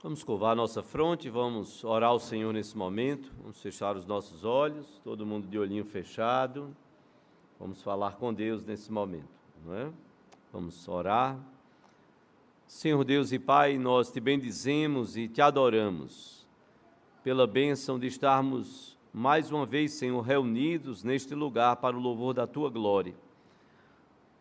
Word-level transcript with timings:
Vamos 0.00 0.22
curvar 0.22 0.52
a 0.52 0.54
nossa 0.54 0.80
fronte, 0.80 1.28
vamos 1.28 1.82
orar 1.82 2.10
ao 2.10 2.20
Senhor 2.20 2.52
nesse 2.52 2.78
momento, 2.78 3.32
vamos 3.42 3.60
fechar 3.60 3.96
os 3.96 4.06
nossos 4.06 4.44
olhos, 4.44 4.86
todo 5.02 5.26
mundo 5.26 5.48
de 5.48 5.58
olhinho 5.58 5.84
fechado. 5.84 6.72
Vamos 7.58 7.82
falar 7.82 8.12
com 8.12 8.32
Deus 8.32 8.64
nesse 8.64 8.92
momento, 8.92 9.28
não 9.66 9.74
é? 9.74 9.90
Vamos 10.52 10.86
orar. 10.86 11.36
Senhor 12.68 13.02
Deus 13.02 13.32
e 13.32 13.40
Pai, 13.40 13.76
nós 13.76 14.08
te 14.08 14.20
bendizemos 14.20 15.16
e 15.16 15.26
te 15.26 15.42
adoramos 15.42 16.46
pela 17.24 17.44
bênção 17.44 17.98
de 17.98 18.06
estarmos 18.06 18.96
mais 19.12 19.50
uma 19.50 19.66
vez, 19.66 19.94
Senhor, 19.94 20.20
reunidos 20.20 21.02
neste 21.02 21.34
lugar 21.34 21.74
para 21.74 21.96
o 21.96 22.00
louvor 22.00 22.32
da 22.32 22.46
tua 22.46 22.70
glória. 22.70 23.16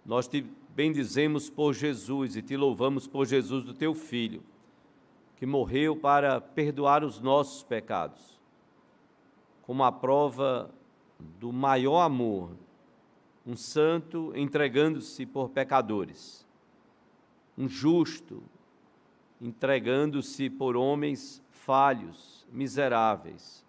Nós 0.06 0.28
te 0.28 0.46
bendizemos 0.76 1.50
por 1.50 1.74
Jesus 1.74 2.36
e 2.36 2.44
te 2.44 2.56
louvamos 2.56 3.08
por 3.08 3.26
Jesus, 3.26 3.66
do 3.66 3.74
teu 3.74 3.96
Filho 3.96 4.44
que 5.38 5.46
morreu 5.46 5.96
para 5.96 6.42
perdoar 6.42 7.04
os 7.04 7.22
nossos 7.22 7.64
pecados, 7.64 8.40
como 9.62 9.84
a 9.84 9.92
prova 9.92 10.70
do 11.40 11.54
maior 11.54 12.02
amor, 12.02 12.52
um 13.46 13.56
santo 13.56 14.34
entregando-se 14.36 15.26
por 15.26 15.50
pecadores, 15.50 16.46
um 17.56 17.70
justo 17.70 18.44
entregando-se 19.40 20.50
por 20.50 20.76
homens 20.76 21.44
falhos, 21.52 22.48
miseráveis, 22.52 23.64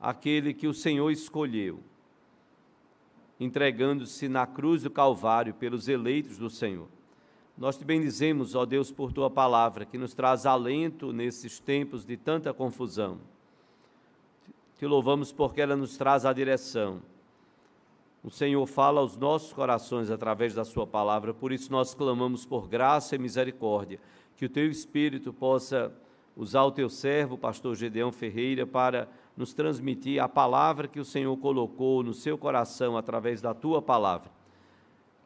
aquele 0.00 0.54
que 0.54 0.66
o 0.66 0.72
Senhor 0.72 1.10
escolheu, 1.10 1.80
entregando-se 3.38 4.28
na 4.28 4.46
cruz 4.46 4.82
do 4.82 4.90
Calvário 4.90 5.52
pelos 5.52 5.88
eleitos 5.88 6.38
do 6.38 6.48
Senhor. 6.48 6.88
Nós 7.56 7.76
te 7.76 7.84
bendizemos, 7.84 8.54
ó 8.54 8.64
Deus, 8.64 8.90
por 8.90 9.12
tua 9.12 9.30
palavra, 9.30 9.84
que 9.84 9.98
nos 9.98 10.14
traz 10.14 10.46
alento 10.46 11.12
nesses 11.12 11.60
tempos 11.60 12.04
de 12.04 12.16
tanta 12.16 12.52
confusão. 12.52 13.18
Te 14.78 14.86
louvamos 14.86 15.32
porque 15.32 15.60
ela 15.60 15.76
nos 15.76 15.96
traz 15.96 16.24
a 16.24 16.32
direção. 16.32 17.02
O 18.24 18.30
Senhor 18.30 18.64
fala 18.66 19.00
aos 19.00 19.16
nossos 19.16 19.52
corações 19.52 20.10
através 20.10 20.54
da 20.54 20.64
Sua 20.64 20.86
palavra, 20.86 21.34
por 21.34 21.52
isso 21.52 21.70
nós 21.70 21.94
clamamos 21.94 22.46
por 22.46 22.68
graça 22.68 23.16
e 23.16 23.18
misericórdia, 23.18 24.00
que 24.36 24.46
o 24.46 24.48
Teu 24.48 24.70
Espírito 24.70 25.32
possa 25.32 25.92
usar 26.36 26.64
o 26.64 26.72
Teu 26.72 26.88
servo, 26.88 27.36
pastor 27.36 27.76
Gedeão 27.76 28.10
Ferreira, 28.10 28.66
para 28.66 29.08
nos 29.36 29.52
transmitir 29.52 30.22
a 30.22 30.28
palavra 30.28 30.88
que 30.88 31.00
o 31.00 31.04
Senhor 31.04 31.36
colocou 31.36 32.02
no 32.02 32.14
seu 32.14 32.38
coração 32.38 32.96
através 32.96 33.42
da 33.42 33.52
Tua 33.52 33.82
palavra 33.82 34.41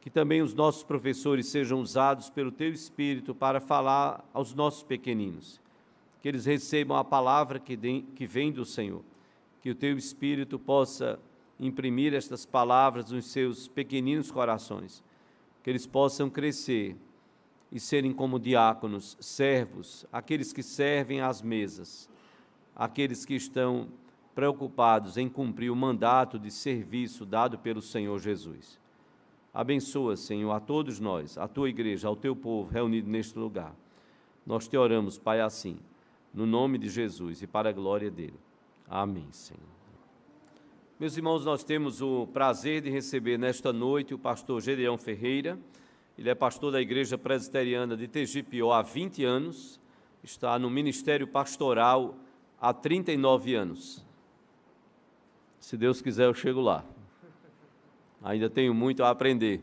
que 0.07 0.11
também 0.11 0.41
os 0.41 0.53
nossos 0.53 0.85
professores 0.85 1.47
sejam 1.47 1.81
usados 1.81 2.29
pelo 2.29 2.49
Teu 2.49 2.71
Espírito 2.71 3.35
para 3.35 3.59
falar 3.59 4.23
aos 4.33 4.53
nossos 4.53 4.81
pequeninos, 4.81 5.59
que 6.21 6.29
eles 6.29 6.45
recebam 6.45 6.95
a 6.95 7.03
palavra 7.03 7.59
que, 7.59 7.75
de, 7.75 8.05
que 8.15 8.25
vem 8.25 8.49
do 8.49 8.63
Senhor, 8.63 9.03
que 9.61 9.69
o 9.69 9.75
Teu 9.75 9.97
Espírito 9.97 10.57
possa 10.57 11.19
imprimir 11.59 12.13
estas 12.13 12.45
palavras 12.45 13.11
nos 13.11 13.25
seus 13.25 13.67
pequeninos 13.67 14.31
corações, 14.31 15.03
que 15.61 15.69
eles 15.69 15.85
possam 15.85 16.29
crescer 16.29 16.95
e 17.69 17.77
serem 17.77 18.13
como 18.13 18.39
diáconos, 18.39 19.17
servos, 19.19 20.05
aqueles 20.09 20.53
que 20.53 20.63
servem 20.63 21.19
às 21.19 21.41
mesas, 21.41 22.09
aqueles 22.73 23.25
que 23.25 23.35
estão 23.35 23.89
preocupados 24.33 25.17
em 25.17 25.27
cumprir 25.27 25.69
o 25.69 25.75
mandato 25.75 26.39
de 26.39 26.49
serviço 26.49 27.25
dado 27.25 27.59
pelo 27.59 27.81
Senhor 27.81 28.17
Jesus. 28.19 28.79
Abençoa, 29.57 30.15
Senhor, 30.15 30.51
a 30.51 30.59
todos 30.59 30.99
nós, 30.99 31.35
a 31.35 31.47
tua 31.47 31.67
igreja, 31.67 32.07
ao 32.07 32.15
teu 32.15 32.35
povo 32.35 32.69
reunido 32.69 33.09
neste 33.09 33.39
lugar. 33.39 33.75
Nós 34.45 34.67
te 34.67 34.77
oramos, 34.77 35.17
Pai, 35.17 35.41
assim, 35.41 35.79
no 36.31 36.45
nome 36.45 36.77
de 36.77 36.87
Jesus 36.87 37.41
e 37.41 37.47
para 37.47 37.69
a 37.69 37.73
glória 37.73 38.11
dele. 38.11 38.39
Amém, 38.87 39.25
Senhor. 39.31 39.63
Meus 40.99 41.17
irmãos, 41.17 41.43
nós 41.43 41.63
temos 41.63 42.03
o 42.03 42.27
prazer 42.27 42.83
de 42.83 42.91
receber 42.91 43.39
nesta 43.39 43.73
noite 43.73 44.13
o 44.13 44.19
pastor 44.19 44.61
Gedeão 44.61 44.95
Ferreira. 44.95 45.57
Ele 46.15 46.29
é 46.29 46.35
pastor 46.35 46.71
da 46.71 46.79
Igreja 46.79 47.17
Presbiteriana 47.17 47.97
de 47.97 48.07
Tegipió 48.07 48.71
há 48.71 48.83
20 48.83 49.25
anos, 49.25 49.79
está 50.23 50.59
no 50.59 50.69
ministério 50.69 51.25
pastoral 51.25 52.15
há 52.61 52.71
39 52.71 53.55
anos. 53.55 54.05
Se 55.59 55.75
Deus 55.75 55.99
quiser, 55.99 56.27
eu 56.27 56.33
chego 56.35 56.61
lá. 56.61 56.85
Ainda 58.23 58.49
tenho 58.49 58.73
muito 58.73 59.03
a 59.03 59.09
aprender. 59.09 59.61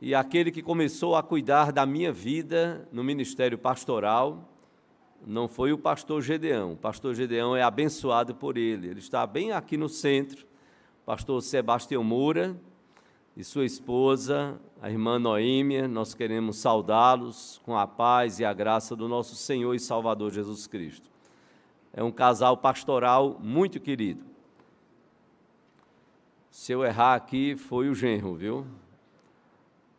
E 0.00 0.14
aquele 0.14 0.50
que 0.50 0.62
começou 0.62 1.14
a 1.14 1.22
cuidar 1.22 1.72
da 1.72 1.86
minha 1.86 2.12
vida 2.12 2.88
no 2.92 3.04
ministério 3.04 3.56
pastoral 3.56 4.50
não 5.26 5.48
foi 5.48 5.72
o 5.72 5.78
pastor 5.78 6.20
Gedeão. 6.20 6.72
O 6.72 6.76
pastor 6.76 7.14
Gedeão 7.14 7.56
é 7.56 7.62
abençoado 7.62 8.34
por 8.34 8.56
ele. 8.56 8.88
Ele 8.88 8.98
está 8.98 9.26
bem 9.26 9.52
aqui 9.52 9.76
no 9.76 9.88
centro. 9.88 10.46
Pastor 11.06 11.42
Sebastião 11.42 12.02
Moura 12.02 12.56
e 13.36 13.42
sua 13.42 13.64
esposa, 13.64 14.58
a 14.80 14.90
irmã 14.90 15.18
Noêmia, 15.18 15.88
nós 15.88 16.14
queremos 16.14 16.56
saudá-los 16.58 17.60
com 17.64 17.76
a 17.76 17.86
paz 17.86 18.38
e 18.38 18.44
a 18.44 18.52
graça 18.52 18.94
do 18.94 19.08
nosso 19.08 19.34
Senhor 19.34 19.74
e 19.74 19.80
Salvador 19.80 20.32
Jesus 20.32 20.66
Cristo. 20.66 21.10
É 21.92 22.02
um 22.02 22.12
casal 22.12 22.56
pastoral 22.56 23.38
muito 23.40 23.80
querido. 23.80 24.33
Se 26.54 26.70
eu 26.70 26.84
errar 26.84 27.16
aqui, 27.16 27.56
foi 27.56 27.88
o 27.88 27.94
genro, 27.96 28.36
viu? 28.36 28.64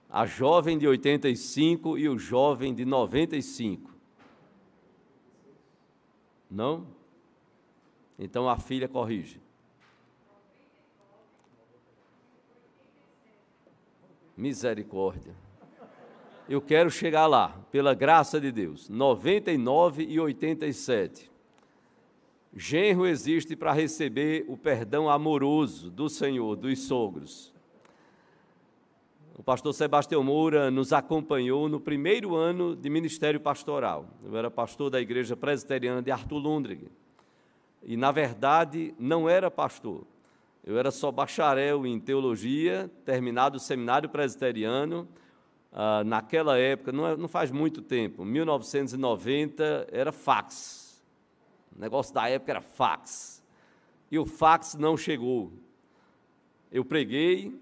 A 0.09 0.25
jovem 0.25 0.77
de 0.77 0.87
85 0.87 1.97
e 1.97 2.07
o 2.07 2.17
jovem 2.17 2.73
de 2.73 2.85
95. 2.85 3.91
Não? 6.49 6.87
Então 8.17 8.49
a 8.49 8.57
filha 8.57 8.87
corrige. 8.87 9.41
Misericórdia. 14.37 15.35
Eu 16.47 16.61
quero 16.61 16.89
chegar 16.89 17.27
lá, 17.27 17.49
pela 17.69 17.93
graça 17.93 18.39
de 18.39 18.49
Deus. 18.49 18.87
99 18.87 20.05
e 20.05 20.17
87. 20.21 21.29
Genro 22.57 23.05
existe 23.05 23.53
para 23.53 23.73
receber 23.73 24.45
o 24.47 24.55
perdão 24.55 25.09
amoroso 25.09 25.91
do 25.91 26.07
Senhor, 26.07 26.55
dos 26.55 26.87
sogros. 26.87 27.53
O 29.37 29.43
pastor 29.43 29.73
Sebastião 29.73 30.23
Moura 30.23 30.71
nos 30.71 30.93
acompanhou 30.93 31.67
no 31.67 31.81
primeiro 31.81 32.33
ano 32.33 32.73
de 32.73 32.89
ministério 32.89 33.41
pastoral. 33.41 34.07
Eu 34.23 34.37
era 34.37 34.49
pastor 34.49 34.89
da 34.89 35.01
igreja 35.01 35.35
presbiteriana 35.35 36.01
de 36.01 36.09
Arthur 36.11 36.37
Lundgren. 36.37 36.87
E, 37.83 37.97
na 37.97 38.13
verdade, 38.13 38.95
não 38.97 39.27
era 39.27 39.51
pastor. 39.51 40.05
Eu 40.63 40.79
era 40.79 40.91
só 40.91 41.11
bacharel 41.11 41.85
em 41.85 41.99
teologia, 41.99 42.89
terminado 43.03 43.57
o 43.57 43.59
seminário 43.59 44.07
presbiteriano. 44.07 45.05
Ah, 45.73 46.05
naquela 46.05 46.57
época, 46.57 46.93
não, 46.93 47.05
é, 47.05 47.17
não 47.17 47.27
faz 47.27 47.51
muito 47.51 47.81
tempo, 47.81 48.23
1990, 48.23 49.89
era 49.91 50.13
fax 50.13 50.84
o 51.75 51.79
negócio 51.79 52.13
da 52.13 52.29
época 52.29 52.51
era 52.51 52.61
fax. 52.61 53.43
E 54.09 54.17
o 54.17 54.25
fax 54.25 54.75
não 54.75 54.95
chegou. 54.95 55.51
Eu 56.71 56.85
preguei, 56.85 57.53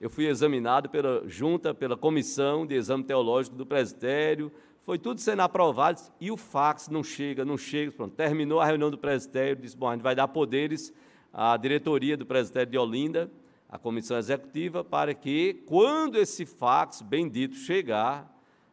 eu 0.00 0.08
fui 0.08 0.26
examinado 0.26 0.88
pela 0.88 1.28
junta, 1.28 1.74
pela 1.74 1.96
comissão 1.96 2.66
de 2.66 2.74
exame 2.74 3.04
teológico 3.04 3.56
do 3.56 3.66
presbitério, 3.66 4.50
foi 4.82 4.98
tudo 4.98 5.18
sendo 5.20 5.40
aprovado 5.40 6.00
e 6.20 6.30
o 6.30 6.36
fax 6.36 6.88
não 6.88 7.02
chega, 7.02 7.44
não 7.44 7.56
chega. 7.56 7.90
Pronto, 7.90 8.14
terminou 8.14 8.60
a 8.60 8.66
reunião 8.66 8.90
do 8.90 8.98
presbitério, 8.98 9.56
disse: 9.56 9.76
bom, 9.76 9.88
a 9.88 9.92
gente 9.92 10.02
vai 10.02 10.14
dar 10.14 10.28
poderes 10.28 10.92
à 11.32 11.56
diretoria 11.56 12.16
do 12.16 12.26
presbitério 12.26 12.70
de 12.70 12.78
Olinda, 12.78 13.30
à 13.68 13.78
comissão 13.78 14.18
executiva, 14.18 14.84
para 14.84 15.14
que, 15.14 15.62
quando 15.66 16.16
esse 16.16 16.44
fax 16.44 17.00
bendito 17.00 17.56
chegar, 17.56 18.30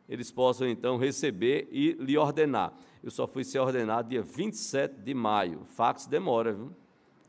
eles 0.09 0.31
possam 0.31 0.67
então 0.67 0.97
receber 0.97 1.69
e 1.71 1.93
lhe 1.93 2.17
ordenar 2.17 2.73
eu 3.03 3.09
só 3.09 3.27
fui 3.27 3.43
ser 3.43 3.59
ordenado 3.59 4.09
dia 4.09 4.21
27 4.21 5.01
de 5.01 5.13
maio. 5.13 5.65
Fax 5.65 6.05
demora, 6.05 6.53
viu? 6.53 6.71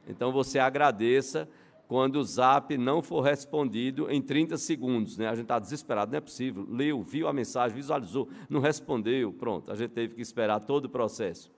Então 0.07 0.31
você 0.31 0.59
agradeça 0.59 1.49
quando 1.89 2.17
o 2.17 2.25
zap 2.25 2.77
não 2.77 3.03
for 3.03 3.21
respondido 3.21 4.11
em 4.11 4.21
30 4.21 4.59
segundos. 4.59 5.17
Né? 5.17 5.29
A 5.29 5.35
gente 5.35 5.45
está 5.45 5.59
desesperado, 5.59 6.11
não 6.11 6.19
é 6.19 6.21
possível. 6.21 6.67
Leu, 6.69 7.03
viu 7.03 7.29
a 7.29 7.33
mensagem, 7.33 7.77
visualizou, 7.77 8.29
não 8.49 8.61
respondeu, 8.61 9.33
pronto. 9.33 9.71
A 9.71 9.75
gente 9.75 9.91
teve 9.91 10.15
que 10.15 10.23
esperar 10.23 10.61
todo 10.61 10.87
o 10.87 10.89
processo. 10.89 11.51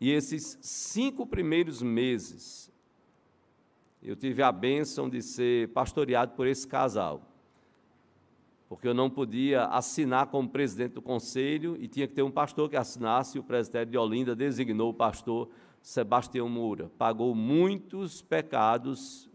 E 0.00 0.10
esses 0.10 0.58
cinco 0.62 1.26
primeiros 1.26 1.82
meses, 1.82 2.72
eu 4.02 4.16
tive 4.16 4.42
a 4.42 4.50
bênção 4.50 5.08
de 5.08 5.20
ser 5.22 5.68
pastoreado 5.68 6.32
por 6.32 6.46
esse 6.46 6.66
casal 6.66 7.29
porque 8.70 8.86
eu 8.86 8.94
não 8.94 9.10
podia 9.10 9.64
assinar 9.64 10.28
como 10.28 10.48
presidente 10.48 10.92
do 10.92 11.02
conselho 11.02 11.76
e 11.80 11.88
tinha 11.88 12.06
que 12.06 12.14
ter 12.14 12.22
um 12.22 12.30
pastor 12.30 12.70
que 12.70 12.76
assinasse, 12.76 13.36
o 13.36 13.42
presidente 13.42 13.90
de 13.90 13.98
Olinda 13.98 14.32
designou 14.36 14.90
o 14.90 14.94
pastor 14.94 15.50
Sebastião 15.82 16.48
Moura. 16.48 16.88
Pagou 16.96 17.34
muitos 17.34 18.22
pecados 18.22 19.28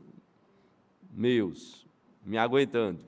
meus, 1.11 1.85
me 2.25 2.37
aguentando. 2.37 3.01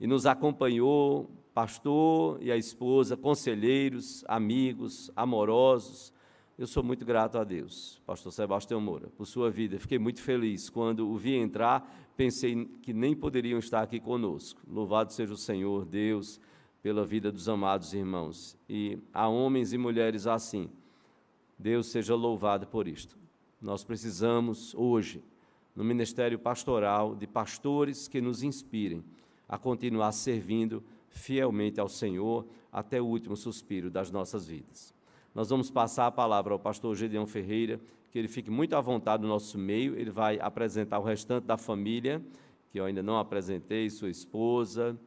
E 0.00 0.06
nos 0.08 0.26
acompanhou 0.26 1.30
pastor 1.54 2.42
e 2.42 2.50
a 2.50 2.56
esposa, 2.56 3.16
conselheiros, 3.16 4.24
amigos, 4.26 5.12
amorosos. 5.14 6.12
Eu 6.58 6.66
sou 6.66 6.82
muito 6.82 7.04
grato 7.04 7.38
a 7.38 7.44
Deus, 7.44 8.02
pastor 8.04 8.32
Sebastião 8.32 8.80
Moura, 8.80 9.08
por 9.16 9.26
sua 9.26 9.48
vida. 9.48 9.78
Fiquei 9.78 10.00
muito 10.00 10.20
feliz 10.20 10.68
quando 10.68 11.08
o 11.08 11.16
vi 11.16 11.36
entrar, 11.36 11.88
pensei 12.16 12.68
que 12.82 12.92
nem 12.92 13.14
poderiam 13.14 13.58
estar 13.58 13.82
aqui 13.82 14.00
conosco. 14.00 14.60
Louvado 14.68 15.12
seja 15.12 15.32
o 15.32 15.36
Senhor, 15.36 15.84
Deus, 15.84 16.40
pela 16.82 17.04
vida 17.04 17.30
dos 17.30 17.48
amados 17.48 17.94
irmãos. 17.94 18.56
E 18.68 18.98
há 19.12 19.28
homens 19.28 19.72
e 19.72 19.78
mulheres 19.78 20.26
assim. 20.26 20.68
Deus 21.58 21.86
seja 21.86 22.14
louvado 22.14 22.66
por 22.66 22.88
isto. 22.88 23.16
Nós 23.60 23.84
precisamos 23.84 24.74
hoje, 24.74 25.22
no 25.76 25.84
ministério 25.84 26.38
pastoral, 26.38 27.14
de 27.14 27.26
pastores 27.26 28.08
que 28.08 28.20
nos 28.20 28.42
inspirem 28.42 29.04
a 29.48 29.56
continuar 29.56 30.12
servindo 30.12 30.82
fielmente 31.10 31.78
ao 31.78 31.88
Senhor 31.88 32.46
até 32.72 33.00
o 33.00 33.06
último 33.06 33.36
suspiro 33.36 33.90
das 33.90 34.10
nossas 34.10 34.46
vidas. 34.46 34.91
Nós 35.34 35.48
vamos 35.48 35.70
passar 35.70 36.06
a 36.06 36.10
palavra 36.10 36.52
ao 36.52 36.58
pastor 36.58 36.94
Gedeão 36.94 37.26
Ferreira, 37.26 37.80
que 38.10 38.18
ele 38.18 38.28
fique 38.28 38.50
muito 38.50 38.76
à 38.76 38.80
vontade 38.82 39.22
no 39.22 39.28
nosso 39.28 39.56
meio, 39.56 39.96
ele 39.96 40.10
vai 40.10 40.38
apresentar 40.38 40.98
o 40.98 41.02
restante 41.02 41.44
da 41.44 41.56
família, 41.56 42.22
que 42.70 42.78
eu 42.78 42.84
ainda 42.84 43.02
não 43.02 43.18
apresentei, 43.18 43.88
sua 43.88 44.10
esposa, 44.10 44.98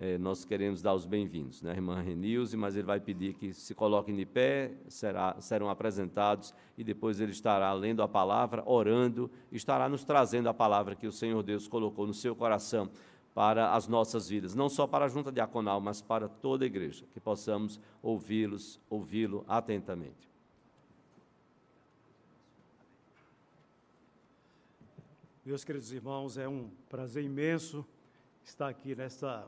é, 0.00 0.16
nós 0.16 0.44
queremos 0.44 0.80
dar 0.80 0.94
os 0.94 1.04
bem-vindos, 1.04 1.60
né, 1.60 1.72
irmã 1.72 2.00
Renilze, 2.00 2.56
mas 2.56 2.76
ele 2.76 2.86
vai 2.86 3.00
pedir 3.00 3.34
que 3.34 3.52
se 3.52 3.74
coloquem 3.74 4.14
de 4.14 4.24
pé, 4.24 4.70
será, 4.88 5.36
serão 5.40 5.68
apresentados 5.68 6.54
e 6.78 6.84
depois 6.84 7.20
ele 7.20 7.32
estará 7.32 7.72
lendo 7.72 8.00
a 8.00 8.06
palavra, 8.06 8.62
orando, 8.64 9.28
estará 9.50 9.88
nos 9.88 10.04
trazendo 10.04 10.48
a 10.48 10.54
palavra 10.54 10.94
que 10.94 11.06
o 11.06 11.12
Senhor 11.12 11.42
Deus 11.42 11.66
colocou 11.66 12.06
no 12.06 12.14
seu 12.14 12.34
coração 12.36 12.88
para 13.34 13.74
as 13.74 13.86
nossas 13.86 14.28
vidas, 14.28 14.54
não 14.54 14.68
só 14.68 14.86
para 14.86 15.04
a 15.04 15.08
junta 15.08 15.30
diaconal, 15.30 15.80
mas 15.80 16.02
para 16.02 16.28
toda 16.28 16.64
a 16.64 16.66
igreja, 16.66 17.04
que 17.12 17.20
possamos 17.20 17.78
ouvi-los, 18.02 18.80
ouvi-lo 18.90 19.44
atentamente. 19.46 20.28
Meus 25.44 25.64
queridos 25.64 25.92
irmãos, 25.92 26.36
é 26.36 26.48
um 26.48 26.68
prazer 26.90 27.24
imenso 27.24 27.86
estar 28.44 28.68
aqui 28.68 28.94
nesta, 28.94 29.46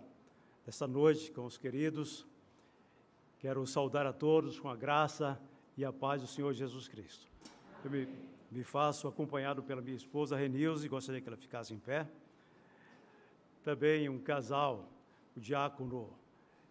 nesta 0.64 0.86
noite 0.86 1.30
com 1.32 1.44
os 1.44 1.58
queridos. 1.58 2.26
Quero 3.38 3.66
saudar 3.66 4.06
a 4.06 4.12
todos 4.12 4.58
com 4.58 4.68
a 4.68 4.76
graça 4.76 5.38
e 5.76 5.84
a 5.84 5.92
paz 5.92 6.22
do 6.22 6.28
Senhor 6.28 6.52
Jesus 6.52 6.86
Cristo. 6.88 7.26
Eu 7.84 7.90
me, 7.90 8.08
me 8.50 8.62
faço 8.62 9.08
acompanhado 9.08 9.62
pela 9.62 9.82
minha 9.82 9.96
esposa 9.96 10.36
Renilze, 10.36 10.88
gostaria 10.88 11.20
que 11.20 11.28
ela 11.28 11.36
ficasse 11.36 11.74
em 11.74 11.78
pé 11.78 12.06
também 13.62 14.08
um 14.08 14.18
casal, 14.18 14.88
o 15.36 15.40
diácono 15.40 16.10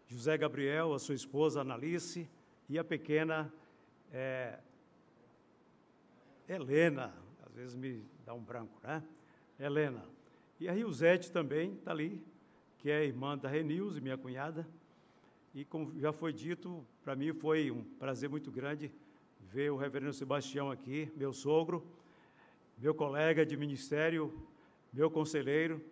José 0.07 0.38
Gabriel, 0.38 0.94
a 0.94 1.00
sua 1.00 1.15
esposa 1.15 1.62
Analice 1.62 2.30
e 2.68 2.80
a 2.80 2.83
pequena 2.83 3.53
é, 4.12 4.59
Helena, 6.47 7.13
às 7.45 7.53
vezes 7.53 7.75
me 7.75 8.03
dá 8.25 8.33
um 8.33 8.41
branco, 8.41 8.80
né? 8.83 9.03
Helena. 9.59 10.03
E 10.59 10.68
a 10.68 10.71
Riosete 10.71 11.31
também 11.31 11.74
está 11.74 11.91
ali, 11.91 12.21
que 12.80 12.89
é 12.89 13.06
irmã 13.06 13.38
da 13.38 13.47
Renilze, 13.47 14.01
minha 14.01 14.18
cunhada. 14.18 14.68
E 15.53 15.63
como 15.65 15.97
já 16.00 16.12
foi 16.12 16.33
dito, 16.33 16.83
para 17.03 17.15
mim 17.15 17.33
foi 17.33 17.69
um 17.69 17.83
prazer 17.83 18.30
muito 18.30 18.51
grande 18.51 18.91
ver 19.39 19.71
o 19.71 19.77
reverendo 19.77 20.13
Sebastião 20.13 20.71
aqui, 20.71 21.12
meu 21.15 21.33
sogro, 21.33 21.86
meu 22.77 22.94
colega 22.94 23.45
de 23.45 23.57
ministério, 23.57 24.33
meu 24.91 25.09
conselheiro, 25.09 25.83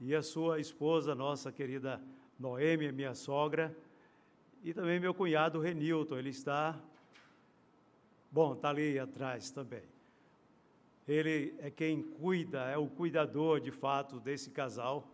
e 0.00 0.14
a 0.14 0.22
sua 0.22 0.60
esposa, 0.60 1.14
nossa 1.14 1.52
querida 1.52 2.00
Noêmia, 2.38 2.92
minha 2.92 3.14
sogra, 3.14 3.76
e 4.62 4.72
também 4.72 4.98
meu 4.98 5.14
cunhado 5.14 5.60
Renilton, 5.60 6.18
ele 6.18 6.30
está, 6.30 6.78
bom, 8.30 8.54
está 8.54 8.70
ali 8.70 8.98
atrás 8.98 9.50
também. 9.50 9.82
Ele 11.06 11.54
é 11.58 11.70
quem 11.70 12.02
cuida, 12.02 12.60
é 12.70 12.78
o 12.78 12.86
cuidador 12.86 13.60
de 13.60 13.70
fato 13.70 14.18
desse 14.18 14.50
casal, 14.50 15.06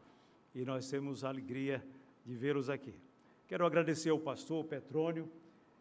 e 0.54 0.64
nós 0.64 0.88
temos 0.88 1.24
a 1.24 1.28
alegria 1.28 1.84
de 2.24 2.34
vê-los 2.34 2.70
aqui. 2.70 2.94
Quero 3.48 3.66
agradecer 3.66 4.10
ao 4.10 4.18
pastor 4.18 4.64
Petrônio 4.64 5.28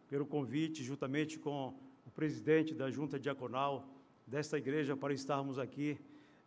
pelo 0.08 0.26
convite, 0.26 0.82
juntamente 0.82 1.38
com 1.38 1.72
o 2.04 2.10
presidente 2.10 2.74
da 2.74 2.90
Junta 2.90 3.18
Diaconal 3.18 3.86
desta 4.26 4.58
igreja, 4.58 4.96
para 4.96 5.14
estarmos 5.14 5.58
aqui 5.58 5.98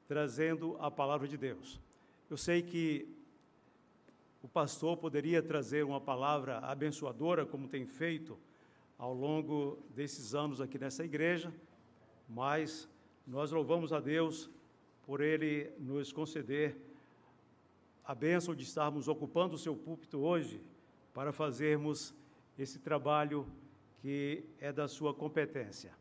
trazendo 0.07 0.75
a 0.79 0.91
palavra 0.91 1.27
de 1.27 1.37
Deus. 1.37 1.79
Eu 2.29 2.37
sei 2.37 2.61
que 2.61 3.07
o 4.41 4.47
pastor 4.47 4.97
poderia 4.97 5.41
trazer 5.41 5.83
uma 5.83 6.01
palavra 6.01 6.59
abençoadora, 6.59 7.45
como 7.45 7.67
tem 7.67 7.85
feito 7.85 8.37
ao 8.97 9.13
longo 9.13 9.77
desses 9.93 10.33
anos 10.33 10.61
aqui 10.61 10.79
nessa 10.79 11.03
igreja, 11.03 11.53
mas 12.27 12.89
nós 13.27 13.51
louvamos 13.51 13.91
a 13.91 13.99
Deus 13.99 14.49
por 15.05 15.21
Ele 15.21 15.71
nos 15.79 16.11
conceder 16.11 16.75
a 18.03 18.15
bênção 18.15 18.55
de 18.55 18.63
estarmos 18.63 19.07
ocupando 19.07 19.55
o 19.55 19.57
seu 19.57 19.75
púlpito 19.75 20.19
hoje 20.19 20.61
para 21.13 21.31
fazermos 21.31 22.13
esse 22.57 22.79
trabalho 22.79 23.47
que 24.01 24.43
é 24.59 24.71
da 24.71 24.87
sua 24.87 25.13
competência. 25.13 25.91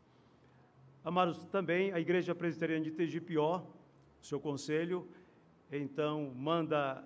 Amados, 1.03 1.45
também 1.45 1.91
a 1.91 1.99
Igreja 1.99 2.33
Presbiteriana 2.33 2.83
de 2.83 2.91
Tegipió, 2.91 3.61
seu 4.21 4.39
conselho, 4.39 5.07
então, 5.77 6.31
manda 6.35 7.03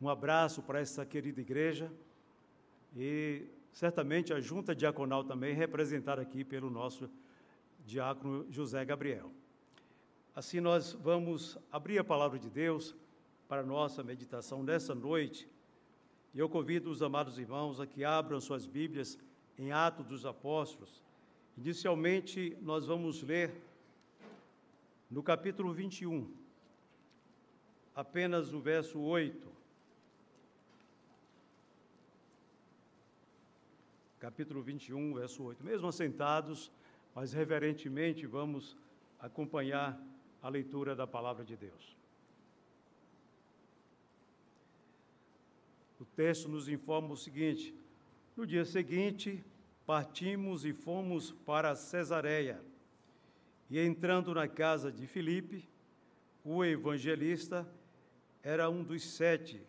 um 0.00 0.08
abraço 0.08 0.62
para 0.62 0.80
essa 0.80 1.06
querida 1.06 1.40
igreja 1.40 1.92
e 2.96 3.46
certamente 3.72 4.32
a 4.32 4.40
junta 4.40 4.74
diaconal 4.74 5.22
também 5.22 5.54
representada 5.54 6.20
aqui 6.20 6.42
pelo 6.42 6.68
nosso 6.68 7.08
diácono 7.86 8.46
José 8.50 8.84
Gabriel. 8.84 9.30
Assim 10.34 10.60
nós 10.60 10.92
vamos 10.92 11.56
abrir 11.70 11.98
a 11.98 12.04
palavra 12.04 12.38
de 12.38 12.50
Deus 12.50 12.96
para 13.48 13.60
a 13.60 13.64
nossa 13.64 14.02
meditação 14.02 14.62
nessa 14.62 14.94
noite. 14.94 15.48
E 16.34 16.38
eu 16.38 16.48
convido 16.48 16.90
os 16.90 17.02
amados 17.02 17.38
irmãos 17.38 17.80
a 17.80 17.86
que 17.86 18.04
abram 18.04 18.40
suas 18.40 18.66
Bíblias 18.66 19.18
em 19.58 19.70
Atos 19.70 20.06
dos 20.06 20.26
Apóstolos. 20.26 21.02
Inicialmente, 21.56 22.56
nós 22.62 22.86
vamos 22.86 23.22
ler 23.22 23.52
no 25.10 25.22
capítulo 25.22 25.72
21 25.72 26.39
apenas 27.94 28.52
o 28.52 28.60
verso 28.60 29.00
8. 29.00 29.50
Capítulo 34.18 34.62
21, 34.62 35.14
verso 35.14 35.42
8. 35.42 35.64
Mesmo 35.64 35.88
assentados, 35.88 36.70
mas 37.14 37.32
reverentemente 37.32 38.26
vamos 38.26 38.76
acompanhar 39.18 40.00
a 40.42 40.48
leitura 40.48 40.94
da 40.94 41.06
palavra 41.06 41.44
de 41.44 41.56
Deus. 41.56 41.96
O 45.98 46.04
texto 46.04 46.48
nos 46.48 46.68
informa 46.68 47.12
o 47.12 47.16
seguinte: 47.16 47.74
No 48.36 48.46
dia 48.46 48.64
seguinte, 48.64 49.44
partimos 49.84 50.64
e 50.64 50.72
fomos 50.72 51.30
para 51.30 51.74
Cesareia. 51.74 52.62
E 53.68 53.78
entrando 53.78 54.34
na 54.34 54.48
casa 54.48 54.90
de 54.90 55.06
Filipe, 55.06 55.68
o 56.44 56.64
evangelista, 56.64 57.68
era 58.42 58.68
um 58.70 58.82
dos 58.82 59.02
sete 59.02 59.60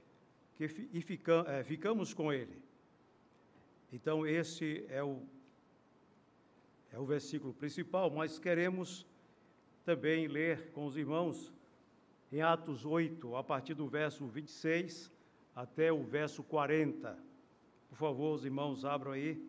que, 0.55 0.89
e 0.93 1.01
fica, 1.01 1.45
é, 1.47 1.63
ficamos 1.63 2.13
com 2.13 2.31
ele. 2.31 2.61
Então, 3.91 4.25
esse 4.25 4.85
é 4.89 5.03
o, 5.03 5.21
é 6.91 6.99
o 6.99 7.05
versículo 7.05 7.53
principal, 7.53 8.09
mas 8.09 8.39
queremos 8.39 9.05
também 9.83 10.27
ler 10.27 10.71
com 10.71 10.85
os 10.85 10.95
irmãos 10.95 11.51
em 12.31 12.41
Atos 12.41 12.85
8, 12.85 13.35
a 13.35 13.43
partir 13.43 13.73
do 13.73 13.87
verso 13.87 14.25
26 14.27 15.11
até 15.55 15.91
o 15.91 16.03
verso 16.03 16.41
40. 16.43 17.17
Por 17.89 17.97
favor, 17.97 18.35
os 18.35 18.45
irmãos 18.45 18.85
abram 18.85 19.11
aí. 19.11 19.45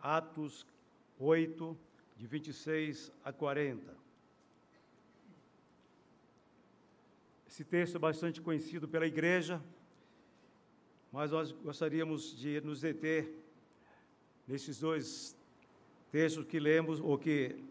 Atos 0.00 0.64
8, 1.18 1.76
de 2.16 2.26
26 2.26 3.12
a 3.24 3.32
40. 3.32 4.01
Esse 7.52 7.64
texto 7.64 7.96
é 7.96 7.98
bastante 7.98 8.40
conhecido 8.40 8.88
pela 8.88 9.06
igreja, 9.06 9.60
mas 11.12 11.30
nós 11.30 11.52
gostaríamos 11.52 12.34
de 12.34 12.58
nos 12.62 12.80
deter 12.80 13.30
nesses 14.48 14.80
dois 14.80 15.36
textos 16.10 16.46
que 16.46 16.58
lemos 16.58 16.98
ou 16.98 17.18
que, 17.18 17.62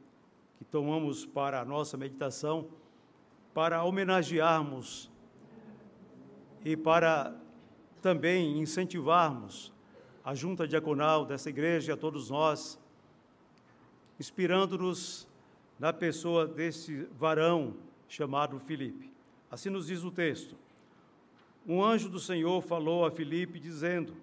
que 0.59 0.65
tomamos 0.65 1.25
para 1.25 1.61
a 1.61 1.65
nossa 1.65 1.97
meditação, 1.97 2.69
para 3.55 3.83
homenagearmos 3.83 5.09
e 6.63 6.77
para 6.77 7.35
também 8.03 8.61
incentivarmos 8.61 9.73
a 10.23 10.35
junta 10.35 10.67
diaconal 10.67 11.25
dessa 11.25 11.49
igreja 11.49 11.91
e 11.91 11.93
a 11.95 11.97
todos 11.97 12.29
nós, 12.29 12.79
inspirando-nos 14.19 15.27
na 15.79 15.91
pessoa 15.91 16.45
desse 16.45 17.05
varão 17.17 17.75
chamado 18.07 18.59
Filipe. 18.59 19.10
Assim 19.51 19.69
nos 19.69 19.87
diz 19.87 20.01
o 20.05 20.09
texto. 20.09 20.55
Um 21.67 21.83
anjo 21.83 22.07
do 22.07 22.19
Senhor 22.19 22.61
falou 22.61 23.05
a 23.05 23.11
Filipe, 23.11 23.59
dizendo: 23.59 24.15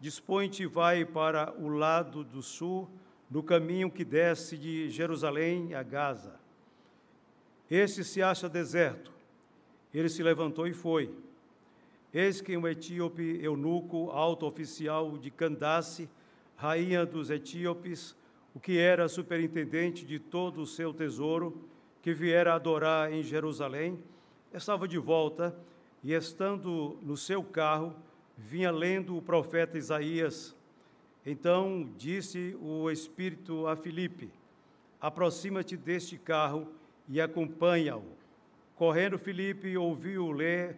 dispõe-te 0.00 0.64
e 0.64 0.66
vai 0.66 1.04
para 1.04 1.54
o 1.56 1.68
lado 1.68 2.24
do 2.24 2.42
sul, 2.42 2.90
no 3.30 3.40
caminho 3.40 3.88
que 3.88 4.04
desce 4.04 4.58
de 4.58 4.90
Jerusalém 4.90 5.74
a 5.74 5.82
Gaza. 5.84 6.34
Este 7.70 8.02
se 8.02 8.20
acha 8.20 8.48
deserto. 8.48 9.12
Ele 9.94 10.08
se 10.08 10.22
levantou 10.22 10.66
e 10.66 10.72
foi. 10.72 11.14
Eis 12.12 12.40
que 12.40 12.56
um 12.56 12.66
etíope 12.66 13.40
eunuco, 13.42 14.10
alto 14.10 14.44
oficial 14.44 15.16
de 15.16 15.30
Candace, 15.30 16.08
rainha 16.56 17.06
dos 17.06 17.30
etíopes, 17.30 18.16
o 18.54 18.60
que 18.60 18.76
era 18.78 19.08
superintendente 19.08 20.04
de 20.04 20.18
todo 20.18 20.62
o 20.62 20.66
seu 20.66 20.92
tesouro, 20.92 21.68
que 22.02 22.12
viera 22.12 22.54
adorar 22.54 23.12
em 23.12 23.22
Jerusalém, 23.22 23.98
estava 24.54 24.86
de 24.86 24.98
volta 24.98 25.54
e, 26.02 26.12
estando 26.12 26.98
no 27.02 27.16
seu 27.16 27.42
carro, 27.42 27.94
vinha 28.36 28.70
lendo 28.70 29.16
o 29.16 29.22
profeta 29.22 29.76
Isaías. 29.76 30.54
Então 31.26 31.90
disse 31.96 32.56
o 32.60 32.90
Espírito 32.90 33.66
a 33.66 33.76
Filipe: 33.76 34.30
Aproxima-te 35.00 35.76
deste 35.76 36.16
carro 36.16 36.68
e 37.08 37.20
acompanha-o. 37.20 38.04
Correndo, 38.76 39.18
Filipe 39.18 39.76
ouviu 39.76 40.30
ler 40.30 40.76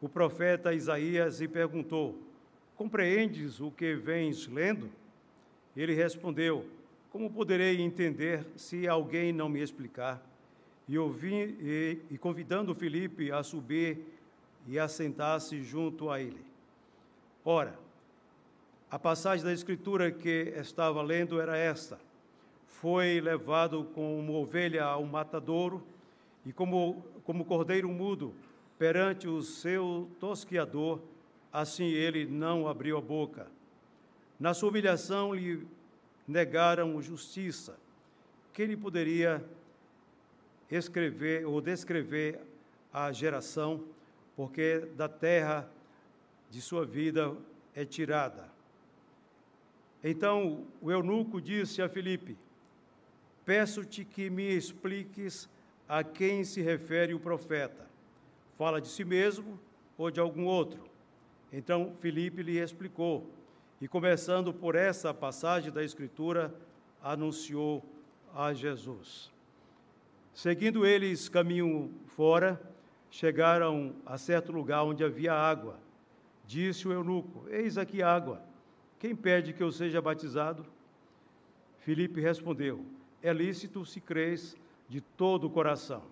o 0.00 0.08
profeta 0.08 0.74
Isaías 0.74 1.40
e 1.40 1.48
perguntou: 1.48 2.18
Compreendes 2.76 3.60
o 3.60 3.70
que 3.70 3.94
vens 3.94 4.46
lendo? 4.48 4.90
Ele 5.76 5.94
respondeu: 5.94 6.66
Como 7.10 7.30
poderei 7.30 7.80
entender 7.80 8.44
se 8.56 8.88
alguém 8.88 9.32
não 9.32 9.48
me 9.48 9.60
explicar? 9.60 10.33
E, 10.88 10.98
ouvi, 10.98 11.56
e, 11.60 11.98
e 12.10 12.18
convidando 12.18 12.74
Filipe 12.74 13.32
a 13.32 13.42
subir 13.42 13.98
e 14.66 14.78
a 14.78 14.86
sentar-se 14.86 15.62
junto 15.62 16.10
a 16.10 16.20
ele. 16.20 16.44
Ora, 17.44 17.78
a 18.90 18.98
passagem 18.98 19.44
da 19.44 19.52
Escritura 19.52 20.10
que 20.10 20.52
estava 20.56 21.02
lendo 21.02 21.40
era 21.40 21.56
esta: 21.56 21.98
Foi 22.66 23.20
levado 23.20 23.84
como 23.94 24.34
ovelha 24.34 24.84
ao 24.84 25.04
matadouro, 25.04 25.82
e 26.44 26.52
como, 26.52 27.04
como 27.24 27.44
cordeiro 27.44 27.88
mudo 27.88 28.34
perante 28.78 29.28
o 29.28 29.42
seu 29.42 30.10
tosquiador, 30.20 31.00
assim 31.52 31.86
ele 31.86 32.26
não 32.26 32.68
abriu 32.68 32.98
a 32.98 33.00
boca. 33.00 33.46
Na 34.38 34.52
sua 34.52 34.68
humilhação 34.68 35.34
lhe 35.34 35.66
negaram 36.26 37.00
justiça. 37.00 37.78
Quem 38.52 38.66
lhe 38.66 38.76
poderia 38.76 39.44
escrever 40.74 41.46
ou 41.46 41.60
descrever 41.60 42.40
a 42.92 43.10
geração, 43.12 43.84
porque 44.36 44.80
da 44.96 45.08
terra 45.08 45.68
de 46.50 46.60
sua 46.60 46.84
vida 46.84 47.36
é 47.74 47.84
tirada. 47.84 48.48
Então 50.02 50.66
o 50.80 50.90
eunuco 50.90 51.40
disse 51.40 51.82
a 51.82 51.88
Filipe: 51.88 52.36
Peço-te 53.44 54.04
que 54.04 54.30
me 54.30 54.54
expliques 54.54 55.48
a 55.88 56.02
quem 56.04 56.44
se 56.44 56.60
refere 56.60 57.14
o 57.14 57.20
profeta. 57.20 57.86
Fala 58.56 58.80
de 58.80 58.88
si 58.88 59.04
mesmo 59.04 59.58
ou 59.98 60.10
de 60.10 60.20
algum 60.20 60.44
outro? 60.44 60.84
Então 61.52 61.94
Filipe 62.00 62.42
lhe 62.42 62.58
explicou, 62.58 63.30
e 63.80 63.88
começando 63.88 64.52
por 64.52 64.74
essa 64.74 65.12
passagem 65.12 65.72
da 65.72 65.84
Escritura, 65.84 66.54
anunciou 67.02 67.84
a 68.34 68.52
Jesus. 68.54 69.33
Seguindo 70.34 70.84
eles 70.84 71.28
caminho 71.28 71.92
fora, 72.08 72.60
chegaram 73.08 73.94
a 74.04 74.18
certo 74.18 74.50
lugar 74.50 74.82
onde 74.82 75.04
havia 75.04 75.32
água. 75.32 75.78
Disse 76.44 76.88
o 76.88 76.92
eunuco: 76.92 77.46
Eis 77.48 77.78
aqui 77.78 78.02
água. 78.02 78.42
Quem 78.98 79.14
pede 79.14 79.52
que 79.52 79.62
eu 79.62 79.70
seja 79.70 80.02
batizado? 80.02 80.66
Filipe 81.78 82.20
respondeu: 82.20 82.84
É 83.22 83.32
lícito 83.32 83.86
se 83.86 84.00
crês 84.00 84.56
de 84.88 85.00
todo 85.00 85.46
o 85.46 85.50
coração. 85.50 86.02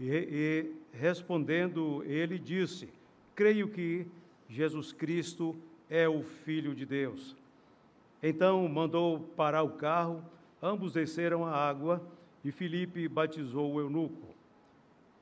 E, 0.00 0.08
e 0.08 0.96
respondendo, 0.96 2.02
ele 2.06 2.38
disse: 2.38 2.88
Creio 3.34 3.68
que 3.68 4.06
Jesus 4.48 4.90
Cristo 4.90 5.54
é 5.90 6.08
o 6.08 6.22
Filho 6.22 6.74
de 6.74 6.86
Deus. 6.86 7.36
Então 8.22 8.66
mandou 8.70 9.20
parar 9.36 9.62
o 9.62 9.72
carro, 9.72 10.24
ambos 10.62 10.94
desceram 10.94 11.44
a 11.44 11.54
água 11.54 12.02
e 12.44 12.50
Filipe 12.50 13.06
batizou 13.08 13.74
o 13.74 13.80
eunuco. 13.80 14.34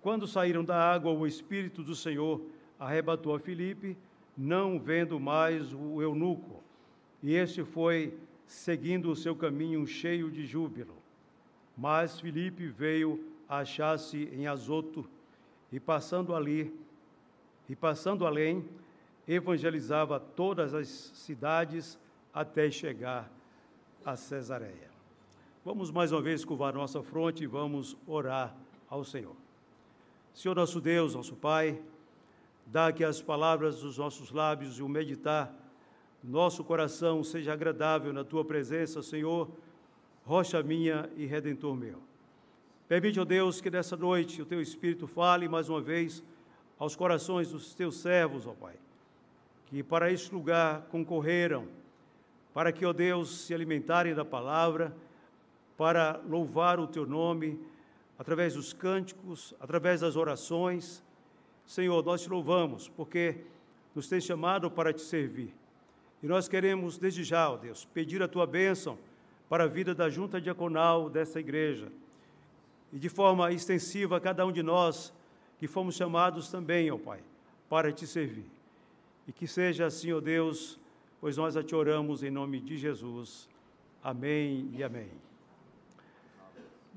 Quando 0.00 0.26
saíram 0.26 0.64
da 0.64 0.76
água, 0.76 1.12
o 1.12 1.26
Espírito 1.26 1.82
do 1.82 1.94
Senhor 1.94 2.40
arrebatou 2.78 3.34
a 3.34 3.40
Filipe, 3.40 3.96
não 4.36 4.78
vendo 4.78 5.18
mais 5.18 5.72
o 5.72 6.00
eunuco, 6.00 6.62
e 7.22 7.34
este 7.34 7.64
foi 7.64 8.16
seguindo 8.46 9.10
o 9.10 9.16
seu 9.16 9.34
caminho 9.34 9.86
cheio 9.86 10.30
de 10.30 10.46
júbilo. 10.46 10.94
Mas 11.76 12.20
Filipe 12.20 12.66
veio 12.68 13.24
achar-se 13.48 14.28
em 14.32 14.46
Azoto 14.46 15.08
e 15.72 15.80
passando 15.80 16.34
ali 16.34 16.72
e 17.68 17.76
passando 17.76 18.26
além, 18.26 18.66
evangelizava 19.26 20.18
todas 20.18 20.72
as 20.72 20.88
cidades 20.88 21.98
até 22.32 22.70
chegar 22.70 23.30
a 24.04 24.16
Cesareia. 24.16 24.97
Vamos 25.68 25.90
mais 25.90 26.12
uma 26.12 26.22
vez 26.22 26.46
curvar 26.46 26.72
nossa 26.72 27.02
fronte 27.02 27.44
e 27.44 27.46
vamos 27.46 27.94
orar 28.06 28.56
ao 28.88 29.04
Senhor. 29.04 29.36
Senhor 30.32 30.54
nosso 30.54 30.80
Deus, 30.80 31.14
nosso 31.14 31.36
Pai, 31.36 31.78
dá 32.64 32.90
que 32.90 33.04
as 33.04 33.20
palavras 33.20 33.82
dos 33.82 33.98
nossos 33.98 34.30
lábios 34.30 34.78
e 34.78 34.82
o 34.82 34.88
meditar 34.88 35.54
nosso 36.24 36.64
coração 36.64 37.22
seja 37.22 37.52
agradável 37.52 38.14
na 38.14 38.24
tua 38.24 38.46
presença, 38.46 39.02
Senhor, 39.02 39.46
rocha 40.24 40.62
minha 40.62 41.10
e 41.18 41.26
redentor 41.26 41.76
meu. 41.76 41.98
Permite, 42.88 43.20
ó 43.20 43.24
Deus, 43.26 43.60
que 43.60 43.70
nessa 43.70 43.94
noite 43.94 44.40
o 44.40 44.46
teu 44.46 44.62
Espírito 44.62 45.06
fale 45.06 45.50
mais 45.50 45.68
uma 45.68 45.82
vez 45.82 46.24
aos 46.78 46.96
corações 46.96 47.52
dos 47.52 47.74
teus 47.74 48.00
servos, 48.00 48.46
ó 48.46 48.54
Pai, 48.54 48.76
que 49.66 49.82
para 49.82 50.10
este 50.10 50.32
lugar 50.32 50.86
concorreram, 50.90 51.68
para 52.54 52.72
que, 52.72 52.86
ó 52.86 52.92
Deus, 52.94 53.42
se 53.44 53.52
alimentarem 53.52 54.14
da 54.14 54.24
palavra, 54.24 54.96
para 55.78 56.20
louvar 56.28 56.80
o 56.80 56.88
teu 56.88 57.06
nome, 57.06 57.58
através 58.18 58.54
dos 58.54 58.72
cânticos, 58.72 59.54
através 59.60 60.00
das 60.00 60.16
orações. 60.16 61.04
Senhor, 61.64 62.04
nós 62.04 62.22
te 62.22 62.28
louvamos 62.28 62.88
porque 62.88 63.36
nos 63.94 64.08
tens 64.08 64.24
chamado 64.24 64.68
para 64.68 64.92
te 64.92 65.00
servir. 65.00 65.54
E 66.20 66.26
nós 66.26 66.48
queremos, 66.48 66.98
desde 66.98 67.22
já, 67.22 67.48
ó 67.48 67.56
Deus, 67.56 67.84
pedir 67.84 68.20
a 68.20 68.26
tua 68.26 68.44
bênção 68.44 68.98
para 69.48 69.64
a 69.64 69.66
vida 69.68 69.94
da 69.94 70.10
junta 70.10 70.40
diaconal 70.40 71.08
dessa 71.08 71.38
igreja. 71.38 71.92
E 72.92 72.98
de 72.98 73.08
forma 73.08 73.52
extensiva 73.52 74.16
a 74.16 74.20
cada 74.20 74.44
um 74.44 74.50
de 74.50 74.64
nós 74.64 75.14
que 75.60 75.68
fomos 75.68 75.94
chamados 75.94 76.50
também, 76.50 76.90
ó 76.90 76.98
Pai, 76.98 77.20
para 77.68 77.92
te 77.92 78.04
servir. 78.04 78.50
E 79.28 79.32
que 79.32 79.46
seja 79.46 79.86
assim, 79.86 80.12
ó 80.12 80.20
Deus, 80.20 80.80
pois 81.20 81.36
nós 81.36 81.56
a 81.56 81.62
te 81.62 81.74
oramos 81.76 82.24
em 82.24 82.30
nome 82.30 82.58
de 82.58 82.76
Jesus. 82.76 83.48
Amém 84.02 84.70
e 84.74 84.82
amém. 84.82 85.27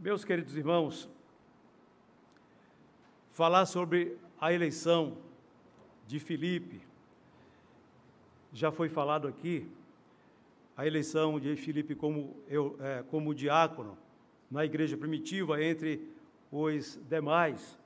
Meus 0.03 0.25
queridos 0.25 0.58
irmãos, 0.58 1.08
falar 3.34 3.67
sobre 3.67 4.17
a 4.39 4.51
eleição 4.51 5.15
de 6.08 6.20
Filipe, 6.20 6.81
já 8.51 8.72
foi 8.72 8.89
falado 8.89 9.27
aqui, 9.27 9.70
a 10.75 10.88
eleição 10.88 11.39
de 11.39 11.55
Filipe 11.55 11.93
como, 11.93 12.36
eu, 12.48 12.75
é, 12.79 13.03
como 13.12 13.36
diácono 13.36 13.96
na 14.50 14.65
igreja 14.65 14.98
primitiva, 14.98 15.63
entre 15.63 16.01
os 16.51 17.00
demais, 17.08 17.77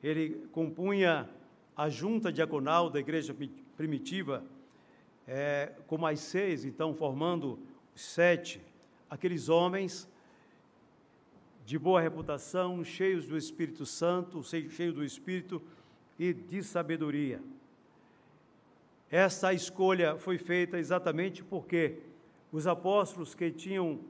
ele 0.00 0.46
compunha 0.52 1.28
a 1.76 1.88
junta 1.88 2.32
diaconal 2.32 2.88
da 2.88 3.00
igreja 3.00 3.34
primitiva, 3.76 4.44
é, 5.26 5.72
com 5.88 5.98
mais 5.98 6.20
seis, 6.20 6.64
então 6.64 6.94
formando 6.94 7.58
sete, 7.96 8.62
aqueles 9.10 9.48
homens 9.48 10.08
de 11.68 11.78
boa 11.78 12.00
reputação, 12.00 12.82
cheios 12.82 13.26
do 13.26 13.36
Espírito 13.36 13.84
Santo, 13.84 14.42
cheios 14.42 14.94
do 14.94 15.04
Espírito 15.04 15.60
e 16.18 16.32
de 16.32 16.62
sabedoria. 16.62 17.42
Essa 19.10 19.52
escolha 19.52 20.16
foi 20.16 20.38
feita 20.38 20.78
exatamente 20.78 21.44
porque 21.44 21.98
os 22.50 22.66
apóstolos 22.66 23.34
que 23.34 23.50
tinham 23.50 24.00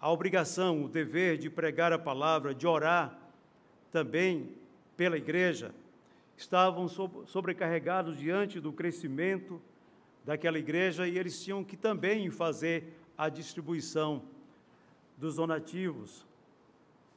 a 0.00 0.10
obrigação, 0.10 0.82
o 0.82 0.88
dever 0.88 1.36
de 1.36 1.50
pregar 1.50 1.92
a 1.92 1.98
palavra, 1.98 2.54
de 2.54 2.66
orar 2.66 3.18
também 3.92 4.48
pela 4.96 5.18
igreja, 5.18 5.74
estavam 6.38 6.88
sobrecarregados 6.88 8.16
diante 8.16 8.58
do 8.58 8.72
crescimento 8.72 9.60
daquela 10.24 10.58
igreja 10.58 11.06
e 11.06 11.18
eles 11.18 11.44
tinham 11.44 11.62
que 11.62 11.76
também 11.76 12.30
fazer 12.30 12.96
a 13.18 13.28
distribuição 13.28 14.22
dos 15.18 15.36
donativos, 15.36 16.29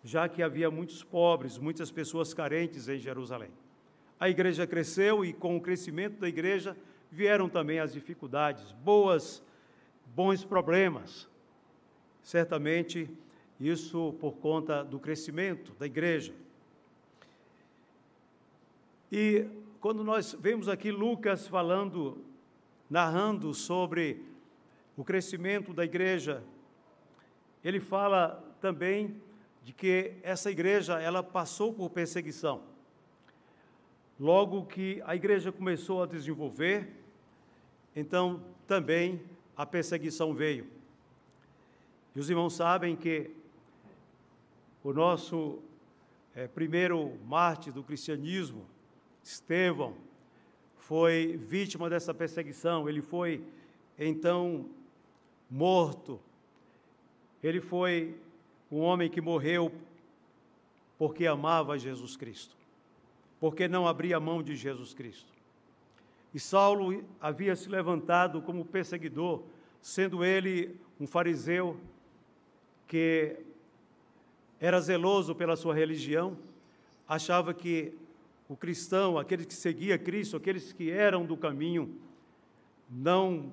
já 0.04 0.28
que 0.28 0.44
havia 0.44 0.70
muitos 0.70 1.04
pobres, 1.04 1.58
muitas 1.58 1.90
pessoas 1.90 2.34
carentes 2.34 2.90
em 2.90 3.00
Jerusalém. 3.00 3.52
A 4.20 4.30
igreja 4.30 4.68
cresceu 4.68 5.24
e, 5.24 5.32
com 5.32 5.56
o 5.56 5.62
crescimento 5.62 6.20
da 6.20 6.28
igreja, 6.28 6.76
vieram 7.10 7.48
também 7.48 7.80
as 7.80 7.94
dificuldades, 7.94 8.72
boas, 8.72 9.42
bons 10.16 10.44
problemas. 10.44 11.30
Certamente, 12.22 13.10
isso 13.60 14.14
por 14.20 14.34
conta 14.34 14.84
do 14.84 15.00
crescimento 15.00 15.74
da 15.80 15.86
igreja. 15.86 16.34
E 19.12 19.48
quando 19.80 20.04
nós 20.04 20.36
vemos 20.40 20.68
aqui 20.68 20.92
Lucas 20.92 21.48
falando, 21.48 22.18
narrando 22.90 23.54
sobre 23.54 24.26
o 24.98 25.04
crescimento 25.04 25.74
da 25.74 25.86
igreja, 25.86 26.44
ele 27.64 27.80
fala 27.80 28.44
também 28.60 29.22
de 29.64 29.74
que 29.74 30.14
essa 30.24 30.52
igreja 30.52 31.00
ela 31.00 31.24
passou 31.24 31.74
por 31.74 31.90
perseguição. 31.90 32.62
Logo 34.20 34.66
que 34.66 35.02
a 35.06 35.16
igreja 35.16 35.52
começou 35.52 36.04
a 36.04 36.06
desenvolver, 36.06 36.90
então 37.96 38.44
também 38.68 39.22
a 39.56 39.66
perseguição 39.66 40.34
veio. 40.34 40.68
E 42.16 42.20
os 42.20 42.30
irmãos 42.30 42.54
sabem 42.54 42.96
que 42.96 43.32
o 44.84 44.92
nosso 44.92 45.60
é, 46.36 46.48
primeiro 46.48 47.18
mártir 47.26 47.72
do 47.72 47.84
cristianismo, 47.84 48.66
Estevão, 49.24 49.96
foi 50.78 51.38
vítima 51.38 51.90
dessa 51.90 52.14
perseguição. 52.14 52.90
Ele 52.90 53.02
foi 53.02 53.44
então 53.98 54.70
morto. 55.50 56.20
Ele 57.42 57.62
foi 57.62 58.16
um 58.74 58.80
homem 58.80 59.08
que 59.08 59.22
morreu 59.22 59.72
porque 60.98 61.28
amava 61.28 61.78
Jesus 61.78 62.18
Cristo, 62.18 62.56
porque 63.40 63.68
não 63.68 63.88
abria 63.88 64.20
mão 64.20 64.42
de 64.42 64.56
Jesus 64.56 64.96
Cristo. 64.96 65.32
E 66.34 66.40
Saulo 66.40 67.04
havia 67.22 67.56
se 67.56 67.70
levantado 67.70 68.42
como 68.42 68.66
perseguidor, 68.66 69.44
sendo 69.80 70.26
ele 70.26 70.76
um 71.00 71.06
fariseu 71.06 71.78
que 72.88 73.38
era 74.60 74.82
zeloso 74.82 75.36
pela 75.36 75.56
sua 75.56 75.76
religião, 75.76 76.36
achava 77.08 77.54
que 77.54 77.94
o 78.50 78.56
cristão, 78.56 79.20
aqueles 79.20 79.46
que 79.46 79.54
seguia 79.54 80.00
Cristo, 80.00 80.36
aqueles 80.36 80.74
que 80.74 80.90
eram 80.90 81.26
do 81.26 81.38
caminho, 81.38 81.96
não 82.90 83.52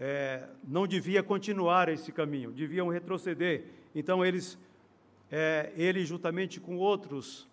é, 0.00 0.48
não 0.66 0.88
devia 0.88 1.22
continuar 1.22 1.88
esse 1.88 2.10
caminho, 2.10 2.50
deviam 2.50 2.88
retroceder. 2.88 3.64
Então 3.94 4.24
eles, 4.24 4.58
é, 5.30 5.72
ele 5.76 6.04
juntamente 6.04 6.60
com 6.60 6.76
outros, 6.76 7.48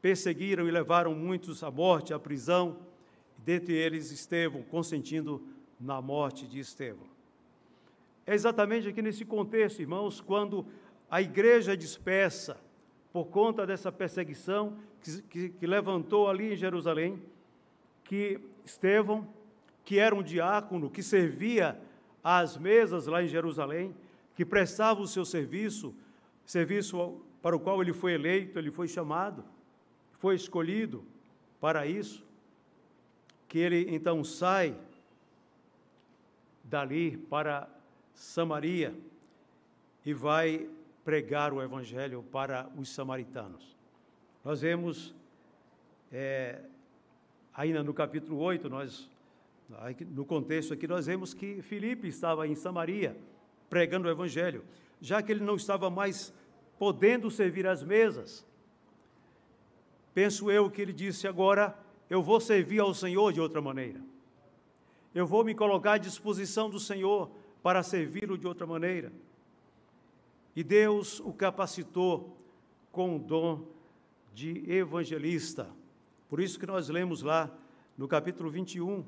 perseguiram 0.00 0.68
e 0.68 0.70
levaram 0.70 1.14
muitos 1.14 1.62
à 1.62 1.70
morte, 1.70 2.14
à 2.14 2.18
prisão, 2.18 2.78
dentre 3.38 3.74
eles 3.74 4.10
Estevão, 4.10 4.62
consentindo 4.62 5.42
na 5.80 6.00
morte 6.00 6.46
de 6.46 6.58
Estevão. 6.58 7.06
É 8.26 8.34
exatamente 8.34 8.88
aqui 8.88 9.02
nesse 9.02 9.24
contexto, 9.24 9.80
irmãos, 9.80 10.20
quando 10.20 10.66
a 11.10 11.22
igreja 11.22 11.74
é 11.74 11.76
dispersa 11.76 12.56
por 13.12 13.26
conta 13.26 13.66
dessa 13.66 13.92
perseguição 13.92 14.76
que, 15.00 15.22
que, 15.22 15.48
que 15.50 15.66
levantou 15.66 16.28
ali 16.28 16.52
em 16.52 16.56
Jerusalém, 16.56 17.22
que 18.04 18.40
Estevão 18.64 19.28
que 19.86 20.00
era 20.00 20.14
um 20.14 20.22
diácono 20.22 20.90
que 20.90 21.00
servia 21.00 21.80
às 22.22 22.58
mesas 22.58 23.06
lá 23.06 23.22
em 23.22 23.28
Jerusalém, 23.28 23.94
que 24.36 24.44
prestava 24.44 25.00
o 25.00 25.08
seu 25.08 25.24
serviço, 25.24 25.94
serviço 26.44 27.20
para 27.42 27.56
o 27.56 27.60
qual 27.60 27.80
ele 27.82 27.94
foi 27.94 28.12
eleito, 28.12 28.58
ele 28.58 28.70
foi 28.70 28.86
chamado, 28.86 29.42
foi 30.18 30.36
escolhido 30.36 31.02
para 31.58 31.86
isso, 31.86 32.22
que 33.48 33.58
ele 33.58 33.86
então 33.88 34.22
sai 34.22 34.76
dali 36.62 37.16
para 37.16 37.68
Samaria 38.12 38.94
e 40.04 40.12
vai 40.12 40.68
pregar 41.02 41.52
o 41.52 41.62
evangelho 41.62 42.22
para 42.30 42.68
os 42.76 42.90
samaritanos. 42.90 43.74
Nós 44.44 44.60
vemos, 44.60 45.14
é, 46.12 46.60
ainda 47.54 47.82
no 47.82 47.94
capítulo 47.94 48.38
8, 48.38 48.68
nós 48.68 49.08
no 50.10 50.24
contexto 50.24 50.72
aqui, 50.74 50.86
nós 50.86 51.06
vemos 51.06 51.34
que 51.34 51.60
Filipe 51.60 52.06
estava 52.06 52.46
em 52.46 52.54
Samaria 52.54 53.16
pregando 53.68 54.08
o 54.08 54.10
Evangelho, 54.10 54.64
já 55.00 55.22
que 55.22 55.32
ele 55.32 55.44
não 55.44 55.56
estava 55.56 55.90
mais 55.90 56.32
podendo 56.78 57.30
servir 57.30 57.66
às 57.66 57.82
mesas. 57.82 58.44
Penso 60.14 60.50
eu 60.50 60.70
que 60.70 60.80
ele 60.80 60.92
disse 60.92 61.26
agora: 61.26 61.76
eu 62.08 62.22
vou 62.22 62.40
servir 62.40 62.80
ao 62.80 62.94
Senhor 62.94 63.32
de 63.32 63.40
outra 63.40 63.60
maneira. 63.60 64.00
Eu 65.14 65.26
vou 65.26 65.44
me 65.44 65.54
colocar 65.54 65.94
à 65.94 65.98
disposição 65.98 66.68
do 66.68 66.78
Senhor 66.78 67.30
para 67.62 67.82
servi-lo 67.82 68.36
de 68.38 68.46
outra 68.46 68.66
maneira. 68.66 69.12
E 70.54 70.62
Deus 70.62 71.20
o 71.20 71.32
capacitou 71.32 72.36
com 72.92 73.16
o 73.16 73.18
dom 73.18 73.66
de 74.32 74.70
evangelista. 74.70 75.68
Por 76.28 76.40
isso 76.40 76.58
que 76.58 76.66
nós 76.66 76.88
lemos 76.88 77.22
lá 77.22 77.50
no 77.96 78.06
capítulo 78.06 78.50
21, 78.50 79.04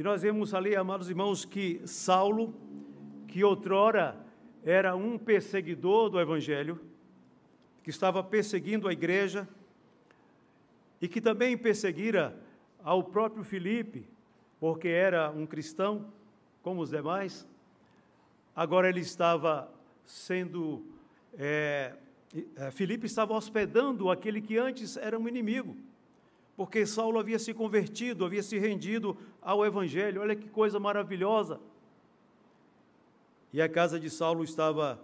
e 0.00 0.02
nós 0.02 0.22
vemos 0.22 0.54
ali, 0.54 0.74
amados 0.74 1.10
irmãos, 1.10 1.44
que 1.44 1.82
Saulo, 1.86 2.54
que 3.30 3.44
outrora 3.44 4.16
era 4.64 4.94
um 4.96 5.16
perseguidor 5.16 6.10
do 6.10 6.20
Evangelho, 6.20 6.80
que 7.82 7.90
estava 7.90 8.22
perseguindo 8.22 8.88
a 8.88 8.92
igreja, 8.92 9.48
e 11.00 11.08
que 11.08 11.20
também 11.20 11.56
perseguira 11.56 12.36
ao 12.82 13.02
próprio 13.02 13.42
Filipe, 13.42 14.06
porque 14.58 14.88
era 14.88 15.30
um 15.30 15.46
cristão, 15.46 16.12
como 16.62 16.82
os 16.82 16.90
demais, 16.90 17.46
agora 18.54 18.88
ele 18.88 19.00
estava 19.00 19.72
sendo. 20.04 20.84
É, 21.38 21.94
Filipe 22.72 23.06
estava 23.06 23.32
hospedando 23.32 24.10
aquele 24.10 24.42
que 24.42 24.58
antes 24.58 24.96
era 24.96 25.18
um 25.18 25.26
inimigo 25.26 25.74
porque 26.60 26.84
Saulo 26.84 27.18
havia 27.18 27.38
se 27.38 27.54
convertido, 27.54 28.22
havia 28.22 28.42
se 28.42 28.58
rendido 28.58 29.16
ao 29.40 29.64
Evangelho. 29.64 30.20
Olha 30.20 30.36
que 30.36 30.46
coisa 30.46 30.78
maravilhosa. 30.78 31.58
E 33.52 33.60
a 33.60 33.68
casa 33.68 33.98
de 33.98 34.08
Saulo 34.08 34.44
estava, 34.44 35.00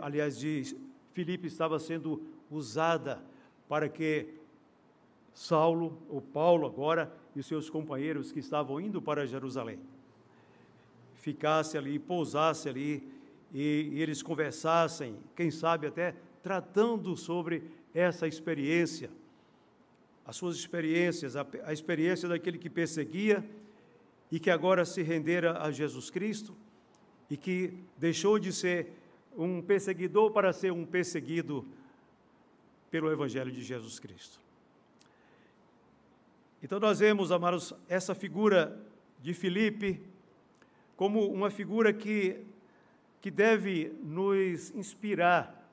aliás, 0.00 0.38
de 0.38 0.76
Filipe 1.12 1.46
estava 1.46 1.78
sendo 1.78 2.22
usada 2.50 3.22
para 3.68 3.88
que 3.88 4.28
Saulo, 5.32 5.98
ou 6.08 6.20
Paulo 6.20 6.66
agora, 6.66 7.12
e 7.34 7.40
os 7.40 7.46
seus 7.46 7.70
companheiros 7.70 8.32
que 8.32 8.40
estavam 8.40 8.80
indo 8.80 9.00
para 9.00 9.26
Jerusalém, 9.26 9.78
ficasse 11.14 11.78
ali, 11.78 11.98
pousasse 11.98 12.68
ali, 12.68 13.08
e, 13.54 13.90
e 13.92 14.02
eles 14.02 14.22
conversassem, 14.22 15.16
quem 15.36 15.50
sabe 15.50 15.86
até 15.86 16.14
tratando 16.42 17.16
sobre 17.16 17.62
essa 17.94 18.26
experiência 18.26 19.10
as 20.24 20.36
suas 20.36 20.56
experiências, 20.56 21.36
a, 21.36 21.46
a 21.64 21.72
experiência 21.72 22.28
daquele 22.28 22.58
que 22.58 22.70
perseguia 22.70 23.44
e 24.30 24.38
que 24.38 24.50
agora 24.50 24.84
se 24.84 25.02
rendera 25.02 25.60
a 25.62 25.70
Jesus 25.70 26.10
Cristo 26.10 26.54
e 27.32 27.36
que 27.38 27.72
deixou 27.96 28.38
de 28.38 28.52
ser 28.52 28.92
um 29.34 29.62
perseguidor 29.62 30.32
para 30.32 30.52
ser 30.52 30.70
um 30.70 30.84
perseguido 30.84 31.66
pelo 32.90 33.10
Evangelho 33.10 33.50
de 33.50 33.62
Jesus 33.62 33.98
Cristo. 33.98 34.38
Então 36.62 36.78
nós 36.78 36.98
vemos, 36.98 37.32
amados, 37.32 37.72
essa 37.88 38.14
figura 38.14 38.78
de 39.22 39.32
Filipe 39.32 39.98
como 40.94 41.26
uma 41.32 41.48
figura 41.48 41.90
que, 41.90 42.38
que 43.22 43.30
deve 43.30 43.90
nos 44.02 44.70
inspirar, 44.72 45.66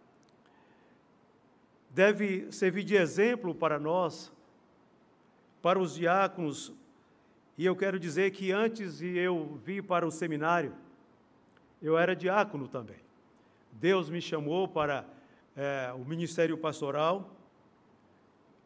deve 1.89 2.49
servir 2.53 2.85
de 2.85 2.95
exemplo 2.95 3.53
para 3.53 3.77
nós 3.77 4.31
para 5.61 5.77
os 5.77 5.93
diáconos, 5.93 6.71
e 7.57 7.65
eu 7.65 7.75
quero 7.75 7.99
dizer 7.99 8.31
que 8.31 8.49
antes 8.53 8.99
de 8.99 9.17
eu 9.17 9.59
vir 9.65 9.83
para 9.83 10.07
o 10.07 10.09
seminário, 10.09 10.73
eu 11.81 11.97
era 11.97 12.15
diácono 12.15 12.67
também. 12.67 12.97
Deus 13.71 14.09
me 14.09 14.21
chamou 14.21 14.67
para 14.67 15.05
é, 15.55 15.93
o 15.95 16.05
ministério 16.05 16.57
pastoral, 16.57 17.35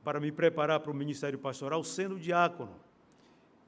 para 0.04 0.20
me 0.20 0.32
preparar 0.32 0.80
para 0.80 0.92
o 0.92 0.94
ministério 0.94 1.40
pastoral, 1.40 1.84
sendo 1.84 2.20
diácono. 2.20 2.76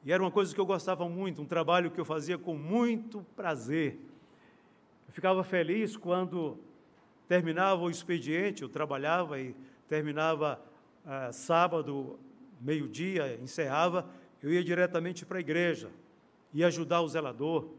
E 0.03 0.11
era 0.11 0.21
uma 0.21 0.31
coisa 0.31 0.53
que 0.53 0.59
eu 0.59 0.65
gostava 0.65 1.07
muito, 1.07 1.41
um 1.41 1.45
trabalho 1.45 1.89
que 1.89 1.99
eu 1.99 2.05
fazia 2.05 2.37
com 2.37 2.55
muito 2.55 3.25
prazer. 3.35 3.99
Eu 5.07 5.13
ficava 5.13 5.43
feliz 5.43 5.95
quando 5.95 6.59
terminava 7.27 7.81
o 7.81 7.89
expediente, 7.89 8.61
eu 8.61 8.69
trabalhava 8.69 9.39
e 9.39 9.55
terminava 9.87 10.61
é, 11.05 11.31
sábado 11.31 12.19
meio-dia, 12.59 13.39
encerrava, 13.41 14.07
eu 14.41 14.51
ia 14.51 14.63
diretamente 14.63 15.25
para 15.25 15.37
a 15.37 15.41
igreja, 15.41 15.89
ia 16.53 16.67
ajudar 16.67 17.01
o 17.01 17.07
zelador, 17.07 17.69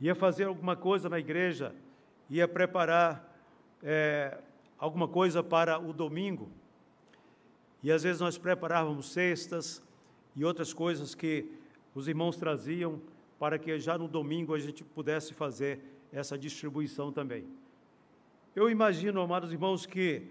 ia 0.00 0.14
fazer 0.14 0.44
alguma 0.44 0.76
coisa 0.76 1.08
na 1.08 1.18
igreja, 1.18 1.74
ia 2.28 2.48
preparar 2.48 3.32
é, 3.82 4.38
alguma 4.78 5.06
coisa 5.06 5.42
para 5.42 5.78
o 5.78 5.92
domingo. 5.92 6.50
E 7.82 7.92
às 7.92 8.02
vezes 8.02 8.20
nós 8.20 8.38
preparávamos 8.38 9.12
cestas 9.12 9.82
e 10.34 10.44
outras 10.44 10.72
coisas 10.72 11.14
que 11.14 11.46
os 11.94 12.08
irmãos 12.08 12.36
traziam 12.36 13.00
para 13.38 13.58
que 13.58 13.78
já 13.78 13.98
no 13.98 14.08
domingo 14.08 14.54
a 14.54 14.58
gente 14.58 14.82
pudesse 14.82 15.34
fazer 15.34 15.80
essa 16.12 16.38
distribuição 16.38 17.12
também. 17.12 17.46
Eu 18.54 18.70
imagino, 18.70 19.20
amados 19.20 19.52
irmãos, 19.52 19.84
que 19.84 20.22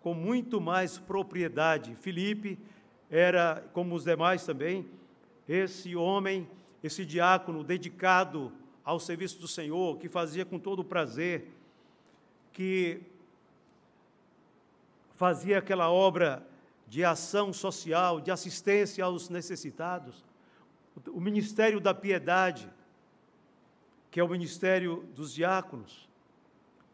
com 0.00 0.14
muito 0.14 0.60
mais 0.60 0.98
propriedade, 0.98 1.94
Felipe 1.96 2.58
era, 3.10 3.64
como 3.72 3.94
os 3.94 4.04
demais 4.04 4.44
também, 4.44 4.86
esse 5.48 5.96
homem, 5.96 6.48
esse 6.82 7.04
diácono 7.04 7.64
dedicado 7.64 8.52
ao 8.86 9.00
serviço 9.00 9.40
do 9.40 9.48
Senhor, 9.48 9.98
que 9.98 10.08
fazia 10.08 10.44
com 10.44 10.60
todo 10.60 10.84
prazer, 10.84 11.50
que 12.52 13.02
fazia 15.10 15.58
aquela 15.58 15.90
obra 15.90 16.46
de 16.86 17.04
ação 17.04 17.52
social, 17.52 18.20
de 18.20 18.30
assistência 18.30 19.04
aos 19.04 19.28
necessitados, 19.28 20.24
o 21.08 21.20
ministério 21.20 21.80
da 21.80 21.92
piedade, 21.92 22.70
que 24.08 24.20
é 24.20 24.24
o 24.24 24.28
ministério 24.28 25.04
dos 25.16 25.34
diáconos. 25.34 26.08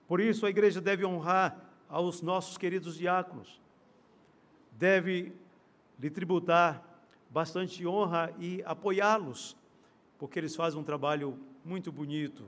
Por 0.08 0.18
isso 0.18 0.46
a 0.46 0.50
igreja 0.50 0.80
deve 0.80 1.04
honrar 1.04 1.62
aos 1.90 2.22
nossos 2.22 2.56
queridos 2.56 2.96
diáconos, 2.96 3.60
deve 4.72 5.30
lhe 6.00 6.08
tributar 6.08 6.82
bastante 7.28 7.86
honra 7.86 8.34
e 8.38 8.62
apoiá-los, 8.64 9.56
porque 10.22 10.38
eles 10.38 10.54
fazem 10.54 10.78
um 10.78 10.84
trabalho 10.84 11.36
muito 11.64 11.90
bonito, 11.90 12.44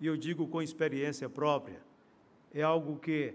e 0.00 0.06
eu 0.06 0.16
digo 0.16 0.46
com 0.46 0.62
experiência 0.62 1.28
própria. 1.28 1.82
É 2.54 2.62
algo 2.62 3.00
que 3.00 3.34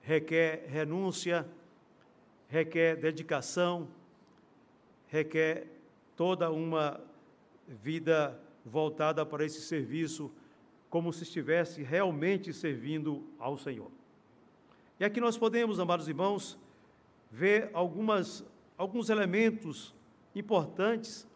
requer 0.00 0.66
renúncia, 0.68 1.44
requer 2.46 2.94
dedicação, 2.94 3.88
requer 5.08 5.66
toda 6.14 6.52
uma 6.52 7.00
vida 7.66 8.40
voltada 8.64 9.26
para 9.26 9.44
esse 9.44 9.60
serviço, 9.62 10.30
como 10.88 11.12
se 11.12 11.24
estivesse 11.24 11.82
realmente 11.82 12.52
servindo 12.52 13.26
ao 13.40 13.58
Senhor. 13.58 13.90
E 15.00 15.04
aqui 15.04 15.20
nós 15.20 15.36
podemos, 15.36 15.80
amados 15.80 16.06
irmãos, 16.06 16.56
ver 17.28 17.70
algumas, 17.72 18.44
alguns 18.78 19.10
elementos 19.10 19.92
importantes 20.32 21.26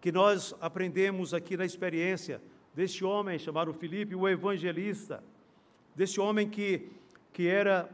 que 0.00 0.12
nós 0.12 0.54
aprendemos 0.60 1.34
aqui 1.34 1.56
na 1.56 1.64
experiência 1.64 2.40
deste 2.74 3.04
homem 3.04 3.38
chamado 3.38 3.72
Filipe, 3.72 4.14
o 4.14 4.28
evangelista, 4.28 5.22
desse 5.94 6.20
homem 6.20 6.48
que, 6.48 6.88
que 7.32 7.48
era 7.48 7.88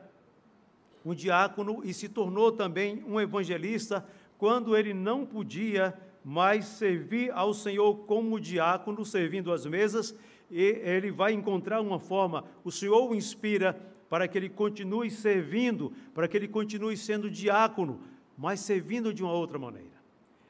um 1.05 1.15
diácono 1.15 1.81
e 1.85 1.95
se 1.95 2.09
tornou 2.09 2.53
também 2.53 3.03
um 3.07 3.21
evangelista 3.21 4.05
quando 4.37 4.77
ele 4.77 4.93
não 4.93 5.25
podia 5.25 5.95
mais 6.25 6.65
servir 6.65 7.31
ao 7.33 7.53
Senhor 7.53 7.95
como 8.07 8.41
diácono, 8.41 9.05
servindo 9.05 9.53
as 9.53 9.67
mesas, 9.67 10.15
e 10.51 10.61
ele 10.61 11.11
vai 11.11 11.33
encontrar 11.33 11.81
uma 11.81 11.99
forma, 11.99 12.45
o 12.63 12.71
Senhor 12.71 13.11
o 13.11 13.15
inspira 13.15 13.79
para 14.09 14.29
que 14.29 14.39
ele 14.39 14.49
continue 14.49 15.11
servindo, 15.11 15.93
para 16.15 16.29
que 16.29 16.37
ele 16.37 16.49
continue 16.49 16.97
sendo 16.97 17.31
diácono, 17.31 18.01
mas 18.37 18.61
servindo 18.61 19.13
de 19.13 19.23
uma 19.23 19.33
outra 19.33 19.59
maneira. 19.59 19.94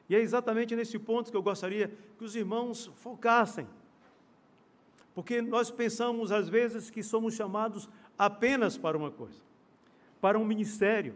E 0.09 0.15
é 0.15 0.19
exatamente 0.19 0.75
nesse 0.75 0.99
ponto 0.99 1.31
que 1.31 1.37
eu 1.37 1.41
gostaria 1.41 1.91
que 2.17 2.23
os 2.23 2.35
irmãos 2.35 2.91
focassem. 2.97 3.67
Porque 5.13 5.41
nós 5.41 5.71
pensamos, 5.71 6.31
às 6.31 6.49
vezes, 6.49 6.89
que 6.89 7.01
somos 7.01 7.33
chamados 7.33 7.89
apenas 8.17 8.77
para 8.77 8.97
uma 8.97 9.09
coisa, 9.09 9.39
para 10.21 10.37
um 10.37 10.45
ministério. 10.45 11.15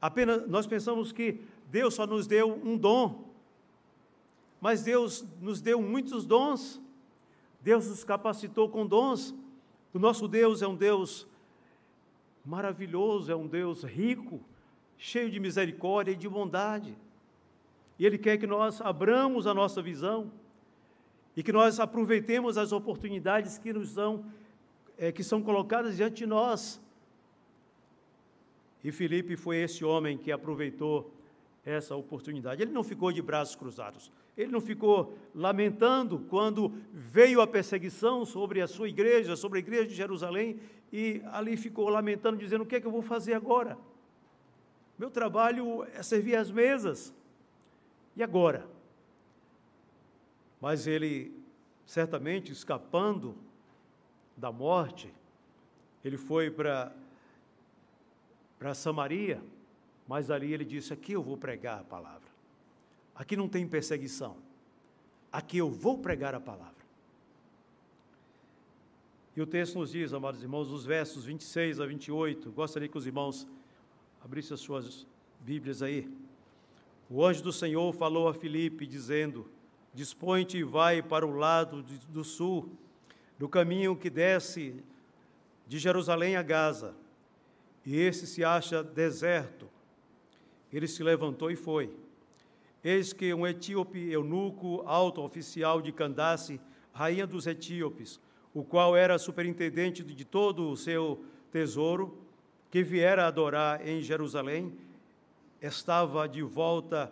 Apenas, 0.00 0.46
nós 0.46 0.66
pensamos 0.66 1.10
que 1.10 1.40
Deus 1.70 1.94
só 1.94 2.06
nos 2.06 2.26
deu 2.26 2.60
um 2.62 2.76
dom, 2.76 3.24
mas 4.60 4.82
Deus 4.82 5.24
nos 5.40 5.60
deu 5.60 5.80
muitos 5.80 6.24
dons, 6.24 6.80
Deus 7.60 7.88
nos 7.88 8.04
capacitou 8.04 8.68
com 8.68 8.86
dons. 8.86 9.34
O 9.92 9.98
nosso 9.98 10.28
Deus 10.28 10.60
é 10.60 10.68
um 10.68 10.76
Deus 10.76 11.26
maravilhoso, 12.44 13.32
é 13.32 13.36
um 13.36 13.46
Deus 13.46 13.82
rico, 13.82 14.40
cheio 14.98 15.30
de 15.30 15.40
misericórdia 15.40 16.12
e 16.12 16.16
de 16.16 16.28
bondade. 16.28 16.96
E 18.04 18.06
Ele 18.06 18.18
quer 18.18 18.36
que 18.36 18.46
nós 18.46 18.82
abramos 18.82 19.46
a 19.46 19.54
nossa 19.54 19.80
visão 19.80 20.30
e 21.34 21.42
que 21.42 21.50
nós 21.50 21.80
aproveitemos 21.80 22.58
as 22.58 22.70
oportunidades 22.70 23.56
que 23.56 23.72
nos 23.72 23.92
são, 23.92 24.26
é, 24.98 25.10
que 25.10 25.24
são 25.24 25.42
colocadas 25.42 25.96
diante 25.96 26.16
de 26.16 26.26
nós. 26.26 26.78
E 28.84 28.92
Felipe 28.92 29.38
foi 29.38 29.56
esse 29.56 29.86
homem 29.86 30.18
que 30.18 30.30
aproveitou 30.30 31.14
essa 31.64 31.96
oportunidade. 31.96 32.60
Ele 32.60 32.72
não 32.72 32.84
ficou 32.84 33.10
de 33.10 33.22
braços 33.22 33.56
cruzados. 33.56 34.12
Ele 34.36 34.52
não 34.52 34.60
ficou 34.60 35.16
lamentando 35.34 36.18
quando 36.28 36.74
veio 36.92 37.40
a 37.40 37.46
perseguição 37.46 38.26
sobre 38.26 38.60
a 38.60 38.68
sua 38.68 38.86
igreja, 38.86 39.34
sobre 39.34 39.60
a 39.60 39.62
igreja 39.62 39.86
de 39.86 39.94
Jerusalém, 39.94 40.60
e 40.92 41.22
ali 41.32 41.56
ficou 41.56 41.88
lamentando, 41.88 42.36
dizendo: 42.36 42.64
O 42.64 42.66
que 42.66 42.76
é 42.76 42.80
que 42.82 42.86
eu 42.86 42.92
vou 42.92 43.00
fazer 43.00 43.32
agora? 43.32 43.78
Meu 44.98 45.10
trabalho 45.10 45.86
é 45.94 46.02
servir 46.02 46.36
as 46.36 46.50
mesas. 46.50 47.14
E 48.16 48.22
agora? 48.22 48.66
Mas 50.60 50.86
ele, 50.86 51.32
certamente 51.84 52.52
escapando 52.52 53.36
da 54.36 54.50
morte, 54.50 55.12
ele 56.04 56.16
foi 56.16 56.50
para 56.50 56.92
Samaria, 58.74 59.42
mas 60.06 60.30
ali 60.30 60.52
ele 60.52 60.64
disse: 60.64 60.92
Aqui 60.92 61.12
eu 61.12 61.22
vou 61.22 61.36
pregar 61.36 61.80
a 61.80 61.84
palavra. 61.84 62.28
Aqui 63.14 63.36
não 63.36 63.48
tem 63.48 63.66
perseguição. 63.66 64.36
Aqui 65.30 65.58
eu 65.58 65.70
vou 65.70 65.98
pregar 65.98 66.34
a 66.34 66.40
palavra. 66.40 66.74
E 69.36 69.42
o 69.42 69.46
texto 69.46 69.78
nos 69.78 69.90
diz, 69.90 70.12
amados 70.12 70.42
irmãos, 70.42 70.70
os 70.70 70.84
versos 70.84 71.24
26 71.24 71.80
a 71.80 71.86
28. 71.86 72.52
Gostaria 72.52 72.88
que 72.88 72.96
os 72.96 73.06
irmãos 73.06 73.46
abrissem 74.24 74.54
as 74.54 74.60
suas 74.60 75.06
Bíblias 75.40 75.82
aí. 75.82 76.08
O 77.16 77.24
anjo 77.24 77.44
do 77.44 77.52
Senhor 77.52 77.92
falou 77.92 78.26
a 78.26 78.34
Filipe, 78.34 78.84
dizendo: 78.84 79.48
Dispõe-te 79.94 80.58
e 80.58 80.64
vai 80.64 81.00
para 81.00 81.24
o 81.24 81.30
lado 81.30 81.80
de, 81.80 81.96
do 82.08 82.24
sul, 82.24 82.68
do 83.38 83.48
caminho 83.48 83.94
que 83.94 84.10
desce 84.10 84.82
de 85.64 85.78
Jerusalém 85.78 86.34
a 86.34 86.42
Gaza. 86.42 86.92
E 87.86 87.96
esse 87.96 88.26
se 88.26 88.42
acha 88.42 88.82
deserto. 88.82 89.68
Ele 90.72 90.88
se 90.88 91.04
levantou 91.04 91.52
e 91.52 91.54
foi. 91.54 91.96
Eis 92.82 93.12
que 93.12 93.32
um 93.32 93.46
etíope 93.46 94.10
eunuco, 94.10 94.82
alto 94.84 95.22
oficial 95.22 95.80
de 95.80 95.92
Candace, 95.92 96.60
rainha 96.92 97.28
dos 97.28 97.46
etíopes, 97.46 98.20
o 98.52 98.64
qual 98.64 98.96
era 98.96 99.20
superintendente 99.20 100.02
de 100.02 100.24
todo 100.24 100.68
o 100.68 100.76
seu 100.76 101.24
tesouro, 101.52 102.18
que 102.72 102.82
viera 102.82 103.24
adorar 103.28 103.86
em 103.86 104.02
Jerusalém, 104.02 104.76
estava 105.66 106.28
de 106.28 106.42
volta 106.42 107.10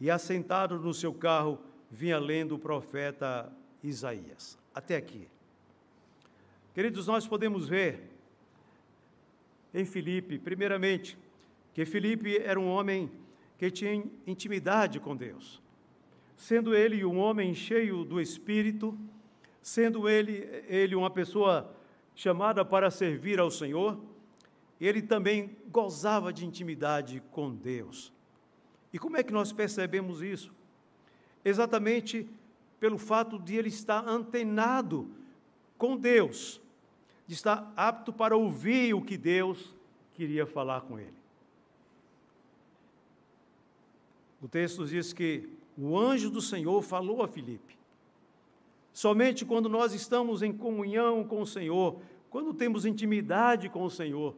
e, 0.00 0.10
assentado 0.10 0.78
no 0.78 0.92
seu 0.92 1.12
carro, 1.14 1.58
vinha 1.90 2.18
lendo 2.18 2.56
o 2.56 2.58
profeta 2.58 3.50
Isaías. 3.82 4.58
Até 4.74 4.96
aqui. 4.96 5.26
Queridos, 6.74 7.06
nós 7.06 7.26
podemos 7.26 7.66
ver 7.66 8.10
em 9.72 9.84
Filipe, 9.84 10.38
primeiramente, 10.38 11.16
que 11.72 11.84
Filipe 11.84 12.36
era 12.38 12.60
um 12.60 12.68
homem 12.68 13.10
que 13.58 13.70
tinha 13.70 14.04
intimidade 14.26 15.00
com 15.00 15.16
Deus. 15.16 15.62
Sendo 16.36 16.74
ele 16.74 17.02
um 17.04 17.18
homem 17.18 17.54
cheio 17.54 18.04
do 18.04 18.20
Espírito, 18.20 18.96
sendo 19.62 20.06
ele, 20.06 20.46
ele 20.68 20.94
uma 20.94 21.10
pessoa 21.10 21.74
chamada 22.14 22.62
para 22.62 22.90
servir 22.90 23.40
ao 23.40 23.50
Senhor, 23.50 23.98
ele 24.84 25.00
também 25.00 25.56
gozava 25.70 26.32
de 26.32 26.44
intimidade 26.44 27.22
com 27.30 27.54
Deus. 27.54 28.12
E 28.92 28.98
como 28.98 29.16
é 29.16 29.22
que 29.22 29.32
nós 29.32 29.52
percebemos 29.52 30.20
isso? 30.20 30.52
Exatamente 31.44 32.28
pelo 32.78 32.98
fato 32.98 33.38
de 33.38 33.56
ele 33.56 33.68
estar 33.68 34.06
antenado 34.06 35.08
com 35.78 35.96
Deus, 35.96 36.60
de 37.26 37.34
estar 37.34 37.72
apto 37.76 38.12
para 38.12 38.36
ouvir 38.36 38.94
o 38.94 39.02
que 39.02 39.16
Deus 39.16 39.74
queria 40.14 40.46
falar 40.46 40.82
com 40.82 40.98
ele. 40.98 41.16
O 44.42 44.48
texto 44.48 44.86
diz 44.86 45.12
que 45.12 45.48
o 45.76 45.98
anjo 45.98 46.30
do 46.30 46.40
Senhor 46.40 46.80
falou 46.82 47.22
a 47.22 47.28
Filipe. 47.28 47.76
Somente 48.92 49.44
quando 49.44 49.68
nós 49.68 49.92
estamos 49.92 50.42
em 50.42 50.52
comunhão 50.52 51.24
com 51.24 51.42
o 51.42 51.46
Senhor, 51.46 52.00
quando 52.30 52.54
temos 52.54 52.86
intimidade 52.86 53.68
com 53.68 53.84
o 53.84 53.90
Senhor, 53.90 54.34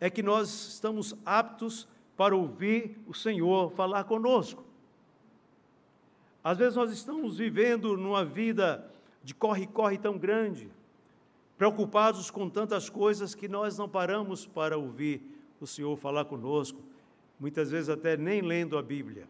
é 0.00 0.08
que 0.08 0.22
nós 0.22 0.48
estamos 0.68 1.14
aptos 1.24 1.88
para 2.16 2.34
ouvir 2.36 2.98
o 3.06 3.14
Senhor 3.14 3.70
falar 3.72 4.04
conosco. 4.04 4.64
Às 6.42 6.58
vezes 6.58 6.76
nós 6.76 6.90
estamos 6.92 7.38
vivendo 7.38 7.96
numa 7.96 8.24
vida 8.24 8.90
de 9.22 9.34
corre-corre 9.34 9.98
tão 9.98 10.16
grande, 10.16 10.70
preocupados 11.56 12.30
com 12.30 12.48
tantas 12.48 12.88
coisas 12.88 13.34
que 13.34 13.48
nós 13.48 13.76
não 13.76 13.88
paramos 13.88 14.46
para 14.46 14.78
ouvir 14.78 15.22
o 15.60 15.66
Senhor 15.66 15.96
falar 15.96 16.24
conosco, 16.24 16.80
muitas 17.38 17.70
vezes 17.70 17.88
até 17.88 18.16
nem 18.16 18.40
lendo 18.40 18.78
a 18.78 18.82
Bíblia. 18.82 19.26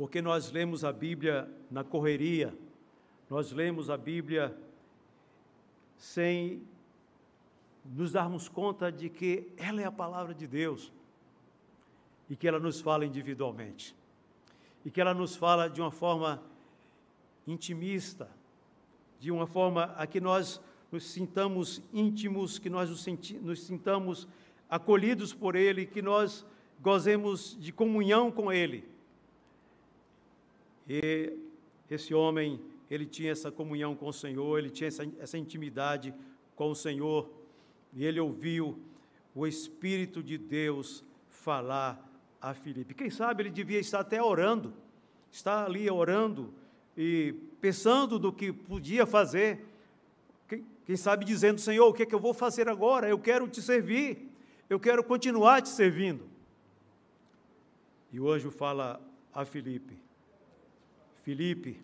porque 0.00 0.22
nós 0.22 0.50
lemos 0.50 0.82
a 0.82 0.90
Bíblia 0.90 1.46
na 1.70 1.84
correria, 1.84 2.54
nós 3.28 3.52
lemos 3.52 3.90
a 3.90 3.98
Bíblia 3.98 4.56
sem 5.98 6.62
nos 7.84 8.12
darmos 8.12 8.48
conta 8.48 8.90
de 8.90 9.08
que 9.08 9.52
ela 9.56 9.80
é 9.80 9.84
a 9.84 9.92
palavra 9.92 10.34
de 10.34 10.46
Deus 10.46 10.92
e 12.28 12.36
que 12.36 12.46
ela 12.46 12.58
nos 12.58 12.80
fala 12.80 13.04
individualmente 13.04 13.94
e 14.84 14.90
que 14.90 15.00
ela 15.00 15.14
nos 15.14 15.36
fala 15.36 15.68
de 15.68 15.80
uma 15.80 15.90
forma 15.90 16.42
intimista, 17.46 18.30
de 19.18 19.30
uma 19.30 19.46
forma 19.46 19.84
a 19.96 20.06
que 20.06 20.20
nós 20.20 20.60
nos 20.90 21.04
sintamos 21.04 21.82
íntimos, 21.92 22.58
que 22.58 22.70
nós 22.70 22.88
nos, 22.90 23.02
senti 23.02 23.34
nos 23.34 23.62
sintamos 23.62 24.26
acolhidos 24.68 25.34
por 25.34 25.54
Ele, 25.54 25.86
que 25.86 26.00
nós 26.00 26.46
gozemos 26.80 27.56
de 27.60 27.72
comunhão 27.72 28.30
com 28.30 28.52
Ele. 28.52 28.84
E 30.88 31.36
esse 31.90 32.14
homem, 32.14 32.60
ele 32.90 33.04
tinha 33.04 33.30
essa 33.30 33.50
comunhão 33.50 33.94
com 33.94 34.08
o 34.08 34.12
Senhor, 34.12 34.58
ele 34.58 34.70
tinha 34.70 34.88
essa, 34.88 35.04
essa 35.20 35.38
intimidade 35.38 36.14
com 36.56 36.70
o 36.70 36.74
Senhor, 36.74 37.28
e 37.92 38.04
ele 38.04 38.20
ouviu 38.20 38.78
o 39.34 39.46
Espírito 39.46 40.22
de 40.22 40.38
Deus 40.38 41.04
falar 41.28 42.08
a 42.40 42.54
Filipe. 42.54 42.94
Quem 42.94 43.10
sabe 43.10 43.42
ele 43.42 43.50
devia 43.50 43.78
estar 43.78 44.00
até 44.00 44.22
orando, 44.22 44.72
estar 45.30 45.64
ali 45.64 45.90
orando 45.90 46.52
e 46.96 47.34
pensando 47.60 48.18
do 48.18 48.32
que 48.32 48.52
podia 48.52 49.06
fazer. 49.06 49.66
Quem, 50.48 50.64
quem 50.84 50.96
sabe 50.96 51.24
dizendo, 51.24 51.60
Senhor, 51.60 51.86
o 51.86 51.92
que 51.92 52.02
é 52.02 52.06
que 52.06 52.14
eu 52.14 52.20
vou 52.20 52.34
fazer 52.34 52.68
agora? 52.68 53.08
Eu 53.08 53.18
quero 53.18 53.46
te 53.48 53.60
servir, 53.62 54.28
eu 54.68 54.80
quero 54.80 55.04
continuar 55.04 55.62
te 55.62 55.68
servindo. 55.68 56.28
E 58.12 58.18
o 58.18 58.30
anjo 58.30 58.50
fala 58.50 59.00
a 59.32 59.44
Filipe: 59.44 59.96
Filipe, 61.22 61.80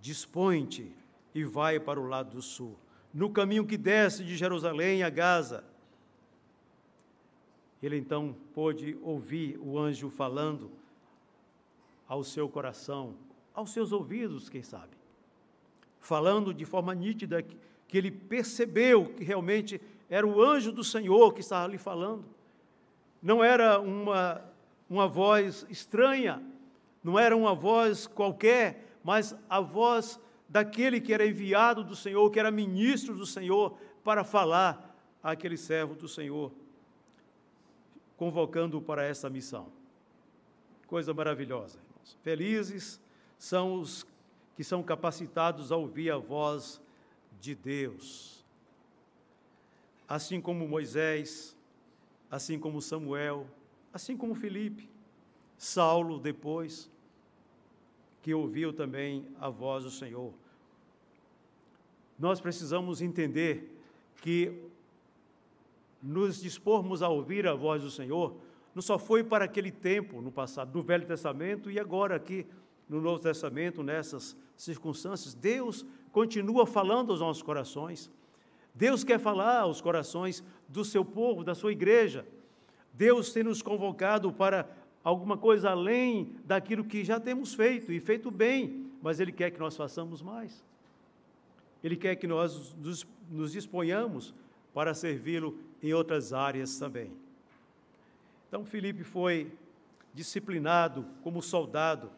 dispõe-te 0.00 0.90
e 1.34 1.44
vai 1.44 1.78
para 1.78 2.00
o 2.00 2.06
lado 2.06 2.36
do 2.36 2.42
sul, 2.42 2.76
no 3.14 3.30
caminho 3.30 3.64
que 3.64 3.76
desce 3.76 4.24
de 4.24 4.36
Jerusalém 4.36 5.04
a 5.04 5.08
Gaza. 5.08 5.62
Ele 7.80 7.96
então 7.96 8.34
pôde 8.52 8.98
ouvir 9.02 9.56
o 9.60 9.78
anjo 9.78 10.10
falando 10.10 10.68
ao 12.08 12.24
seu 12.24 12.48
coração, 12.48 13.14
aos 13.54 13.72
seus 13.72 13.92
ouvidos, 13.92 14.48
quem 14.48 14.62
sabe, 14.62 14.96
falando 16.00 16.52
de 16.52 16.64
forma 16.64 16.92
nítida 16.92 17.40
que 17.42 17.96
ele 17.96 18.10
percebeu 18.10 19.06
que 19.14 19.22
realmente 19.22 19.80
era 20.10 20.26
o 20.26 20.42
anjo 20.42 20.72
do 20.72 20.82
Senhor 20.82 21.32
que 21.32 21.40
estava 21.40 21.64
ali 21.64 21.78
falando. 21.78 22.24
Não 23.22 23.42
era 23.44 23.78
uma, 23.78 24.42
uma 24.90 25.06
voz 25.06 25.64
estranha, 25.70 26.42
não 27.02 27.18
era 27.18 27.36
uma 27.36 27.54
voz 27.54 28.06
qualquer, 28.06 28.98
mas 29.04 29.36
a 29.48 29.60
voz 29.60 30.18
daquele 30.48 31.00
que 31.00 31.12
era 31.12 31.26
enviado 31.26 31.82
do 31.82 31.96
Senhor, 31.96 32.30
que 32.30 32.38
era 32.38 32.50
ministro 32.50 33.14
do 33.16 33.26
Senhor, 33.26 33.76
para 34.02 34.24
falar 34.24 34.94
àquele 35.22 35.56
servo 35.56 35.94
do 35.94 36.08
Senhor, 36.08 36.52
convocando-o 38.16 38.82
para 38.82 39.04
essa 39.04 39.30
missão. 39.30 39.72
Coisa 40.86 41.14
maravilhosa, 41.14 41.78
irmãos. 41.78 42.16
Felizes 42.22 43.00
são 43.38 43.80
os 43.80 44.06
que 44.54 44.62
são 44.62 44.82
capacitados 44.82 45.72
a 45.72 45.76
ouvir 45.76 46.10
a 46.10 46.18
voz 46.18 46.80
de 47.40 47.54
Deus. 47.54 48.44
Assim 50.08 50.40
como 50.40 50.68
Moisés, 50.68 51.56
assim 52.30 52.58
como 52.58 52.80
Samuel, 52.80 53.46
assim 53.92 54.16
como 54.16 54.34
Felipe, 54.34 54.88
Saulo 55.56 56.18
depois, 56.18 56.90
que 58.24 58.32
ouviu 58.32 58.72
também 58.72 59.26
a 59.38 59.50
voz 59.50 59.84
do 59.84 59.90
Senhor. 59.90 60.32
Nós 62.18 62.40
precisamos 62.40 63.02
entender 63.02 63.78
que 64.22 64.62
nos 66.02 66.40
dispormos 66.40 67.02
a 67.02 67.08
ouvir 67.10 67.46
a 67.46 67.52
voz 67.52 67.82
do 67.82 67.90
Senhor 67.90 68.34
não 68.74 68.80
só 68.80 68.98
foi 68.98 69.22
para 69.22 69.44
aquele 69.44 69.70
tempo 69.70 70.22
no 70.22 70.32
passado, 70.32 70.72
do 70.72 70.82
Velho 70.82 71.06
Testamento 71.06 71.70
e 71.70 71.78
agora 71.78 72.16
aqui 72.16 72.46
no 72.88 72.98
Novo 72.98 73.20
Testamento, 73.20 73.82
nessas 73.82 74.34
circunstâncias. 74.56 75.34
Deus 75.34 75.84
continua 76.10 76.66
falando 76.66 77.10
aos 77.10 77.20
nossos 77.20 77.42
corações. 77.42 78.10
Deus 78.74 79.04
quer 79.04 79.20
falar 79.20 79.60
aos 79.60 79.82
corações 79.82 80.42
do 80.66 80.82
seu 80.82 81.04
povo, 81.04 81.44
da 81.44 81.54
sua 81.54 81.72
igreja. 81.72 82.26
Deus 82.90 83.34
tem 83.34 83.42
nos 83.42 83.60
convocado 83.60 84.32
para 84.32 84.66
alguma 85.04 85.36
coisa 85.36 85.70
além 85.70 86.34
daquilo 86.46 86.82
que 86.82 87.04
já 87.04 87.20
temos 87.20 87.52
feito 87.52 87.92
e 87.92 88.00
feito 88.00 88.30
bem, 88.30 88.90
mas 89.02 89.20
Ele 89.20 89.30
quer 89.30 89.50
que 89.50 89.60
nós 89.60 89.76
façamos 89.76 90.22
mais. 90.22 90.64
Ele 91.82 91.94
quer 91.94 92.16
que 92.16 92.26
nós 92.26 92.74
nos, 92.76 93.06
nos 93.30 93.52
disponhamos 93.52 94.34
para 94.72 94.94
servi-lo 94.94 95.58
em 95.82 95.92
outras 95.92 96.32
áreas 96.32 96.78
também. 96.78 97.12
Então, 98.48 98.64
Filipe 98.64 99.04
foi 99.04 99.52
disciplinado 100.14 101.04
como 101.22 101.42
soldado. 101.42 102.10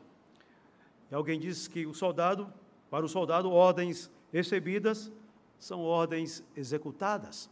E 1.11 1.15
alguém 1.15 1.41
disse 1.41 1.69
que 1.69 1.87
o 1.87 1.95
soldado, 1.95 2.53
para 2.89 3.05
o 3.05 3.09
soldado, 3.09 3.51
ordens 3.51 4.11
recebidas 4.33 5.11
são 5.59 5.81
ordens 5.81 6.45
executadas. 6.57 7.51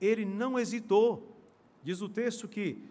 Ele 0.00 0.24
não 0.24 0.58
hesitou. 0.58 1.36
Diz 1.84 2.00
o 2.00 2.08
texto 2.08 2.48
que 2.48 2.82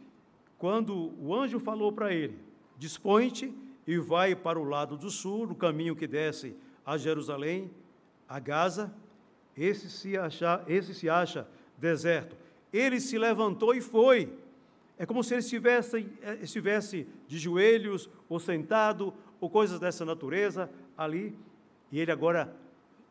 quando 0.62 1.12
o 1.20 1.34
anjo 1.34 1.60
falou 1.60 1.92
para 1.92 2.14
ele: 2.14 2.38
Dispõe-te 2.78 3.52
e 3.88 3.98
vai 3.98 4.36
para 4.36 4.60
o 4.60 4.64
lado 4.64 4.96
do 4.96 5.10
sul, 5.10 5.48
no 5.48 5.56
caminho 5.56 5.96
que 5.96 6.06
desce 6.06 6.56
a 6.86 7.00
Jerusalém, 7.00 7.72
a 8.30 8.40
Gaza, 8.40 8.94
esse 9.58 9.90
se 9.90 10.16
acha, 10.16 10.64
esse 10.68 10.94
se 10.94 11.10
acha 11.10 11.48
deserto. 11.80 12.38
Ele 12.72 13.00
se 13.00 13.18
levantou 13.18 13.74
e 13.74 13.82
foi. 13.82 14.32
É 15.00 15.06
como 15.06 15.24
se 15.24 15.34
ele 15.34 15.40
estivesse, 15.40 16.08
estivesse 16.42 17.08
de 17.28 17.40
joelhos, 17.40 18.08
ou 18.30 18.40
sentado, 18.40 19.16
ou 19.40 19.50
coisas 19.50 19.80
dessa 19.80 20.06
natureza 20.06 20.70
ali, 20.96 21.36
e 21.92 22.00
ele 22.00 22.12
agora 22.12 22.56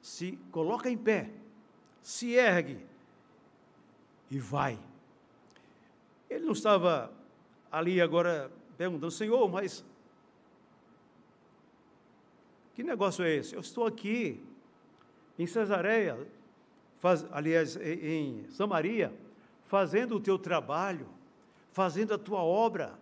se 0.00 0.38
coloca 0.52 0.88
em 0.88 0.96
pé, 0.96 1.28
se 2.00 2.34
ergue 2.34 2.78
e 4.30 4.38
vai. 4.38 4.78
Ele 6.30 6.44
não 6.44 6.52
estava 6.52 7.18
ali 7.70 8.00
agora 8.00 8.50
perguntando, 8.76 9.10
Senhor, 9.10 9.48
mas 9.48 9.84
que 12.74 12.82
negócio 12.82 13.24
é 13.24 13.34
esse? 13.36 13.54
Eu 13.54 13.60
estou 13.60 13.86
aqui 13.86 14.42
em 15.38 15.46
Cesareia, 15.46 16.18
faz, 16.98 17.26
aliás, 17.30 17.76
em 17.76 18.44
Samaria, 18.50 19.12
fazendo 19.64 20.16
o 20.16 20.20
teu 20.20 20.38
trabalho, 20.38 21.06
fazendo 21.72 22.14
a 22.14 22.18
tua 22.18 22.42
obra, 22.42 22.98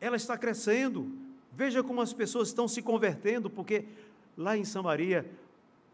ela 0.00 0.16
está 0.16 0.36
crescendo. 0.36 1.10
Veja 1.52 1.82
como 1.82 2.00
as 2.00 2.12
pessoas 2.12 2.48
estão 2.48 2.66
se 2.66 2.82
convertendo, 2.82 3.48
porque 3.48 3.84
lá 4.36 4.56
em 4.56 4.64
Samaria 4.64 5.30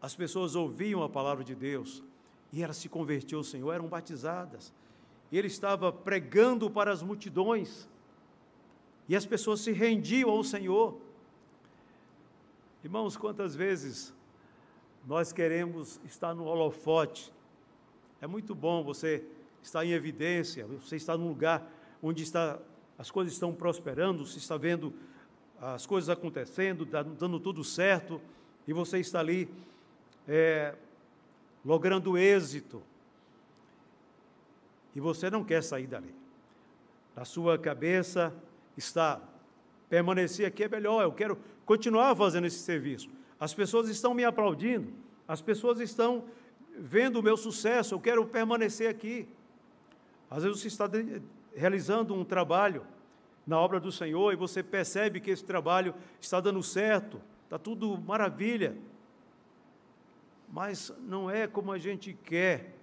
as 0.01 0.15
pessoas 0.15 0.55
ouviam 0.55 1.03
a 1.03 1.09
palavra 1.09 1.43
de 1.43 1.53
Deus 1.53 2.01
e 2.51 2.63
elas 2.63 2.77
se 2.77 2.89
convertiam 2.89 3.39
ao 3.39 3.43
Senhor, 3.43 3.71
eram 3.73 3.87
batizadas. 3.87 4.73
E 5.31 5.37
ele 5.37 5.47
estava 5.47 5.91
pregando 5.91 6.69
para 6.69 6.91
as 6.91 7.03
multidões 7.03 7.87
e 9.09 9.15
as 9.15 9.25
pessoas 9.25 9.61
se 9.61 9.71
rendiam 9.71 10.29
ao 10.29 10.43
Senhor. 10.43 10.95
Irmãos, 12.83 13.17
quantas 13.17 13.55
vezes 13.55 14.13
nós 15.05 15.33
queremos 15.33 15.99
estar 16.05 16.35
no 16.35 16.45
holofote? 16.45 17.33
É 18.21 18.27
muito 18.27 18.53
bom 18.53 18.83
você 18.83 19.25
estar 19.63 19.83
em 19.83 19.91
evidência, 19.93 20.67
você 20.67 20.95
está 20.95 21.17
num 21.17 21.27
lugar 21.27 21.67
onde 22.03 22.21
está, 22.21 22.59
as 22.99 23.09
coisas 23.09 23.33
estão 23.33 23.51
prosperando, 23.51 24.25
você 24.25 24.37
está 24.37 24.57
vendo 24.57 24.93
as 25.59 25.87
coisas 25.87 26.07
acontecendo, 26.07 26.85
dando 26.85 27.39
tudo 27.39 27.63
certo, 27.63 28.21
e 28.67 28.71
você 28.71 28.99
está 28.99 29.19
ali 29.19 29.49
é, 30.27 30.75
logrando 31.65 32.15
êxito. 32.15 32.81
E 34.95 34.99
você 34.99 35.31
não 35.31 35.43
quer 35.43 35.63
sair 35.63 35.87
dali. 35.87 36.13
Na 37.15 37.25
sua 37.25 37.57
cabeça 37.57 38.33
está 38.77 39.21
permanecer 39.89 40.45
aqui 40.45 40.63
é 40.63 40.69
melhor, 40.69 41.03
eu 41.03 41.11
quero 41.11 41.37
continuar 41.65 42.15
fazendo 42.15 42.45
esse 42.45 42.59
serviço. 42.59 43.09
As 43.39 43.53
pessoas 43.53 43.89
estão 43.89 44.13
me 44.13 44.23
aplaudindo, 44.23 44.93
as 45.27 45.41
pessoas 45.41 45.79
estão 45.79 46.25
vendo 46.77 47.19
o 47.19 47.23
meu 47.23 47.35
sucesso, 47.35 47.95
eu 47.95 47.99
quero 47.99 48.25
permanecer 48.25 48.89
aqui. 48.89 49.27
Às 50.29 50.43
vezes 50.43 50.61
você 50.61 50.67
está 50.67 50.87
realizando 51.55 52.13
um 52.13 52.23
trabalho 52.23 52.85
na 53.45 53.59
obra 53.59 53.79
do 53.79 53.91
Senhor 53.91 54.31
e 54.31 54.35
você 54.35 54.61
percebe 54.61 55.19
que 55.19 55.31
esse 55.31 55.43
trabalho 55.43 55.95
está 56.21 56.39
dando 56.39 56.61
certo, 56.61 57.19
está 57.45 57.57
tudo 57.57 57.97
maravilha, 57.97 58.77
mas 60.51 60.93
não 60.99 61.29
é 61.29 61.47
como 61.47 61.71
a 61.71 61.77
gente 61.79 62.13
quer, 62.13 62.75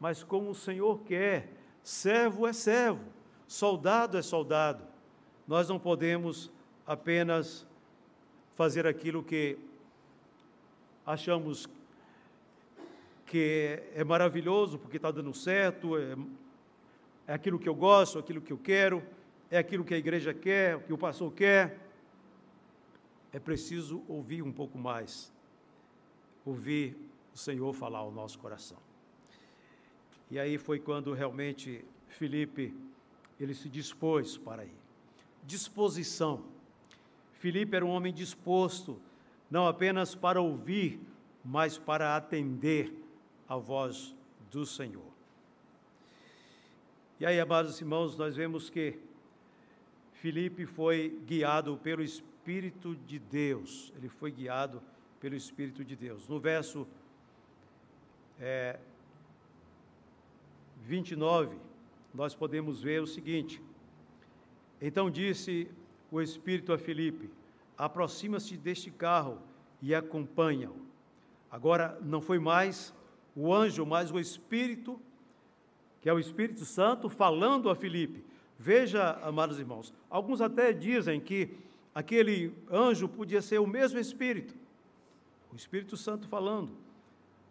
mas 0.00 0.24
como 0.24 0.50
o 0.50 0.54
Senhor 0.54 1.00
quer. 1.00 1.52
Servo 1.82 2.48
é 2.48 2.52
servo, 2.52 3.04
soldado 3.46 4.18
é 4.18 4.22
soldado. 4.22 4.95
Nós 5.46 5.68
não 5.68 5.78
podemos 5.78 6.50
apenas 6.84 7.64
fazer 8.56 8.86
aquilo 8.86 9.22
que 9.22 9.56
achamos 11.04 11.68
que 13.26 13.80
é 13.94 14.02
maravilhoso 14.02 14.78
porque 14.78 14.96
está 14.96 15.10
dando 15.10 15.32
certo, 15.32 15.96
é, 15.96 16.16
é 17.28 17.34
aquilo 17.34 17.58
que 17.58 17.68
eu 17.68 17.74
gosto, 17.74 18.18
aquilo 18.18 18.40
que 18.40 18.52
eu 18.52 18.58
quero, 18.58 19.02
é 19.50 19.58
aquilo 19.58 19.84
que 19.84 19.94
a 19.94 19.98
igreja 19.98 20.34
quer, 20.34 20.76
o 20.76 20.80
que 20.80 20.92
o 20.92 20.98
pastor 20.98 21.32
quer. 21.32 21.78
É 23.32 23.38
preciso 23.38 24.02
ouvir 24.08 24.42
um 24.42 24.52
pouco 24.52 24.78
mais, 24.78 25.32
ouvir 26.44 26.96
o 27.34 27.38
Senhor 27.38 27.72
falar 27.72 27.98
ao 27.98 28.10
nosso 28.10 28.38
coração. 28.38 28.78
E 30.30 30.38
aí 30.38 30.58
foi 30.58 30.80
quando 30.80 31.12
realmente 31.12 31.84
Felipe 32.08 32.74
ele 33.38 33.54
se 33.54 33.68
dispôs 33.68 34.36
para 34.36 34.64
ir. 34.64 34.85
Disposição. 35.46 36.44
Felipe 37.34 37.76
era 37.76 37.84
um 37.84 37.90
homem 37.90 38.12
disposto 38.12 39.00
não 39.50 39.66
apenas 39.66 40.14
para 40.14 40.40
ouvir, 40.40 41.00
mas 41.44 41.78
para 41.78 42.16
atender 42.16 42.92
a 43.48 43.56
voz 43.56 44.14
do 44.50 44.66
Senhor. 44.66 45.06
E 47.20 47.24
aí, 47.24 47.40
amados 47.40 47.80
irmãos, 47.80 48.18
nós 48.18 48.36
vemos 48.36 48.68
que 48.68 48.98
Filipe 50.14 50.66
foi 50.66 51.18
guiado 51.24 51.76
pelo 51.78 52.02
Espírito 52.02 52.96
de 53.06 53.18
Deus. 53.18 53.92
Ele 53.96 54.08
foi 54.08 54.30
guiado 54.32 54.82
pelo 55.20 55.36
Espírito 55.36 55.84
de 55.84 55.94
Deus. 55.94 56.28
No 56.28 56.40
verso 56.40 56.86
é, 58.40 58.78
29, 60.82 61.56
nós 62.12 62.34
podemos 62.34 62.82
ver 62.82 63.00
o 63.00 63.06
seguinte: 63.06 63.62
Então 64.80 65.10
disse 65.10 65.68
o 66.10 66.20
Espírito 66.20 66.72
a 66.72 66.78
Filipe: 66.78 67.30
aproxima-se 67.76 68.56
deste 68.56 68.90
carro 68.90 69.38
e 69.80 69.94
acompanha-o. 69.94 70.76
Agora, 71.50 71.98
não 72.02 72.20
foi 72.20 72.38
mais 72.38 72.92
o 73.34 73.52
anjo, 73.52 73.84
mas 73.86 74.10
o 74.10 74.18
Espírito, 74.18 75.00
que 76.00 76.08
é 76.08 76.12
o 76.12 76.18
Espírito 76.18 76.64
Santo, 76.64 77.08
falando 77.08 77.70
a 77.70 77.74
Filipe. 77.74 78.24
Veja, 78.58 79.18
amados 79.22 79.58
irmãos, 79.58 79.92
alguns 80.08 80.40
até 80.40 80.72
dizem 80.72 81.20
que 81.20 81.50
aquele 81.94 82.52
anjo 82.70 83.08
podia 83.08 83.42
ser 83.42 83.58
o 83.58 83.66
mesmo 83.66 83.98
Espírito, 83.98 84.54
o 85.52 85.56
Espírito 85.56 85.96
Santo 85.96 86.26
falando. 86.28 86.72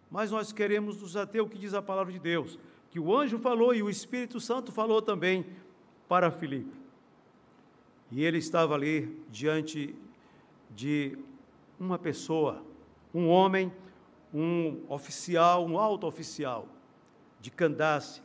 Mas 0.10 0.32
nós 0.32 0.52
queremos 0.52 1.02
nos 1.02 1.16
ater 1.16 1.42
o 1.42 1.50
que 1.50 1.58
diz 1.58 1.74
a 1.74 1.82
palavra 1.82 2.12
de 2.12 2.20
Deus, 2.20 2.60
que 2.90 3.00
o 3.00 3.16
anjo 3.16 3.38
falou 3.38 3.74
e 3.74 3.84
o 3.84 3.90
Espírito 3.90 4.40
Santo 4.40 4.72
falou 4.72 5.02
também 5.02 5.46
para 6.08 6.32
Filipe. 6.32 6.75
E 8.12 8.24
ele 8.24 8.38
estava 8.38 8.76
ali 8.76 9.24
diante 9.30 9.96
de 10.70 11.18
uma 11.80 11.98
pessoa, 11.98 12.64
um 13.14 13.28
homem, 13.28 13.72
um 14.34 14.84
oficial, 14.90 15.66
um 15.66 15.78
alto 15.80 16.06
oficial 16.06 16.68
de 17.40 17.50
Candace, 17.50 18.22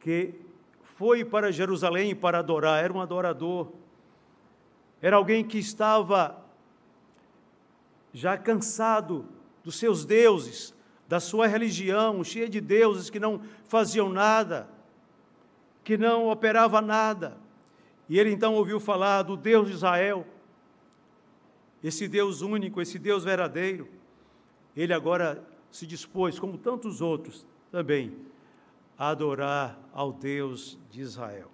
que 0.00 0.34
foi 0.82 1.24
para 1.24 1.52
Jerusalém 1.52 2.14
para 2.14 2.38
adorar, 2.38 2.82
era 2.82 2.92
um 2.92 3.00
adorador, 3.00 3.72
era 5.00 5.16
alguém 5.16 5.44
que 5.44 5.58
estava 5.58 6.42
já 8.12 8.36
cansado 8.36 9.26
dos 9.64 9.76
seus 9.76 10.04
deuses, 10.04 10.74
da 11.08 11.18
sua 11.20 11.46
religião, 11.46 12.22
cheia 12.22 12.48
de 12.48 12.60
deuses 12.60 13.10
que 13.10 13.20
não 13.20 13.40
faziam 13.64 14.08
nada, 14.08 14.68
que 15.84 15.98
não 15.98 16.28
operava 16.28 16.80
nada. 16.80 17.41
E 18.12 18.18
ele 18.18 18.30
então 18.30 18.52
ouviu 18.52 18.78
falar 18.78 19.22
do 19.22 19.38
Deus 19.38 19.68
de 19.68 19.72
Israel, 19.72 20.26
esse 21.82 22.06
Deus 22.06 22.42
único, 22.42 22.78
esse 22.78 22.98
Deus 22.98 23.24
verdadeiro, 23.24 23.88
ele 24.76 24.92
agora 24.92 25.42
se 25.70 25.86
dispôs, 25.86 26.38
como 26.38 26.58
tantos 26.58 27.00
outros 27.00 27.46
também, 27.70 28.14
a 28.98 29.08
adorar 29.08 29.80
ao 29.94 30.12
Deus 30.12 30.78
de 30.90 31.00
Israel. 31.00 31.50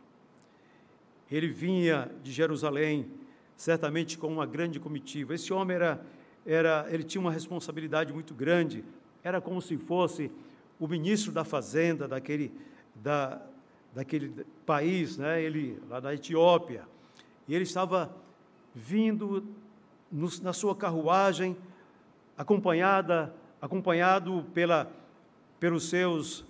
Ele 1.30 1.46
vinha 1.46 2.10
de 2.24 2.32
Jerusalém, 2.32 3.08
certamente 3.56 4.18
com 4.18 4.26
uma 4.26 4.44
grande 4.44 4.80
comitiva. 4.80 5.36
Esse 5.36 5.52
homem 5.52 5.76
era, 5.76 6.04
era, 6.44 6.88
ele 6.90 7.04
tinha 7.04 7.20
uma 7.20 7.30
responsabilidade 7.30 8.12
muito 8.12 8.34
grande. 8.34 8.84
Era 9.22 9.40
como 9.40 9.62
se 9.62 9.76
fosse 9.76 10.28
o 10.76 10.88
ministro 10.88 11.30
da 11.30 11.44
fazenda 11.44 12.08
daquele, 12.08 12.52
da, 12.96 13.47
daquele 13.98 14.46
país, 14.64 15.18
né? 15.18 15.42
Ele 15.42 15.76
lá 15.90 15.98
da 15.98 16.14
Etiópia. 16.14 16.84
E 17.48 17.54
ele 17.54 17.64
estava 17.64 18.14
vindo 18.72 19.44
no, 20.11 20.28
na 20.40 20.52
sua 20.52 20.72
carruagem, 20.76 21.56
acompanhada, 22.37 23.34
acompanhado 23.61 24.46
pela, 24.54 24.88
pelos 25.58 25.88
seus, 25.88 26.44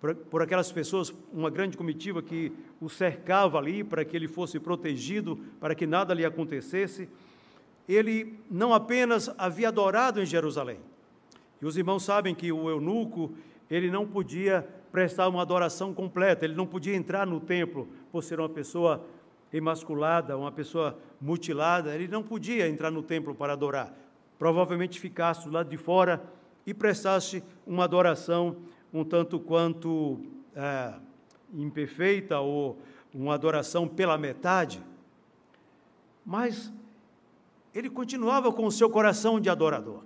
por, 0.00 0.14
por 0.14 0.40
aquelas 0.40 0.70
pessoas, 0.70 1.12
uma 1.32 1.50
grande 1.50 1.76
comitiva 1.76 2.22
que 2.22 2.52
o 2.80 2.88
cercava 2.88 3.58
ali 3.58 3.82
para 3.82 4.04
que 4.04 4.16
ele 4.16 4.28
fosse 4.28 4.60
protegido, 4.60 5.36
para 5.58 5.74
que 5.74 5.88
nada 5.88 6.14
lhe 6.14 6.24
acontecesse. 6.24 7.08
Ele 7.88 8.38
não 8.48 8.72
apenas 8.72 9.34
havia 9.36 9.66
adorado 9.66 10.22
em 10.22 10.26
Jerusalém, 10.26 10.78
e 11.60 11.66
os 11.66 11.76
irmãos 11.76 12.04
sabem 12.04 12.36
que 12.36 12.52
o 12.52 12.70
eunuco, 12.70 13.34
ele 13.68 13.90
não 13.90 14.06
podia 14.06 14.64
prestar 14.94 15.26
uma 15.26 15.42
adoração 15.42 15.92
completa, 15.92 16.44
ele 16.44 16.54
não 16.54 16.68
podia 16.68 16.94
entrar 16.94 17.26
no 17.26 17.40
templo 17.40 17.88
por 18.12 18.22
ser 18.22 18.38
uma 18.38 18.48
pessoa 18.48 19.04
emasculada, 19.52 20.38
uma 20.38 20.52
pessoa 20.52 20.96
mutilada, 21.20 21.92
ele 21.96 22.06
não 22.06 22.22
podia 22.22 22.68
entrar 22.68 22.92
no 22.92 23.02
templo 23.02 23.34
para 23.34 23.54
adorar. 23.54 23.92
Provavelmente 24.38 25.00
ficasse 25.00 25.46
do 25.46 25.50
lado 25.50 25.68
de 25.68 25.76
fora 25.76 26.22
e 26.64 26.72
prestasse 26.72 27.42
uma 27.66 27.82
adoração 27.82 28.58
um 28.92 29.02
tanto 29.02 29.40
quanto 29.40 30.20
é, 30.54 30.94
imperfeita 31.52 32.38
ou 32.38 32.78
uma 33.12 33.34
adoração 33.34 33.88
pela 33.88 34.16
metade. 34.16 34.80
Mas 36.24 36.72
ele 37.74 37.90
continuava 37.90 38.52
com 38.52 38.64
o 38.64 38.70
seu 38.70 38.88
coração 38.88 39.40
de 39.40 39.50
adorador, 39.50 40.04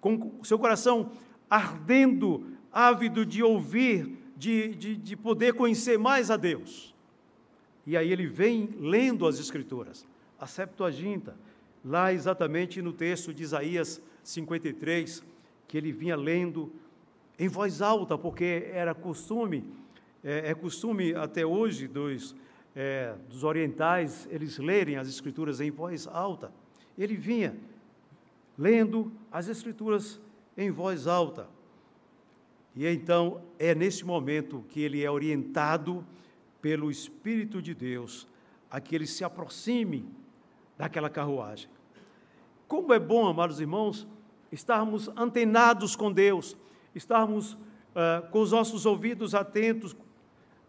com 0.00 0.32
o 0.40 0.44
seu 0.44 0.58
coração 0.58 1.12
ardendo, 1.48 2.58
ávido 2.72 3.24
de 3.26 3.42
ouvir, 3.42 4.18
de, 4.36 4.74
de, 4.74 4.96
de 4.96 5.16
poder 5.16 5.54
conhecer 5.54 5.98
mais 5.98 6.30
a 6.30 6.36
Deus. 6.36 6.94
E 7.86 7.96
aí 7.96 8.12
ele 8.12 8.26
vem 8.26 8.68
lendo 8.78 9.26
as 9.26 9.38
Escrituras, 9.38 10.06
a 10.38 10.46
Septuaginta, 10.46 11.36
lá 11.84 12.12
exatamente 12.12 12.80
no 12.80 12.92
texto 12.92 13.32
de 13.32 13.42
Isaías 13.42 14.00
53, 14.22 15.22
que 15.66 15.76
ele 15.76 15.92
vinha 15.92 16.16
lendo 16.16 16.72
em 17.38 17.48
voz 17.48 17.80
alta, 17.80 18.18
porque 18.18 18.68
era 18.72 18.94
costume, 18.94 19.64
é, 20.22 20.50
é 20.50 20.54
costume 20.54 21.14
até 21.14 21.44
hoje 21.44 21.88
dos, 21.88 22.36
é, 22.76 23.14
dos 23.28 23.44
orientais 23.44 24.28
eles 24.30 24.58
lerem 24.58 24.96
as 24.96 25.08
Escrituras 25.08 25.60
em 25.60 25.70
voz 25.70 26.06
alta. 26.06 26.52
Ele 26.98 27.16
vinha 27.16 27.56
lendo 28.58 29.10
as 29.32 29.48
Escrituras 29.48 30.20
em 30.56 30.70
voz 30.70 31.06
alta. 31.06 31.48
E 32.74 32.86
então 32.86 33.42
é 33.58 33.74
nesse 33.74 34.04
momento 34.04 34.64
que 34.68 34.80
ele 34.80 35.02
é 35.02 35.10
orientado 35.10 36.04
pelo 36.60 36.90
Espírito 36.90 37.60
de 37.60 37.74
Deus 37.74 38.26
a 38.70 38.80
que 38.80 38.94
ele 38.94 39.06
se 39.06 39.24
aproxime 39.24 40.08
daquela 40.78 41.10
carruagem. 41.10 41.68
Como 42.68 42.92
é 42.92 42.98
bom, 42.98 43.26
amados 43.26 43.60
irmãos, 43.60 44.06
estarmos 44.52 45.08
antenados 45.16 45.96
com 45.96 46.12
Deus, 46.12 46.56
estarmos 46.94 47.54
uh, 47.54 48.28
com 48.30 48.40
os 48.40 48.52
nossos 48.52 48.86
ouvidos 48.86 49.34
atentos, 49.34 49.96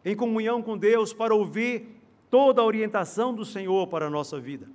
em 0.03 0.15
comunhão 0.15 0.63
com 0.63 0.77
Deus, 0.77 1.13
para 1.13 1.35
ouvir 1.35 2.01
toda 2.29 2.61
a 2.61 2.65
orientação 2.65 3.33
do 3.33 3.45
Senhor 3.45 3.87
para 3.87 4.07
a 4.07 4.09
nossa 4.09 4.39
vida, 4.39 4.67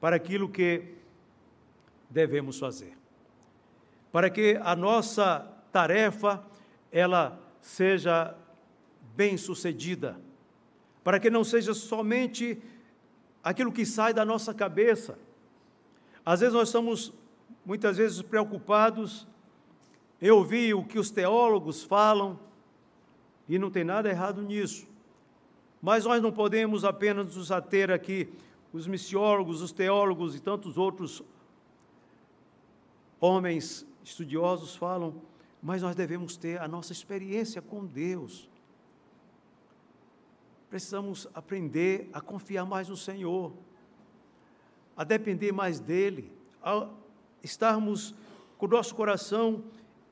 para 0.00 0.16
aquilo 0.16 0.48
que 0.48 0.94
devemos 2.08 2.58
fazer. 2.58 2.98
Para 4.10 4.28
que 4.28 4.58
a 4.60 4.74
nossa 4.74 5.46
tarefa 5.72 6.44
ela 6.92 7.38
seja 7.60 8.34
bem 9.14 9.36
sucedida 9.36 10.16
para 11.02 11.18
que 11.18 11.30
não 11.30 11.42
seja 11.42 11.74
somente 11.74 12.60
aquilo 13.42 13.72
que 13.72 13.86
sai 13.86 14.12
da 14.12 14.24
nossa 14.24 14.52
cabeça. 14.52 15.18
Às 16.24 16.40
vezes 16.40 16.54
nós 16.54 16.68
estamos 16.68 17.12
muitas 17.64 17.96
vezes 17.96 18.20
preocupados 18.22 19.26
em 20.20 20.30
ouvir 20.30 20.74
o 20.74 20.84
que 20.84 20.98
os 20.98 21.10
teólogos 21.10 21.82
falam, 21.82 22.38
e 23.48 23.58
não 23.58 23.70
tem 23.70 23.82
nada 23.82 24.08
errado 24.08 24.42
nisso. 24.42 24.86
Mas 25.80 26.04
nós 26.04 26.22
não 26.22 26.30
podemos 26.30 26.84
apenas 26.84 27.34
nos 27.34 27.50
ater 27.50 27.90
aqui, 27.90 28.28
os 28.72 28.86
missiólogos, 28.86 29.62
os 29.62 29.72
teólogos 29.72 30.36
e 30.36 30.40
tantos 30.40 30.76
outros 30.76 31.22
homens 33.18 33.86
estudiosos 34.04 34.76
falam, 34.76 35.14
mas 35.62 35.82
nós 35.82 35.94
devemos 35.94 36.36
ter 36.36 36.60
a 36.60 36.68
nossa 36.68 36.92
experiência 36.92 37.60
com 37.60 37.84
Deus 37.84 38.50
precisamos 40.70 41.26
aprender 41.34 42.08
a 42.12 42.20
confiar 42.20 42.64
mais 42.64 42.88
no 42.88 42.96
Senhor. 42.96 43.52
a 44.96 45.04
depender 45.04 45.50
mais 45.50 45.80
dEle, 45.80 46.30
a 46.62 46.86
estarmos 47.42 48.14
com 48.58 48.66
o 48.66 48.68
nosso 48.68 48.94
coração 48.94 49.64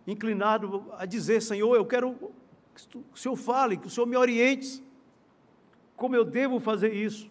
inclinado 0.06 0.86
a 0.96 1.04
dizer: 1.04 1.42
Senhor, 1.42 1.76
eu 1.76 1.84
quero 1.84 2.32
que 2.74 2.96
o 2.96 3.16
Senhor 3.16 3.36
fale, 3.36 3.76
que 3.76 3.86
o 3.86 3.90
Senhor 3.90 4.06
me 4.06 4.16
oriente, 4.16 4.82
como 5.94 6.16
eu 6.16 6.24
devo 6.24 6.58
fazer 6.58 6.94
isso, 6.94 7.30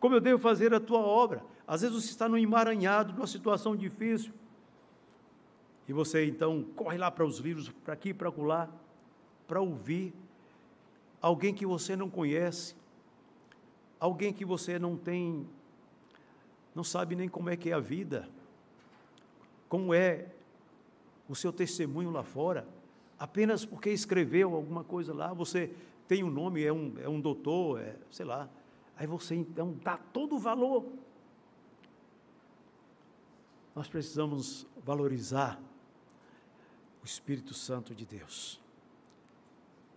como 0.00 0.16
eu 0.16 0.20
devo 0.20 0.38
fazer 0.38 0.74
a 0.74 0.80
tua 0.80 0.98
obra. 0.98 1.44
Às 1.66 1.82
vezes 1.82 2.02
você 2.02 2.10
está 2.10 2.28
num 2.28 2.36
emaranhado, 2.36 3.12
numa 3.12 3.26
situação 3.26 3.76
difícil, 3.76 4.32
e 5.88 5.92
você 5.92 6.26
então 6.26 6.62
corre 6.76 6.96
lá 6.96 7.10
para 7.10 7.24
os 7.24 7.38
livros, 7.38 7.68
para 7.68 7.94
aqui, 7.94 8.14
para 8.14 8.30
lá, 8.30 8.68
para 9.46 9.60
ouvir 9.60 10.14
alguém 11.20 11.54
que 11.54 11.66
você 11.66 11.96
não 11.96 12.08
conhece, 12.08 12.74
alguém 13.98 14.32
que 14.32 14.44
você 14.44 14.78
não 14.78 14.96
tem, 14.96 15.46
não 16.74 16.84
sabe 16.84 17.14
nem 17.14 17.28
como 17.28 17.50
é 17.50 17.56
que 17.56 17.70
é 17.70 17.72
a 17.72 17.80
vida, 17.80 18.28
como 19.68 19.92
é 19.92 20.26
o 21.28 21.34
seu 21.34 21.52
testemunho 21.52 22.10
lá 22.10 22.22
fora, 22.22 22.66
apenas 23.18 23.64
porque 23.64 23.90
escreveu 23.90 24.54
alguma 24.54 24.84
coisa 24.84 25.14
lá, 25.14 25.32
você 25.32 25.72
tem 26.08 26.22
um 26.22 26.30
nome, 26.30 26.64
é 26.64 26.72
um, 26.72 26.94
é 26.98 27.08
um 27.08 27.20
doutor, 27.20 27.80
é, 27.80 27.96
sei 28.10 28.26
lá, 28.26 28.48
aí 28.96 29.06
você 29.06 29.34
então 29.34 29.76
dá 29.82 29.96
todo 29.96 30.36
o 30.36 30.38
valor. 30.38 30.84
Nós 33.74 33.88
precisamos 33.88 34.66
valorizar 34.84 35.58
o 37.02 37.06
Espírito 37.06 37.52
Santo 37.52 37.94
de 37.94 38.06
Deus. 38.06 38.60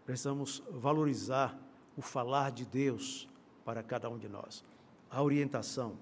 Precisamos 0.05 0.61
valorizar 0.71 1.57
o 1.95 2.01
falar 2.01 2.51
de 2.51 2.65
Deus 2.65 3.27
para 3.63 3.81
cada 3.83 4.09
um 4.09 4.17
de 4.17 4.27
nós. 4.27 4.63
A 5.09 5.21
orientação 5.21 5.97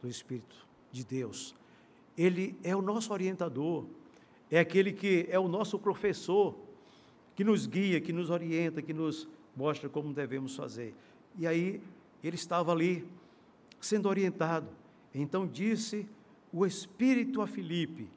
do 0.00 0.08
Espírito 0.08 0.66
de 0.90 1.04
Deus. 1.04 1.54
Ele 2.16 2.58
é 2.62 2.74
o 2.74 2.82
nosso 2.82 3.12
orientador, 3.12 3.84
é 4.50 4.58
aquele 4.58 4.92
que 4.92 5.26
é 5.28 5.38
o 5.38 5.48
nosso 5.48 5.78
professor, 5.78 6.54
que 7.34 7.44
nos 7.44 7.66
guia, 7.66 8.00
que 8.00 8.12
nos 8.12 8.30
orienta, 8.30 8.80
que 8.80 8.94
nos 8.94 9.28
mostra 9.54 9.88
como 9.88 10.12
devemos 10.12 10.56
fazer. 10.56 10.94
E 11.38 11.46
aí 11.46 11.82
ele 12.22 12.36
estava 12.36 12.72
ali 12.72 13.06
sendo 13.80 14.08
orientado. 14.08 14.68
Então 15.14 15.46
disse 15.46 16.06
o 16.52 16.64
Espírito 16.64 17.42
a 17.42 17.46
Filipe, 17.46 18.08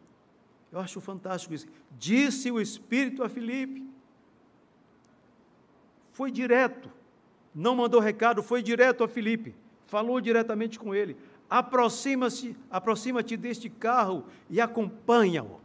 eu 0.71 0.79
acho 0.79 1.01
fantástico 1.01 1.53
isso. 1.53 1.67
Disse 1.97 2.51
o 2.51 2.61
Espírito 2.61 3.23
a 3.23 3.29
Filipe. 3.29 3.87
Foi 6.11 6.31
direto. 6.31 6.89
Não 7.53 7.75
mandou 7.75 7.99
recado, 7.99 8.43
foi 8.43 8.61
direto 8.61 9.03
a 9.03 9.07
Filipe. 9.07 9.55
Falou 9.87 10.21
diretamente 10.21 10.77
com 10.77 10.93
ele. 10.93 11.17
Aproxima-se, 11.49 12.55
aproxima-te 12.69 13.35
deste 13.35 13.69
carro 13.69 14.25
e 14.49 14.61
acompanha-o. 14.61 15.59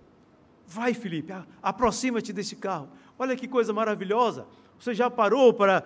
Vai, 0.66 0.94
Felipe, 0.94 1.32
aproxima-te 1.62 2.32
desse 2.32 2.57
carro. 2.57 2.88
Olha 3.18 3.36
que 3.36 3.46
coisa 3.46 3.72
maravilhosa. 3.72 4.46
Você 4.78 4.94
já 4.94 5.11
parou 5.11 5.52
para 5.52 5.84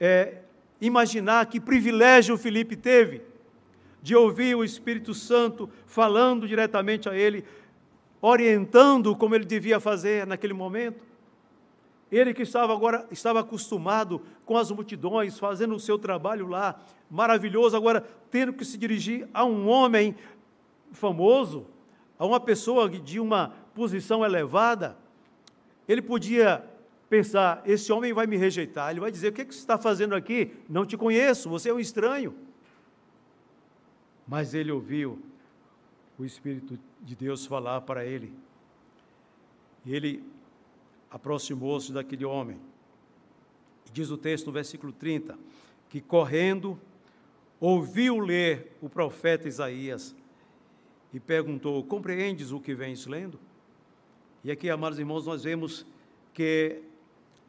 é, 0.00 0.38
imaginar 0.80 1.46
que 1.46 1.60
privilégio 1.60 2.34
o 2.34 2.38
Felipe 2.38 2.76
teve 2.76 3.22
de 4.02 4.16
ouvir 4.16 4.54
o 4.54 4.64
Espírito 4.64 5.12
Santo 5.12 5.68
falando 5.84 6.48
diretamente 6.48 7.08
a 7.08 7.14
ele? 7.14 7.44
Orientando 8.20 9.14
como 9.14 9.34
ele 9.34 9.44
devia 9.44 9.78
fazer 9.78 10.26
naquele 10.26 10.52
momento. 10.54 11.04
Ele 12.10 12.32
que 12.32 12.42
estava 12.42 12.72
agora 12.72 13.06
estava 13.10 13.40
acostumado 13.40 14.22
com 14.44 14.56
as 14.56 14.70
multidões, 14.70 15.38
fazendo 15.38 15.74
o 15.74 15.80
seu 15.80 15.98
trabalho 15.98 16.46
lá, 16.46 16.80
maravilhoso, 17.10 17.76
agora 17.76 18.06
tendo 18.30 18.52
que 18.52 18.64
se 18.64 18.78
dirigir 18.78 19.28
a 19.34 19.44
um 19.44 19.68
homem 19.68 20.14
famoso, 20.92 21.66
a 22.18 22.24
uma 22.24 22.38
pessoa 22.38 22.88
de 22.88 23.18
uma 23.18 23.52
posição 23.74 24.24
elevada, 24.24 24.96
ele 25.88 26.00
podia 26.00 26.64
pensar: 27.08 27.60
esse 27.64 27.92
homem 27.92 28.12
vai 28.12 28.26
me 28.26 28.36
rejeitar, 28.36 28.90
ele 28.90 29.00
vai 29.00 29.10
dizer: 29.10 29.28
o 29.28 29.32
que, 29.32 29.42
é 29.42 29.44
que 29.44 29.54
você 29.54 29.60
está 29.60 29.76
fazendo 29.76 30.14
aqui? 30.14 30.52
Não 30.68 30.86
te 30.86 30.96
conheço, 30.96 31.48
você 31.48 31.70
é 31.70 31.74
um 31.74 31.80
estranho. 31.80 32.34
Mas 34.26 34.54
ele 34.54 34.72
ouviu 34.72 35.20
o 36.18 36.24
Espírito 36.24 36.78
de 37.02 37.14
Deus 37.14 37.46
falar 37.46 37.82
para 37.82 38.04
ele. 38.04 38.32
E 39.84 39.94
ele 39.94 40.24
aproximou-se 41.10 41.92
daquele 41.92 42.24
homem. 42.24 42.58
E 43.86 43.90
diz 43.90 44.10
o 44.10 44.16
texto 44.16 44.46
no 44.46 44.52
versículo 44.52 44.92
30, 44.92 45.38
que 45.88 46.00
correndo, 46.00 46.78
ouviu 47.60 48.18
ler 48.18 48.76
o 48.80 48.88
profeta 48.88 49.48
Isaías 49.48 50.14
e 51.12 51.20
perguntou: 51.20 51.82
Compreendes 51.84 52.50
o 52.50 52.60
que 52.60 52.74
vens 52.74 53.06
lendo? 53.06 53.38
E 54.42 54.50
aqui, 54.50 54.68
amados 54.70 54.98
irmãos, 54.98 55.26
nós 55.26 55.44
vemos 55.44 55.86
que 56.32 56.82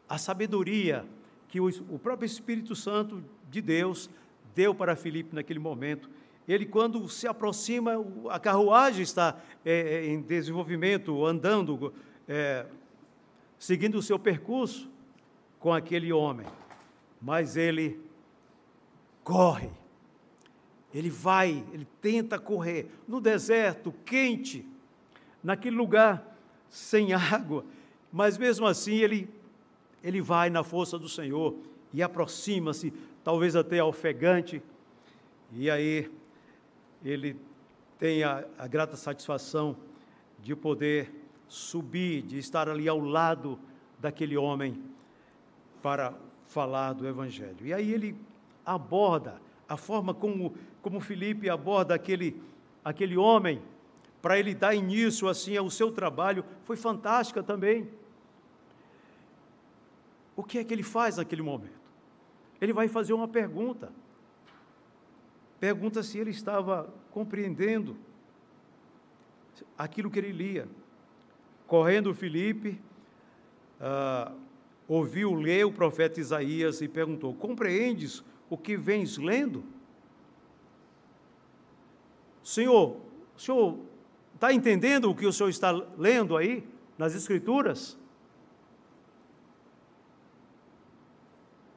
a 0.07 0.17
sabedoria 0.17 1.05
que 1.47 1.59
o 1.61 1.99
próprio 1.99 2.25
Espírito 2.25 2.75
Santo 2.75 3.23
de 3.49 3.61
Deus 3.61 4.09
deu 4.53 4.75
para 4.75 4.95
Filipe 4.95 5.35
naquele 5.35 5.59
momento 5.59 6.09
ele, 6.47 6.65
quando 6.65 7.09
se 7.09 7.27
aproxima, 7.27 7.93
a 8.29 8.39
carruagem 8.39 9.03
está 9.03 9.37
é, 9.65 9.73
é, 9.73 10.05
em 10.07 10.21
desenvolvimento, 10.21 11.25
andando, 11.25 11.93
é, 12.27 12.65
seguindo 13.59 13.97
o 13.97 14.01
seu 14.01 14.17
percurso 14.17 14.89
com 15.59 15.73
aquele 15.73 16.13
homem. 16.13 16.47
Mas 17.21 17.57
ele 17.57 17.99
corre, 19.25 19.69
ele 20.93 21.09
vai, 21.09 21.65
ele 21.73 21.85
tenta 21.99 22.39
correr 22.39 22.89
no 23.05 23.19
deserto, 23.19 23.93
quente, 24.05 24.65
naquele 25.43 25.75
lugar 25.75 26.37
sem 26.69 27.11
água, 27.13 27.65
mas 28.09 28.37
mesmo 28.37 28.65
assim 28.65 28.95
ele, 28.95 29.29
ele 30.01 30.21
vai 30.21 30.49
na 30.49 30.63
força 30.63 30.97
do 30.97 31.09
Senhor 31.09 31.55
e 31.93 32.01
aproxima-se, 32.01 32.93
talvez 33.21 33.53
até 33.53 33.83
ofegante, 33.83 34.61
e 35.51 35.69
aí 35.69 36.09
ele 37.03 37.37
tem 37.97 38.23
a, 38.23 38.45
a 38.57 38.67
grata 38.67 38.95
satisfação 38.95 39.75
de 40.39 40.55
poder 40.55 41.11
subir, 41.47 42.21
de 42.21 42.37
estar 42.37 42.69
ali 42.69 42.87
ao 42.87 42.99
lado 42.99 43.59
daquele 43.99 44.37
homem 44.37 44.81
para 45.81 46.13
falar 46.47 46.93
do 46.93 47.07
Evangelho. 47.07 47.57
E 47.65 47.73
aí 47.73 47.91
ele 47.91 48.15
aborda 48.65 49.41
a 49.67 49.77
forma 49.77 50.13
como, 50.13 50.55
como 50.81 50.99
Felipe 50.99 51.49
aborda 51.49 51.95
aquele, 51.95 52.41
aquele 52.83 53.17
homem 53.17 53.61
para 54.21 54.37
ele 54.39 54.53
dar 54.53 54.75
início 54.75 55.27
assim 55.27 55.55
ao 55.55 55.69
seu 55.69 55.91
trabalho 55.91 56.43
foi 56.63 56.75
fantástica 56.75 57.43
também. 57.43 57.89
O 60.35 60.43
que 60.43 60.59
é 60.59 60.63
que 60.63 60.73
ele 60.73 60.83
faz 60.83 61.17
naquele 61.17 61.41
momento? 61.41 61.77
Ele 62.59 62.73
vai 62.73 62.87
fazer 62.87 63.13
uma 63.13 63.27
pergunta 63.27 63.91
pergunta 65.59 66.03
se 66.03 66.17
ele 66.17 66.31
estava 66.31 66.93
compreendendo 67.11 67.97
aquilo 69.77 70.09
que 70.09 70.19
ele 70.19 70.31
lia. 70.31 70.67
Correndo 71.65 72.13
Filipe, 72.13 72.79
ah, 73.79 74.31
ouviu 74.87 75.33
ler 75.33 75.65
o 75.65 75.71
profeta 75.71 76.19
Isaías 76.19 76.81
e 76.81 76.87
perguntou: 76.87 77.33
Compreendes 77.33 78.23
o 78.49 78.57
que 78.57 78.77
vens 78.77 79.17
lendo? 79.17 79.63
Senhor, 82.43 82.97
o 83.35 83.39
senhor 83.39 83.79
está 84.33 84.53
entendendo 84.53 85.09
o 85.09 85.15
que 85.15 85.25
o 85.25 85.33
senhor 85.33 85.49
está 85.49 85.71
lendo 85.97 86.37
aí 86.37 86.63
nas 86.97 87.13
Escrituras? 87.13 87.97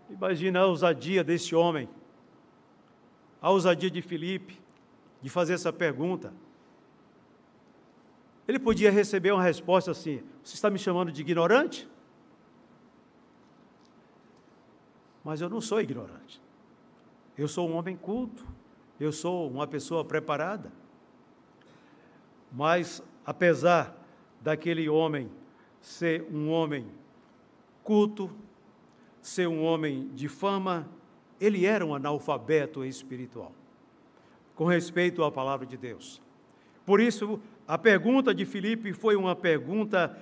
Imagina 0.08 0.60
a 0.60 0.66
ousadia 0.66 1.24
desse 1.24 1.54
homem 1.54 1.88
a 3.40 3.50
ousadia 3.50 3.90
de 3.90 4.02
Filipe 4.02 4.60
de 5.22 5.28
fazer 5.28 5.54
essa 5.54 5.72
pergunta. 5.72 6.32
Ele 8.46 8.58
podia 8.58 8.90
receber 8.90 9.32
uma 9.32 9.42
resposta 9.42 9.90
assim: 9.90 10.22
Você 10.42 10.54
está 10.54 10.70
me 10.70 10.78
chamando 10.78 11.12
de 11.12 11.20
ignorante? 11.20 11.88
Mas 15.22 15.40
eu 15.40 15.48
não 15.48 15.60
sou 15.60 15.80
ignorante. 15.80 16.40
Eu 17.36 17.46
sou 17.46 17.68
um 17.68 17.76
homem 17.76 17.96
culto. 17.96 18.44
Eu 18.98 19.12
sou 19.12 19.48
uma 19.50 19.66
pessoa 19.66 20.04
preparada. 20.04 20.72
Mas, 22.52 23.02
apesar 23.24 23.96
daquele 24.40 24.88
homem 24.88 25.30
ser 25.80 26.26
um 26.30 26.50
homem 26.50 26.86
culto, 27.84 28.30
ser 29.22 29.46
um 29.46 29.62
homem 29.62 30.08
de 30.08 30.28
fama, 30.28 30.88
ele 31.40 31.64
era 31.64 31.84
um 31.84 31.94
analfabeto 31.94 32.84
espiritual, 32.84 33.52
com 34.54 34.64
respeito 34.64 35.24
à 35.24 35.32
palavra 35.32 35.66
de 35.66 35.76
Deus. 35.76 36.20
Por 36.84 37.00
isso, 37.00 37.40
a 37.66 37.78
pergunta 37.78 38.34
de 38.34 38.44
Filipe 38.44 38.92
foi 38.92 39.16
uma 39.16 39.34
pergunta 39.34 40.16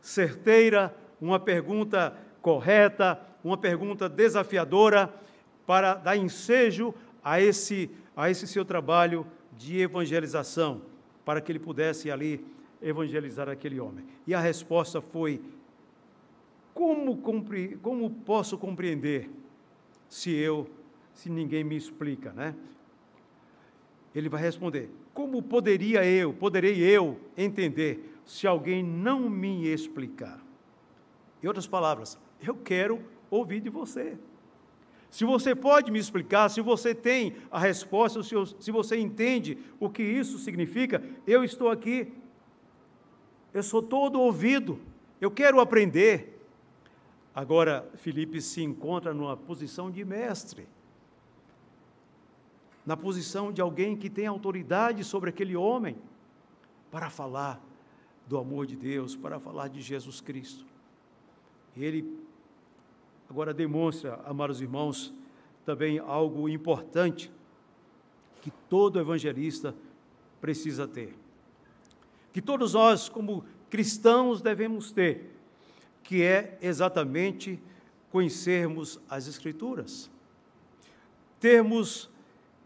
certeira, 0.00 0.94
uma 1.20 1.40
pergunta 1.40 2.16
correta, 2.40 3.20
uma 3.42 3.56
pergunta 3.56 4.08
desafiadora 4.08 5.12
para 5.66 5.94
dar 5.94 6.16
ensejo 6.16 6.94
a 7.22 7.40
esse, 7.40 7.90
a 8.16 8.30
esse 8.30 8.46
seu 8.46 8.64
trabalho 8.64 9.26
de 9.56 9.80
evangelização 9.80 10.82
para 11.24 11.40
que 11.40 11.52
ele 11.52 11.58
pudesse 11.58 12.10
ali 12.10 12.44
evangelizar 12.82 13.48
aquele 13.48 13.78
homem. 13.78 14.04
E 14.26 14.34
a 14.34 14.40
resposta 14.40 15.00
foi: 15.00 15.40
como, 16.72 17.18
compre, 17.18 17.76
como 17.82 18.10
posso 18.10 18.56
compreender 18.56 19.30
se 20.10 20.34
eu, 20.34 20.68
se 21.14 21.30
ninguém 21.30 21.62
me 21.62 21.76
explica, 21.76 22.32
né? 22.32 22.54
Ele 24.14 24.28
vai 24.28 24.42
responder: 24.42 24.90
Como 25.14 25.40
poderia 25.40 26.04
eu, 26.04 26.34
poderei 26.34 26.78
eu 26.82 27.18
entender 27.36 28.18
se 28.26 28.46
alguém 28.46 28.82
não 28.82 29.30
me 29.30 29.68
explicar? 29.68 30.44
Em 31.42 31.46
outras 31.46 31.66
palavras, 31.66 32.18
eu 32.42 32.56
quero 32.56 33.00
ouvir 33.30 33.60
de 33.60 33.70
você. 33.70 34.18
Se 35.08 35.24
você 35.24 35.54
pode 35.54 35.90
me 35.90 35.98
explicar, 35.98 36.48
se 36.48 36.60
você 36.60 36.94
tem 36.94 37.34
a 37.50 37.58
resposta, 37.58 38.22
se 38.22 38.70
você 38.70 38.96
entende 38.98 39.58
o 39.78 39.88
que 39.88 40.02
isso 40.02 40.38
significa, 40.38 41.02
eu 41.26 41.42
estou 41.42 41.68
aqui. 41.68 42.12
Eu 43.52 43.62
sou 43.62 43.82
todo 43.82 44.20
ouvido. 44.20 44.80
Eu 45.20 45.30
quero 45.30 45.60
aprender. 45.60 46.39
Agora, 47.40 47.90
Felipe 47.94 48.38
se 48.38 48.62
encontra 48.62 49.14
numa 49.14 49.34
posição 49.34 49.90
de 49.90 50.04
mestre, 50.04 50.68
na 52.84 52.98
posição 52.98 53.50
de 53.50 53.62
alguém 53.62 53.96
que 53.96 54.10
tem 54.10 54.26
autoridade 54.26 55.02
sobre 55.04 55.30
aquele 55.30 55.56
homem, 55.56 55.96
para 56.90 57.08
falar 57.08 57.58
do 58.26 58.36
amor 58.36 58.66
de 58.66 58.76
Deus, 58.76 59.16
para 59.16 59.40
falar 59.40 59.68
de 59.68 59.80
Jesus 59.80 60.20
Cristo. 60.20 60.66
Ele 61.74 62.14
agora 63.26 63.54
demonstra, 63.54 64.20
amados 64.26 64.60
irmãos, 64.60 65.10
também 65.64 65.98
algo 65.98 66.46
importante 66.46 67.32
que 68.42 68.50
todo 68.68 69.00
evangelista 69.00 69.74
precisa 70.42 70.86
ter. 70.86 71.16
Que 72.34 72.42
todos 72.42 72.74
nós, 72.74 73.08
como 73.08 73.46
cristãos, 73.70 74.42
devemos 74.42 74.92
ter 74.92 75.39
que 76.02 76.22
é 76.22 76.58
exatamente 76.60 77.60
conhecermos 78.10 79.00
as 79.08 79.26
Escrituras. 79.26 80.10
Termos 81.38 82.10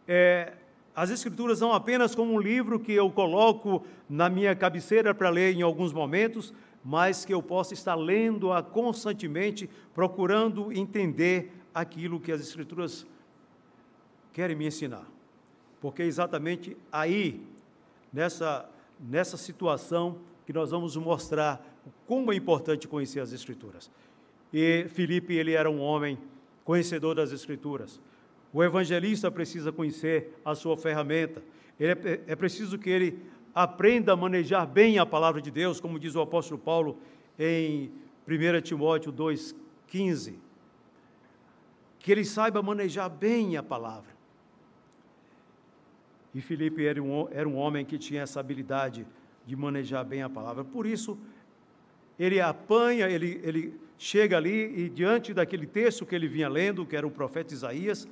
é, 0.09 0.55
as 0.95 1.11
Escrituras 1.11 1.61
não 1.61 1.73
apenas 1.73 2.15
como 2.15 2.33
um 2.33 2.39
livro 2.39 2.79
que 2.79 2.93
eu 2.93 3.11
coloco 3.11 3.85
na 4.09 4.29
minha 4.29 4.55
cabeceira 4.55 5.13
para 5.13 5.29
ler 5.29 5.55
em 5.55 5.63
alguns 5.63 5.93
momentos, 5.93 6.55
mas 6.85 7.25
que 7.25 7.35
eu 7.35 7.43
possa 7.43 7.75
estar 7.75 7.95
lendo-a 7.95 8.63
constantemente, 8.63 9.69
procurando 9.95 10.73
entender 10.73 11.53
aquilo 11.75 12.21
que 12.21 12.31
as 12.31 12.41
Escrituras 12.41 13.07
querem 14.33 14.55
me 14.55 14.67
ensinar. 14.67 15.05
Porque 15.81 16.03
é 16.03 16.07
exatamente 16.07 16.77
aí, 16.93 17.45
nessa, 18.13 18.69
nessa 19.01 19.37
situação, 19.37 20.19
que 20.47 20.53
nós 20.53 20.71
vamos 20.71 20.97
mostrar 20.97 21.74
como 22.07 22.33
é 22.33 22.37
importante 22.37 22.89
conhecer 22.89 23.21
as 23.21 23.33
Escrituras. 23.33 23.91
E 24.53 24.87
Filipe, 24.89 25.35
ele 25.35 25.53
era 25.53 25.71
um 25.71 25.81
homem 25.81 26.19
conhecedor 26.65 27.15
das 27.15 27.33
Escrituras. 27.33 28.01
O 28.53 28.63
evangelista 28.63 29.31
precisa 29.31 29.73
conhecer 29.73 30.39
a 30.45 30.55
sua 30.55 30.77
ferramenta. 30.77 31.43
É, 31.79 32.21
é 32.29 32.37
preciso 32.37 32.79
que 32.79 32.89
ele 32.89 33.19
aprenda 33.55 34.13
a 34.13 34.17
manejar 34.17 34.67
bem 34.67 34.99
a 34.99 35.05
palavra 35.05 35.41
de 35.41 35.51
Deus, 35.51 35.81
como 35.81 35.99
diz 35.99 36.15
o 36.15 36.21
apóstolo 36.21 36.61
Paulo 36.61 36.99
em 37.39 37.91
1 38.29 38.61
Timóteo 38.63 39.13
2,15. 39.13 40.35
Que 41.99 42.13
ele 42.13 42.25
saiba 42.25 42.63
manejar 42.63 43.09
bem 43.09 43.57
a 43.57 43.63
palavra. 43.63 44.15
E 46.35 46.41
Filipe 46.41 46.85
era 46.85 47.03
um, 47.03 47.29
era 47.31 47.49
um 47.49 47.57
homem 47.57 47.85
que 47.85 47.97
tinha 47.97 48.23
essa 48.23 48.41
habilidade 48.41 49.07
de 49.47 49.55
manejar 49.55 50.05
bem 50.05 50.23
a 50.23 50.29
palavra. 50.29 50.65
Por 50.65 50.85
isso, 50.85 51.19
ele 52.19 52.41
apanha, 52.41 53.09
ele, 53.09 53.41
ele 53.43 53.81
chega 53.99 54.37
ali 54.37 54.85
e 54.85 54.89
diante 54.89 55.33
daquele 55.33 55.67
texto 55.67 56.07
que 56.07 56.15
ele 56.15 56.29
vinha 56.29 56.49
lendo, 56.49 56.87
que 56.87 56.97
era 56.97 57.07
o 57.07 57.11
profeta 57.11 57.55
Isaías, 57.55 58.07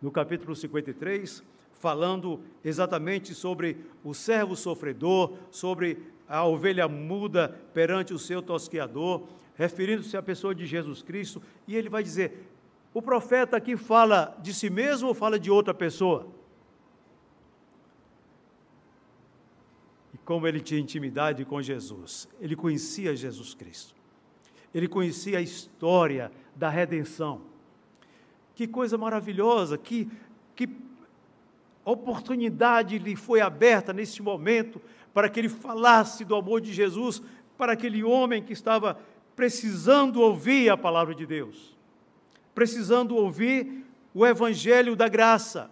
no 0.00 0.10
capítulo 0.10 0.56
53, 0.56 1.42
falando 1.78 2.40
exatamente 2.64 3.34
sobre 3.34 3.76
o 4.04 4.14
servo 4.14 4.56
sofredor, 4.56 5.34
sobre 5.50 5.98
a 6.28 6.44
ovelha 6.44 6.86
muda 6.88 7.48
perante 7.74 8.14
o 8.14 8.18
seu 8.18 8.40
tosqueador, 8.40 9.22
referindo-se 9.56 10.16
à 10.16 10.22
pessoa 10.22 10.54
de 10.54 10.64
Jesus 10.64 11.02
Cristo, 11.02 11.42
e 11.66 11.76
ele 11.76 11.88
vai 11.88 12.02
dizer: 12.02 12.46
o 12.94 13.02
profeta 13.02 13.56
aqui 13.56 13.76
fala 13.76 14.36
de 14.42 14.54
si 14.54 14.70
mesmo 14.70 15.08
ou 15.08 15.14
fala 15.14 15.38
de 15.38 15.50
outra 15.50 15.74
pessoa? 15.74 16.26
Como 20.30 20.46
ele 20.46 20.60
tinha 20.60 20.78
intimidade 20.78 21.44
com 21.44 21.60
Jesus. 21.60 22.28
Ele 22.40 22.54
conhecia 22.54 23.16
Jesus 23.16 23.52
Cristo. 23.52 23.96
Ele 24.72 24.86
conhecia 24.86 25.38
a 25.38 25.42
história 25.42 26.30
da 26.54 26.68
redenção. 26.68 27.40
Que 28.54 28.68
coisa 28.68 28.96
maravilhosa, 28.96 29.76
que, 29.76 30.08
que 30.54 30.68
oportunidade 31.84 32.96
lhe 32.96 33.16
foi 33.16 33.40
aberta 33.40 33.92
nesse 33.92 34.22
momento 34.22 34.80
para 35.12 35.28
que 35.28 35.40
ele 35.40 35.48
falasse 35.48 36.24
do 36.24 36.36
amor 36.36 36.60
de 36.60 36.72
Jesus 36.72 37.20
para 37.58 37.72
aquele 37.72 38.04
homem 38.04 38.40
que 38.40 38.52
estava 38.52 39.00
precisando 39.34 40.20
ouvir 40.20 40.70
a 40.70 40.76
palavra 40.76 41.12
de 41.12 41.26
Deus, 41.26 41.76
precisando 42.54 43.16
ouvir 43.16 43.84
o 44.14 44.24
evangelho 44.24 44.94
da 44.94 45.08
graça, 45.08 45.68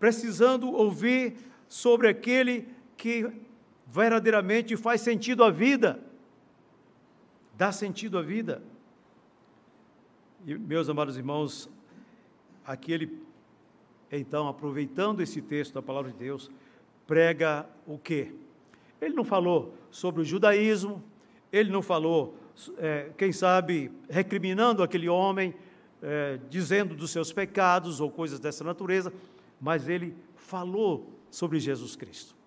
precisando 0.00 0.68
ouvir 0.68 1.36
sobre 1.68 2.08
aquele 2.08 2.66
que 2.96 3.46
verdadeiramente 3.90 4.76
faz 4.76 5.00
sentido 5.00 5.42
à 5.42 5.50
vida, 5.50 5.98
dá 7.56 7.72
sentido 7.72 8.18
à 8.18 8.22
vida. 8.22 8.62
E, 10.46 10.56
meus 10.56 10.88
amados 10.88 11.16
irmãos, 11.16 11.68
aqui 12.64 12.92
ele, 12.92 13.22
então, 14.12 14.46
aproveitando 14.46 15.20
esse 15.20 15.40
texto 15.40 15.74
da 15.74 15.82
palavra 15.82 16.12
de 16.12 16.18
Deus, 16.18 16.50
prega 17.06 17.66
o 17.86 17.98
quê? 17.98 18.32
Ele 19.00 19.14
não 19.14 19.24
falou 19.24 19.74
sobre 19.90 20.20
o 20.20 20.24
judaísmo, 20.24 21.02
ele 21.50 21.70
não 21.70 21.82
falou, 21.82 22.36
é, 22.76 23.10
quem 23.16 23.32
sabe, 23.32 23.90
recriminando 24.08 24.82
aquele 24.82 25.08
homem, 25.08 25.54
é, 26.02 26.38
dizendo 26.50 26.94
dos 26.94 27.10
seus 27.10 27.32
pecados 27.32 28.00
ou 28.00 28.10
coisas 28.10 28.38
dessa 28.38 28.62
natureza, 28.62 29.12
mas 29.60 29.88
ele 29.88 30.14
falou 30.36 31.10
sobre 31.30 31.58
Jesus 31.58 31.96
Cristo. 31.96 32.37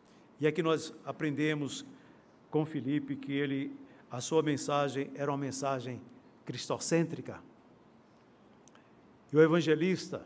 E 0.41 0.47
aqui 0.47 0.63
nós 0.63 0.91
aprendemos 1.05 1.85
com 2.49 2.65
Filipe 2.65 3.15
que 3.15 3.31
ele, 3.31 3.71
a 4.09 4.19
sua 4.19 4.41
mensagem 4.41 5.11
era 5.13 5.29
uma 5.29 5.37
mensagem 5.37 6.01
cristocêntrica. 6.43 7.39
E 9.31 9.37
o 9.37 9.41
evangelista 9.41 10.25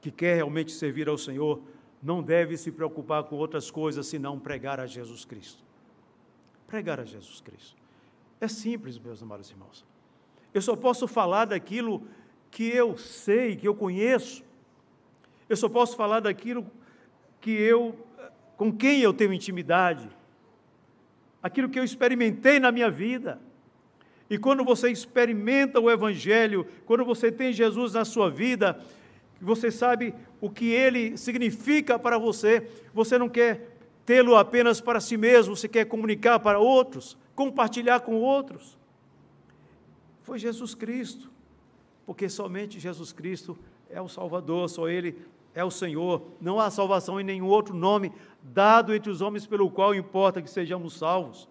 que 0.00 0.10
quer 0.10 0.34
realmente 0.34 0.72
servir 0.72 1.08
ao 1.08 1.16
Senhor 1.16 1.62
não 2.02 2.20
deve 2.20 2.56
se 2.56 2.72
preocupar 2.72 3.22
com 3.22 3.36
outras 3.36 3.70
coisas 3.70 4.08
senão 4.08 4.40
pregar 4.40 4.80
a 4.80 4.86
Jesus 4.88 5.24
Cristo. 5.24 5.62
Pregar 6.66 6.98
a 6.98 7.04
Jesus 7.04 7.40
Cristo. 7.40 7.80
É 8.40 8.48
simples, 8.48 8.98
meus 8.98 9.22
amados 9.22 9.48
irmãos. 9.48 9.84
Eu 10.52 10.60
só 10.60 10.74
posso 10.74 11.06
falar 11.06 11.44
daquilo 11.44 12.02
que 12.50 12.64
eu 12.64 12.98
sei, 12.98 13.54
que 13.54 13.68
eu 13.68 13.74
conheço. 13.74 14.42
Eu 15.48 15.56
só 15.56 15.68
posso 15.68 15.96
falar 15.96 16.18
daquilo 16.18 16.66
que 17.40 17.52
eu 17.52 17.96
com 18.62 18.70
quem 18.70 19.00
eu 19.00 19.12
tenho 19.12 19.32
intimidade, 19.32 20.08
aquilo 21.42 21.68
que 21.68 21.80
eu 21.80 21.82
experimentei 21.82 22.60
na 22.60 22.70
minha 22.70 22.88
vida. 22.88 23.40
E 24.30 24.38
quando 24.38 24.64
você 24.64 24.88
experimenta 24.88 25.80
o 25.80 25.90
Evangelho, 25.90 26.64
quando 26.86 27.04
você 27.04 27.32
tem 27.32 27.52
Jesus 27.52 27.94
na 27.94 28.04
sua 28.04 28.30
vida, 28.30 28.78
você 29.40 29.68
sabe 29.68 30.14
o 30.40 30.48
que 30.48 30.66
ele 30.66 31.16
significa 31.16 31.98
para 31.98 32.16
você, 32.18 32.70
você 32.94 33.18
não 33.18 33.28
quer 33.28 33.76
tê-lo 34.06 34.36
apenas 34.36 34.80
para 34.80 35.00
si 35.00 35.16
mesmo, 35.16 35.56
você 35.56 35.66
quer 35.66 35.86
comunicar 35.86 36.38
para 36.38 36.60
outros, 36.60 37.18
compartilhar 37.34 37.98
com 37.98 38.14
outros. 38.14 38.78
Foi 40.22 40.38
Jesus 40.38 40.72
Cristo, 40.72 41.28
porque 42.06 42.28
somente 42.28 42.78
Jesus 42.78 43.12
Cristo 43.12 43.58
é 43.90 44.00
o 44.00 44.08
Salvador, 44.08 44.68
só 44.68 44.88
Ele 44.88 45.16
é 45.54 45.64
o 45.64 45.70
Senhor, 45.70 46.22
não 46.40 46.58
há 46.58 46.70
salvação 46.70 47.20
em 47.20 47.24
nenhum 47.24 47.46
outro 47.46 47.74
nome 47.74 48.12
dado 48.42 48.94
entre 48.94 49.10
os 49.10 49.20
homens 49.20 49.46
pelo 49.46 49.70
qual 49.70 49.94
importa 49.94 50.40
que 50.40 50.48
sejamos 50.48 50.94
salvos. 50.96 51.48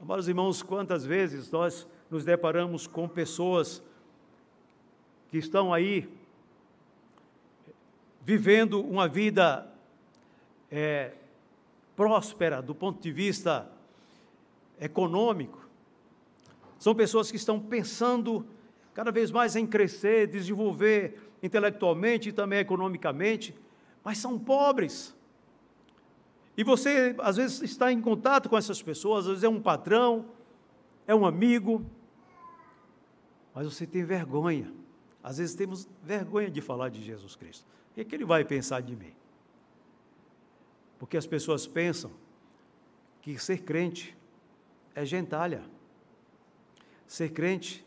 Amados 0.00 0.28
irmãos, 0.28 0.62
quantas 0.62 1.04
vezes 1.04 1.50
nós 1.50 1.86
nos 2.10 2.24
deparamos 2.24 2.86
com 2.86 3.06
pessoas 3.06 3.82
que 5.28 5.38
estão 5.38 5.72
aí 5.72 6.08
vivendo 8.22 8.80
uma 8.80 9.06
vida 9.06 9.70
é, 10.70 11.12
próspera 11.94 12.62
do 12.62 12.74
ponto 12.74 13.00
de 13.02 13.12
vista 13.12 13.70
econômico. 14.80 15.68
São 16.78 16.94
pessoas 16.94 17.30
que 17.30 17.36
estão 17.36 17.60
pensando 17.60 18.46
cada 18.94 19.12
vez 19.12 19.30
mais 19.30 19.54
em 19.54 19.66
crescer, 19.66 20.26
desenvolver 20.26 21.29
intelectualmente 21.42 22.28
e 22.28 22.32
também 22.32 22.58
economicamente, 22.58 23.54
mas 24.04 24.18
são 24.18 24.38
pobres. 24.38 25.14
E 26.56 26.64
você, 26.64 27.14
às 27.18 27.36
vezes, 27.36 27.62
está 27.62 27.90
em 27.92 28.00
contato 28.00 28.48
com 28.48 28.56
essas 28.56 28.82
pessoas, 28.82 29.24
às 29.24 29.28
vezes 29.28 29.44
é 29.44 29.48
um 29.48 29.60
patrão, 29.60 30.26
é 31.06 31.14
um 31.14 31.24
amigo, 31.24 31.84
mas 33.54 33.66
você 33.66 33.86
tem 33.86 34.04
vergonha. 34.04 34.72
Às 35.22 35.38
vezes 35.38 35.54
temos 35.54 35.88
vergonha 36.02 36.50
de 36.50 36.60
falar 36.60 36.88
de 36.88 37.02
Jesus 37.02 37.36
Cristo. 37.36 37.66
O 37.90 37.94
que, 37.94 38.00
é 38.00 38.04
que 38.04 38.14
ele 38.14 38.24
vai 38.24 38.44
pensar 38.44 38.80
de 38.80 38.96
mim? 38.96 39.12
Porque 40.98 41.16
as 41.16 41.26
pessoas 41.26 41.66
pensam 41.66 42.10
que 43.22 43.38
ser 43.38 43.62
crente 43.62 44.16
é 44.94 45.04
gentalha. 45.04 45.62
Ser 47.06 47.30
crente 47.30 47.84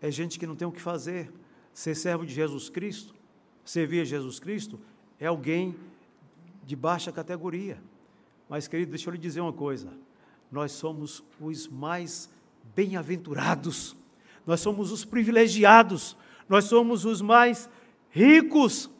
é 0.00 0.10
gente 0.10 0.38
que 0.38 0.46
não 0.46 0.54
tem 0.54 0.66
o 0.66 0.72
que 0.72 0.80
fazer. 0.80 1.32
Ser 1.72 1.94
servo 1.94 2.26
de 2.26 2.34
Jesus 2.34 2.68
Cristo, 2.68 3.14
servir 3.64 4.02
a 4.02 4.04
Jesus 4.04 4.38
Cristo, 4.38 4.78
é 5.18 5.26
alguém 5.26 5.74
de 6.64 6.76
baixa 6.76 7.10
categoria. 7.10 7.78
Mas, 8.48 8.68
querido, 8.68 8.90
deixa 8.90 9.08
eu 9.08 9.12
lhe 9.12 9.18
dizer 9.18 9.40
uma 9.40 9.52
coisa: 9.52 9.88
nós 10.50 10.72
somos 10.72 11.22
os 11.40 11.66
mais 11.68 12.30
bem-aventurados, 12.74 13.96
nós 14.46 14.60
somos 14.60 14.92
os 14.92 15.04
privilegiados, 15.04 16.16
nós 16.48 16.64
somos 16.64 17.04
os 17.04 17.22
mais 17.22 17.68
ricos, 18.10 18.90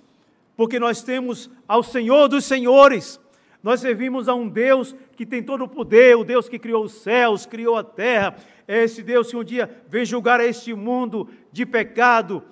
porque 0.57 0.79
nós 0.79 1.03
temos 1.03 1.51
ao 1.69 1.83
Senhor 1.83 2.29
dos 2.29 2.45
Senhores, 2.45 3.21
nós 3.63 3.81
servimos 3.81 4.29
a 4.29 4.35
um 4.35 4.49
Deus 4.49 4.95
que 5.17 5.27
tem 5.27 5.43
todo 5.43 5.65
o 5.65 5.69
poder, 5.69 6.17
o 6.17 6.25
Deus 6.25 6.49
que 6.49 6.59
criou 6.59 6.85
os 6.85 6.93
céus, 7.03 7.45
criou 7.45 7.77
a 7.77 7.85
terra, 7.85 8.37
é 8.67 8.83
esse 8.83 9.03
Deus 9.03 9.31
que 9.31 9.37
um 9.37 9.45
dia 9.45 9.71
vem 9.89 10.05
julgar 10.05 10.41
este 10.41 10.75
mundo 10.75 11.29
de 11.53 11.67
pecado 11.67 12.43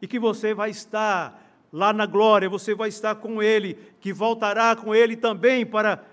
e 0.00 0.06
que 0.06 0.18
você 0.18 0.54
vai 0.54 0.70
estar 0.70 1.42
lá 1.72 1.92
na 1.92 2.06
glória, 2.06 2.48
você 2.48 2.74
vai 2.74 2.88
estar 2.88 3.14
com 3.16 3.42
Ele, 3.42 3.74
que 4.00 4.12
voltará 4.12 4.74
com 4.76 4.94
Ele 4.94 5.16
também 5.16 5.64
para 5.64 6.04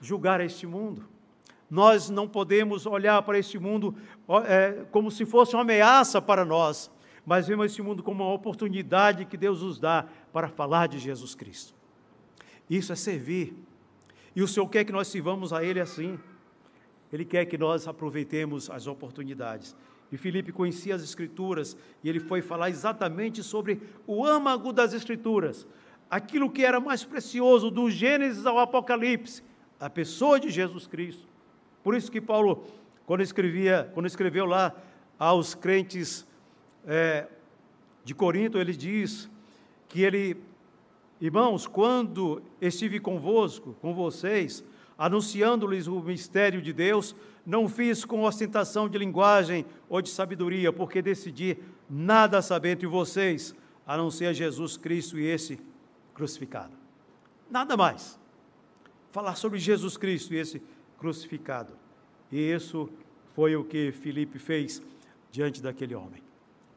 julgar 0.00 0.40
este 0.40 0.66
mundo. 0.66 1.04
Nós 1.70 2.10
não 2.10 2.28
podemos 2.28 2.86
olhar 2.86 3.20
para 3.22 3.38
este 3.38 3.58
mundo 3.58 3.96
é, 4.46 4.84
como 4.90 5.10
se 5.10 5.26
fosse 5.26 5.54
uma 5.54 5.62
ameaça 5.62 6.20
para 6.20 6.44
nós, 6.44 6.90
mas 7.26 7.48
vemos 7.48 7.66
este 7.66 7.82
mundo 7.82 8.02
como 8.02 8.22
uma 8.22 8.32
oportunidade 8.32 9.24
que 9.24 9.36
Deus 9.36 9.62
nos 9.62 9.78
dá 9.78 10.06
para 10.32 10.48
falar 10.48 10.88
de 10.88 10.98
Jesus 10.98 11.34
Cristo. 11.34 11.74
Isso 12.68 12.92
é 12.92 12.96
servir. 12.96 13.56
E 14.36 14.42
o 14.42 14.48
Senhor 14.48 14.68
quer 14.68 14.84
que 14.84 14.92
nós 14.92 15.08
sirvamos 15.08 15.52
a 15.52 15.64
Ele 15.64 15.80
assim. 15.80 16.18
Ele 17.12 17.24
quer 17.24 17.44
que 17.44 17.56
nós 17.56 17.86
aproveitemos 17.86 18.68
as 18.70 18.86
oportunidades. 18.86 19.74
E 20.12 20.16
Filipe 20.16 20.52
conhecia 20.52 20.94
as 20.94 21.02
Escrituras 21.02 21.76
e 22.02 22.08
ele 22.08 22.20
foi 22.20 22.40
falar 22.42 22.70
exatamente 22.70 23.42
sobre 23.42 23.80
o 24.06 24.24
âmago 24.24 24.72
das 24.72 24.92
Escrituras, 24.92 25.66
aquilo 26.08 26.50
que 26.50 26.64
era 26.64 26.78
mais 26.78 27.04
precioso, 27.04 27.70
do 27.70 27.90
Gênesis 27.90 28.46
ao 28.46 28.58
Apocalipse, 28.58 29.42
a 29.80 29.90
pessoa 29.90 30.38
de 30.38 30.50
Jesus 30.50 30.86
Cristo. 30.86 31.26
Por 31.82 31.94
isso 31.94 32.10
que 32.10 32.20
Paulo, 32.20 32.64
quando 33.06 33.22
escrevia, 33.22 33.90
quando 33.92 34.06
escreveu 34.06 34.46
lá 34.46 34.74
aos 35.18 35.54
crentes 35.54 36.26
é, 36.86 37.26
de 38.04 38.14
Corinto, 38.14 38.58
ele 38.58 38.72
diz 38.72 39.28
que 39.88 40.02
ele 40.02 40.36
Irmãos, 41.20 41.66
quando 41.66 42.42
estive 42.60 42.98
convosco, 42.98 43.74
com 43.80 43.94
vocês, 43.94 44.64
anunciando-lhes 44.96 45.86
o 45.86 46.00
mistério 46.00 46.62
de 46.62 46.72
Deus, 46.72 47.14
não 47.44 47.68
fiz 47.68 48.04
com 48.04 48.22
ostentação 48.22 48.88
de 48.88 48.96
linguagem 48.96 49.66
ou 49.88 50.00
de 50.00 50.08
sabedoria, 50.08 50.72
porque 50.72 51.02
decidi 51.02 51.58
nada 51.88 52.40
saber 52.40 52.70
entre 52.70 52.86
vocês, 52.86 53.54
a 53.86 53.96
não 53.96 54.10
ser 54.10 54.32
Jesus 54.32 54.76
Cristo 54.76 55.18
e 55.18 55.26
esse 55.26 55.60
crucificado. 56.14 56.72
Nada 57.50 57.76
mais. 57.76 58.18
Falar 59.12 59.36
sobre 59.36 59.58
Jesus 59.58 59.96
Cristo 59.96 60.32
e 60.32 60.38
esse 60.38 60.62
crucificado. 60.98 61.74
E 62.32 62.38
isso 62.38 62.88
foi 63.34 63.54
o 63.56 63.64
que 63.64 63.92
Filipe 63.92 64.38
fez 64.38 64.82
diante 65.30 65.60
daquele 65.60 65.94
homem. 65.94 66.22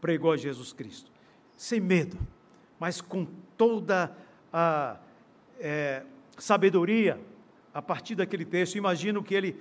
Pregou 0.02 0.32
a 0.32 0.38
Jesus 0.38 0.74
Cristo, 0.74 1.12
sem 1.56 1.80
medo, 1.80 2.18
mas 2.80 3.02
com 3.02 3.26
toda 3.56 4.16
a 4.52 4.98
é, 5.60 6.04
sabedoria 6.38 7.20
a 7.78 7.82
partir 7.84 8.16
daquele 8.16 8.44
texto. 8.44 8.76
Imagino 8.76 9.22
que 9.22 9.36
ele, 9.36 9.56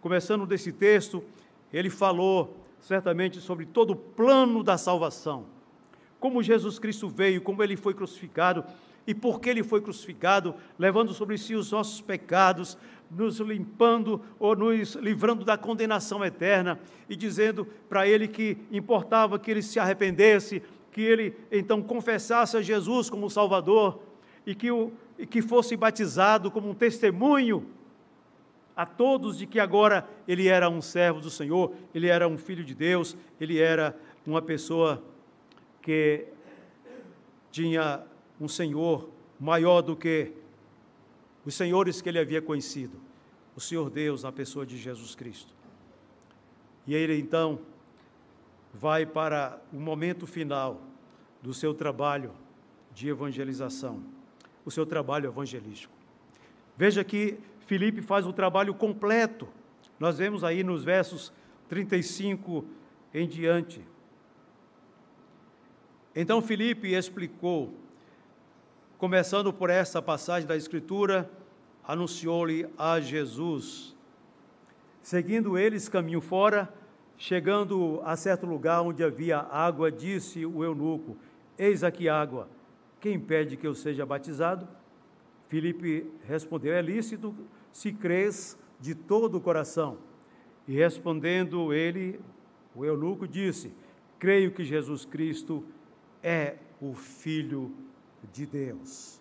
começando 0.00 0.46
desse 0.46 0.70
texto, 0.70 1.24
ele 1.72 1.90
falou 1.90 2.56
certamente 2.78 3.40
sobre 3.40 3.66
todo 3.66 3.90
o 3.90 3.96
plano 3.96 4.62
da 4.62 4.78
salvação. 4.78 5.44
Como 6.20 6.40
Jesus 6.40 6.78
Cristo 6.78 7.08
veio, 7.08 7.42
como 7.42 7.60
ele 7.60 7.76
foi 7.76 7.94
crucificado 7.94 8.64
e 9.04 9.12
por 9.12 9.40
que 9.40 9.50
ele 9.50 9.64
foi 9.64 9.80
crucificado, 9.80 10.54
levando 10.78 11.12
sobre 11.12 11.36
si 11.36 11.56
os 11.56 11.72
nossos 11.72 12.00
pecados, 12.00 12.78
nos 13.10 13.40
limpando 13.40 14.22
ou 14.38 14.54
nos 14.54 14.94
livrando 14.94 15.44
da 15.44 15.58
condenação 15.58 16.24
eterna 16.24 16.78
e 17.08 17.16
dizendo 17.16 17.66
para 17.88 18.06
ele 18.06 18.28
que 18.28 18.56
importava 18.70 19.36
que 19.36 19.50
ele 19.50 19.62
se 19.62 19.80
arrependesse, 19.80 20.62
que 20.92 21.00
ele 21.00 21.34
então 21.50 21.82
confessasse 21.82 22.56
a 22.56 22.62
Jesus 22.62 23.10
como 23.10 23.28
Salvador 23.28 24.00
e 24.46 24.54
que, 24.54 24.70
o, 24.70 24.92
e 25.18 25.26
que 25.26 25.42
fosse 25.42 25.76
batizado 25.76 26.50
como 26.50 26.70
um 26.70 26.74
testemunho 26.74 27.68
a 28.76 28.86
todos 28.86 29.36
de 29.36 29.44
que 29.44 29.58
agora 29.58 30.08
ele 30.28 30.46
era 30.46 30.70
um 30.70 30.80
servo 30.80 31.20
do 31.20 31.28
Senhor, 31.28 31.74
ele 31.92 32.06
era 32.06 32.28
um 32.28 32.38
filho 32.38 32.64
de 32.64 32.74
Deus, 32.76 33.16
ele 33.40 33.58
era 33.58 33.98
uma 34.24 34.40
pessoa 34.40 35.02
que 35.82 36.28
tinha 37.50 38.04
um 38.40 38.46
Senhor 38.46 39.10
maior 39.40 39.82
do 39.82 39.96
que 39.96 40.32
os 41.44 41.54
senhores 41.54 42.00
que 42.00 42.08
ele 42.08 42.20
havia 42.20 42.40
conhecido, 42.40 43.00
o 43.56 43.60
Senhor 43.60 43.90
Deus 43.90 44.22
na 44.22 44.30
pessoa 44.30 44.64
de 44.64 44.78
Jesus 44.78 45.16
Cristo. 45.16 45.52
E 46.86 46.94
ele 46.94 47.18
então 47.18 47.58
vai 48.72 49.04
para 49.04 49.60
o 49.72 49.80
momento 49.80 50.24
final 50.24 50.80
do 51.42 51.52
seu 51.52 51.74
trabalho 51.74 52.30
de 52.94 53.08
evangelização 53.08 54.17
o 54.68 54.70
seu 54.70 54.84
trabalho 54.84 55.30
evangelístico. 55.30 55.92
Veja 56.76 57.02
que 57.02 57.38
Filipe 57.66 58.02
faz 58.02 58.26
o 58.26 58.32
trabalho 58.34 58.74
completo. 58.74 59.48
Nós 59.98 60.18
vemos 60.18 60.44
aí 60.44 60.62
nos 60.62 60.84
versos 60.84 61.32
35 61.68 62.64
em 63.14 63.26
diante. 63.26 63.82
Então 66.14 66.42
Filipe 66.42 66.92
explicou, 66.92 67.72
começando 68.98 69.52
por 69.52 69.70
essa 69.70 70.02
passagem 70.02 70.46
da 70.46 70.56
Escritura, 70.56 71.30
anunciou-lhe 71.82 72.68
a 72.76 73.00
Jesus. 73.00 73.96
Seguindo 75.00 75.56
eles 75.56 75.88
caminho 75.88 76.20
fora, 76.20 76.72
chegando 77.16 78.02
a 78.04 78.16
certo 78.16 78.44
lugar 78.44 78.82
onde 78.82 79.02
havia 79.02 79.38
água, 79.38 79.90
disse 79.90 80.44
o 80.44 80.62
eunuco: 80.62 81.16
Eis 81.56 81.82
aqui 81.82 82.06
água 82.06 82.48
quem 83.00 83.14
impede 83.14 83.56
que 83.56 83.66
eu 83.66 83.74
seja 83.74 84.04
batizado? 84.04 84.66
Filipe 85.48 86.10
respondeu: 86.26 86.74
É 86.74 86.82
lícito 86.82 87.34
se 87.72 87.92
crês 87.92 88.58
de 88.80 88.94
todo 88.94 89.36
o 89.36 89.40
coração. 89.40 89.98
E 90.66 90.72
respondendo 90.72 91.72
ele, 91.72 92.20
o 92.74 92.84
eunuco 92.84 93.26
disse: 93.26 93.72
Creio 94.18 94.50
que 94.52 94.64
Jesus 94.64 95.04
Cristo 95.04 95.64
é 96.22 96.56
o 96.80 96.94
Filho 96.94 97.72
de 98.32 98.46
Deus. 98.46 99.20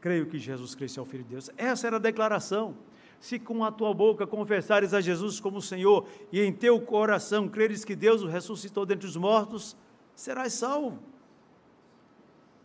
Creio 0.00 0.26
que 0.26 0.38
Jesus 0.38 0.74
Cristo 0.74 1.00
é 1.00 1.02
o 1.02 1.06
Filho 1.06 1.24
de 1.24 1.30
Deus. 1.30 1.50
Essa 1.56 1.86
era 1.86 1.96
a 1.96 2.00
declaração. 2.00 2.74
Se 3.18 3.38
com 3.38 3.62
a 3.64 3.70
tua 3.70 3.92
boca 3.92 4.26
confessares 4.26 4.94
a 4.94 5.00
Jesus 5.00 5.38
como 5.40 5.60
Senhor 5.60 6.06
e 6.32 6.40
em 6.40 6.52
teu 6.52 6.80
coração 6.80 7.48
creres 7.48 7.84
que 7.84 7.94
Deus 7.94 8.22
o 8.22 8.26
ressuscitou 8.26 8.86
dentre 8.86 9.06
os 9.06 9.16
mortos, 9.16 9.76
serás 10.14 10.54
salvo. 10.54 10.98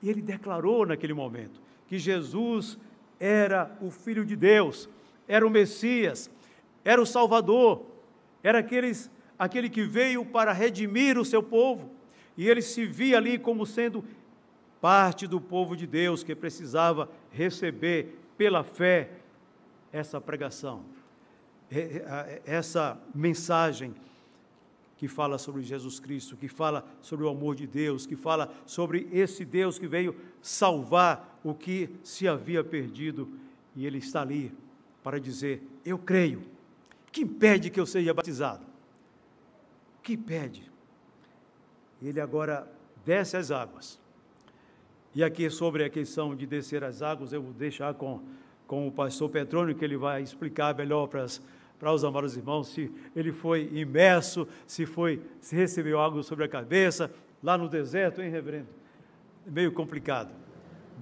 E 0.06 0.10
ele 0.10 0.22
declarou 0.22 0.86
naquele 0.86 1.16
momento 1.16 1.60
que 1.88 1.98
Jesus 1.98 2.78
era 3.20 3.76
o 3.82 3.90
Filho 3.90 4.24
de 4.24 4.36
Deus, 4.36 4.88
era 5.28 5.46
o 5.46 5.50
Messias, 5.50 6.30
era 6.84 7.02
o 7.02 7.08
Salvador, 7.08 7.84
era 8.44 8.60
aqueles, 8.60 9.10
aquele 9.38 9.68
que 9.68 9.82
veio 9.82 10.24
para 10.24 10.54
redimir 10.54 11.18
o 11.18 11.26
seu 11.26 11.42
povo. 11.42 11.90
E 12.38 12.48
ele 12.48 12.62
se 12.62 12.86
via 12.86 13.18
ali 13.18 13.40
como 13.40 13.66
sendo 13.66 14.06
parte 14.80 15.26
do 15.26 15.42
povo 15.42 15.76
de 15.76 15.88
Deus 15.88 16.24
que 16.24 16.36
precisava 16.36 17.10
receber 17.32 18.20
pela 18.38 18.64
fé 18.64 19.10
essa 19.92 20.22
pregação, 20.22 20.84
essa 22.46 22.96
mensagem 23.12 23.96
que 24.98 25.08
fala 25.08 25.38
sobre 25.38 25.62
Jesus 25.62 26.00
Cristo, 26.00 26.38
que 26.38 26.48
fala 26.48 26.86
sobre 27.02 27.26
o 27.26 27.30
amor 27.30 27.56
de 27.56 27.68
Deus, 27.68 28.06
que 28.06 28.16
fala 28.16 28.54
sobre 28.66 29.08
esse 29.12 29.44
Deus 29.44 29.78
que 29.78 29.88
veio 29.88 30.16
salvar 30.42 31.40
o 31.44 31.54
que 31.54 31.90
se 32.04 32.28
havia 32.28 32.64
perdido 32.64 33.30
e 33.76 33.86
ele 33.86 33.98
está 33.98 34.22
ali 34.22 34.52
para 35.04 35.20
dizer: 35.20 35.62
Eu 35.86 35.98
creio. 35.98 36.42
Que 37.12 37.22
impede 37.22 37.70
que 37.70 37.80
eu 37.80 37.86
seja 37.86 38.14
batizado? 38.14 38.66
Que 40.04 40.14
impede? 40.14 40.70
Ele 42.02 42.20
agora 42.20 42.68
desce 43.06 43.38
as 43.38 43.52
águas. 43.52 44.00
E 45.14 45.24
aqui 45.24 45.50
sobre 45.50 45.86
a 45.86 45.90
questão 45.90 46.36
de 46.36 46.46
descer 46.46 46.84
as 46.84 47.02
águas, 47.02 47.32
eu 47.32 47.42
vou 47.42 47.54
deixar 47.54 47.94
com, 47.94 48.22
com 48.68 48.86
o 48.86 48.92
pastor 48.92 49.30
Petrônio, 49.30 49.74
que 49.74 49.86
ele 49.86 49.96
vai 49.96 50.22
explicar 50.22 50.76
melhor 50.76 51.08
para, 51.08 51.24
as, 51.24 51.42
para 51.80 51.92
os 51.92 52.04
amados 52.04 52.36
irmãos, 52.38 52.70
se 52.70 52.92
ele 53.16 53.32
foi 53.32 53.70
imerso, 53.74 54.48
se 54.66 54.86
foi, 54.86 55.22
se 55.40 55.56
recebeu 55.56 56.00
água 56.00 56.24
sobre 56.24 56.46
a 56.46 56.48
cabeça, 56.48 57.12
lá 57.44 57.58
no 57.58 57.68
deserto, 57.68 58.22
hein, 58.22 58.30
reverendo? 58.30 58.70
Meio 59.46 59.72
complicado. 59.72 60.34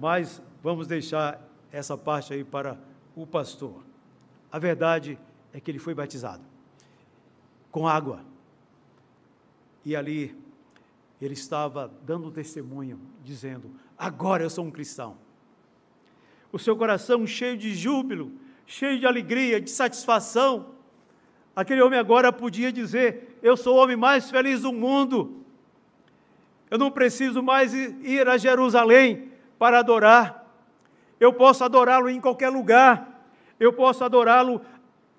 Mas 0.00 0.42
vamos 0.62 0.86
deixar 0.86 1.40
essa 1.70 1.96
parte 1.96 2.32
aí 2.34 2.44
para 2.44 2.78
o 3.14 3.26
pastor. 3.26 3.82
A 4.50 4.58
verdade 4.58 5.18
é 5.52 5.60
que 5.60 5.70
ele 5.70 5.78
foi 5.78 5.94
batizado 5.94 6.42
com 7.70 7.88
água. 7.88 8.20
E 9.84 9.96
ali 9.96 10.36
ele 11.20 11.34
estava 11.34 11.90
dando 12.04 12.30
testemunho, 12.30 13.00
dizendo: 13.24 13.70
Agora 13.98 14.44
eu 14.44 14.50
sou 14.50 14.64
um 14.64 14.70
cristão. 14.70 15.16
O 16.52 16.58
seu 16.58 16.76
coração 16.76 17.26
cheio 17.26 17.56
de 17.56 17.74
júbilo, 17.74 18.32
cheio 18.66 18.98
de 18.98 19.06
alegria, 19.06 19.60
de 19.60 19.70
satisfação. 19.70 20.74
Aquele 21.54 21.82
homem 21.82 21.98
agora 21.98 22.32
podia 22.32 22.72
dizer: 22.72 23.38
Eu 23.42 23.56
sou 23.56 23.76
o 23.76 23.78
homem 23.78 23.96
mais 23.96 24.30
feliz 24.30 24.62
do 24.62 24.72
mundo. 24.72 25.44
Eu 26.70 26.78
não 26.78 26.90
preciso 26.90 27.42
mais 27.42 27.72
ir 27.72 28.28
a 28.28 28.36
Jerusalém 28.36 29.30
para 29.58 29.78
adorar. 29.78 30.44
Eu 31.20 31.32
posso 31.32 31.62
adorá-lo 31.62 32.08
em 32.08 32.20
qualquer 32.20 32.48
lugar. 32.48 33.28
Eu 33.60 33.72
posso 33.72 34.02
adorá-lo 34.02 34.60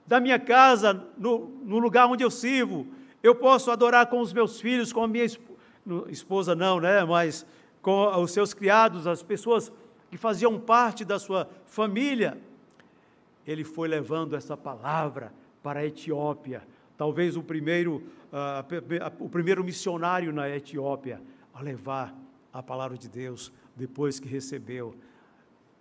da 0.05 0.19
minha 0.19 0.37
casa, 0.37 1.03
no, 1.17 1.47
no, 1.63 1.79
lugar 1.79 2.07
onde 2.07 2.23
eu 2.23 2.29
sirvo. 2.29 2.87
Eu 3.23 3.33
posso 3.35 3.71
adorar 3.71 4.07
com 4.07 4.19
os 4.19 4.33
meus 4.33 4.59
filhos, 4.59 4.91
com 4.91 5.03
a 5.03 5.07
minha 5.07 5.25
esposa, 6.09 6.53
não, 6.53 6.79
né? 6.79 7.03
Mas 7.05 7.45
com 7.81 8.05
os 8.21 8.31
seus 8.31 8.53
criados, 8.53 9.07
as 9.07 9.23
pessoas 9.23 9.71
que 10.09 10.17
faziam 10.17 10.59
parte 10.59 11.05
da 11.05 11.17
sua 11.17 11.49
família. 11.65 12.37
Ele 13.45 13.63
foi 13.63 13.87
levando 13.87 14.35
essa 14.35 14.55
palavra 14.57 15.33
para 15.61 15.79
a 15.81 15.85
Etiópia. 15.85 16.65
Talvez 16.97 17.35
o 17.35 17.43
primeiro, 17.43 18.03
uh, 18.31 19.23
o 19.23 19.29
primeiro 19.29 19.63
missionário 19.63 20.31
na 20.31 20.49
Etiópia 20.49 21.21
a 21.53 21.61
levar 21.61 22.15
a 22.51 22.63
palavra 22.63 22.97
de 22.97 23.09
Deus 23.09 23.51
depois 23.75 24.19
que 24.19 24.27
recebeu 24.27 24.95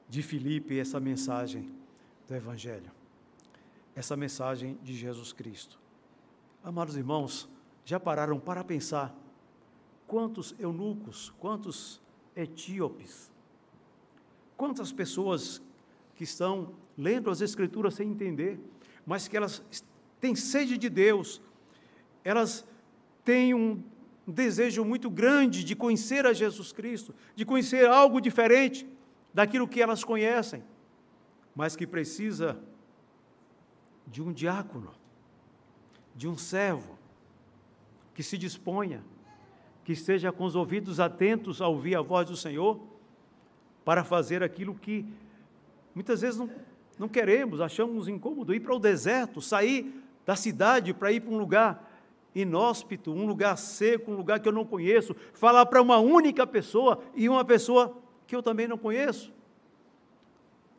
de 0.08 0.22
Filipe 0.22 0.78
essa 0.78 0.98
mensagem 0.98 1.72
do 2.26 2.34
Evangelho, 2.34 2.90
essa 3.94 4.16
mensagem 4.16 4.78
de 4.82 4.94
Jesus 4.94 5.32
Cristo. 5.32 5.78
Amados 6.62 6.96
irmãos, 6.96 7.48
já 7.84 8.00
pararam 8.00 8.40
para 8.40 8.64
pensar 8.64 9.14
quantos 10.06 10.54
eunucos, 10.58 11.32
quantos 11.38 12.00
etíopes, 12.34 13.30
quantas 14.56 14.92
pessoas 14.92 15.62
que 16.14 16.24
estão 16.24 16.74
lendo 16.96 17.30
as 17.30 17.40
Escrituras 17.40 17.94
sem 17.94 18.08
entender, 18.08 18.58
mas 19.04 19.28
que 19.28 19.36
elas 19.36 19.62
têm 20.20 20.34
sede 20.34 20.78
de 20.78 20.88
Deus, 20.88 21.40
elas 22.22 22.66
têm 23.24 23.52
um 23.54 23.82
desejo 24.26 24.84
muito 24.84 25.10
grande 25.10 25.62
de 25.62 25.76
conhecer 25.76 26.26
a 26.26 26.32
Jesus 26.32 26.72
Cristo, 26.72 27.14
de 27.34 27.44
conhecer 27.44 27.86
algo 27.86 28.20
diferente, 28.20 28.86
daquilo 29.32 29.68
que 29.68 29.82
elas 29.82 30.04
conhecem, 30.04 30.62
mas 31.54 31.74
que 31.74 31.86
precisa 31.86 32.58
de 34.06 34.22
um 34.22 34.32
diácono, 34.32 34.92
de 36.14 36.28
um 36.28 36.38
servo, 36.38 36.96
que 38.14 38.22
se 38.22 38.38
disponha, 38.38 39.04
que 39.84 39.92
esteja 39.92 40.30
com 40.30 40.44
os 40.44 40.54
ouvidos 40.54 41.00
atentos 41.00 41.60
a 41.60 41.66
ouvir 41.66 41.96
a 41.96 42.00
voz 42.00 42.28
do 42.28 42.36
Senhor, 42.36 42.80
para 43.84 44.04
fazer 44.04 44.42
aquilo 44.42 44.74
que 44.74 45.04
muitas 45.95 46.20
vezes 46.20 46.38
não, 46.38 46.51
não 46.99 47.09
queremos, 47.09 47.61
achamos 47.61 48.09
incômodo, 48.09 48.55
ir 48.55 48.61
para 48.61 48.74
o 48.74 48.78
deserto, 48.78 49.40
sair 49.40 50.03
da 50.24 50.36
cidade 50.36 50.92
para 50.95 51.12
ir 51.12 51.20
para 51.20 51.32
um 51.32 51.38
lugar 51.38 51.90
inóspito, 52.34 53.12
um 53.12 53.26
lugar 53.26 53.57
seco, 53.57 54.11
um 54.11 54.16
lugar 54.16 54.40
que 54.40 54.49
eu 54.49 54.53
não 54.53 54.64
conheço, 54.64 55.14
falar 55.32 55.66
para 55.66 55.80
uma 55.80 55.99
única 55.99 56.47
pessoa 56.47 57.03
e 57.14 57.28
uma 57.28 57.45
pessoa 57.45 57.97
que 58.26 58.34
eu 58.34 58.42
também 58.42 58.66
não 58.66 58.76
conheço. 58.76 59.32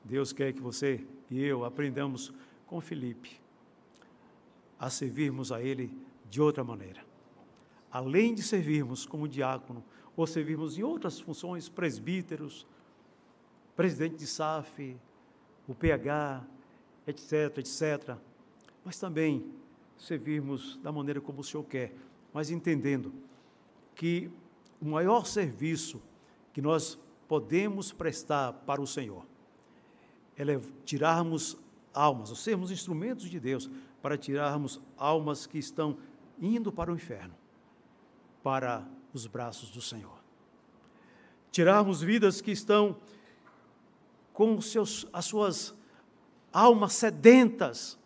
Deus 0.04 0.34
quer 0.34 0.54
que 0.54 0.62
você 0.62 1.06
e 1.30 1.42
eu 1.42 1.64
aprendamos 1.64 2.34
com 2.68 2.82
Felipe 2.82 3.40
a 4.80 4.90
servirmos 4.90 5.52
a 5.52 5.62
Ele 5.62 5.92
de 6.30 6.42
outra 6.42 6.64
maneira. 6.64 7.02
Além 7.92 8.36
de 8.36 8.44
servirmos 8.44 9.06
como 9.06 9.28
diácono, 9.28 9.84
ou 10.18 10.28
servirmos 10.28 10.78
em 10.78 10.84
outras 10.84 11.20
funções, 11.20 11.68
presbíteros, 11.70 12.66
presidente 13.76 14.16
de 14.16 14.28
SAF, 14.28 14.98
o 15.68 15.76
PH, 15.76 16.44
etc., 17.08 17.58
etc., 17.58 18.18
mas 18.84 19.00
também 19.00 19.46
servirmos 19.98 20.78
da 20.78 20.92
maneira 20.92 21.20
como 21.20 21.42
o 21.42 21.44
Senhor 21.44 21.64
quer, 21.64 21.94
mas 22.34 22.50
entendendo 22.50 23.14
que 23.96 24.30
o 24.82 24.86
maior 24.86 25.26
serviço 25.26 26.02
que 26.54 26.62
nós 26.62 27.00
podemos 27.28 27.92
prestar 27.92 28.54
para 28.54 28.82
o 28.82 28.88
Senhor. 28.88 29.26
É 30.38 30.44
tirarmos 30.84 31.58
almas, 31.94 32.30
ou 32.30 32.36
sermos 32.36 32.72
instrumentos 32.72 33.30
de 33.30 33.40
Deus 33.40 33.70
para 34.02 34.18
tirarmos 34.18 34.82
almas 34.98 35.48
que 35.48 35.58
estão 35.58 35.98
indo 36.40 36.72
para 36.72 36.92
o 36.92 36.96
inferno, 36.96 37.34
para 38.44 38.86
os 39.14 39.26
braços 39.26 39.70
do 39.70 39.82
Senhor. 39.82 40.20
Tirarmos 41.52 42.02
vidas 42.02 42.42
que 42.42 42.52
estão 42.52 42.98
com 44.36 44.60
seus, 44.60 45.08
as 45.14 45.24
suas 45.24 45.74
almas 46.52 46.92
sedentas 46.92 47.98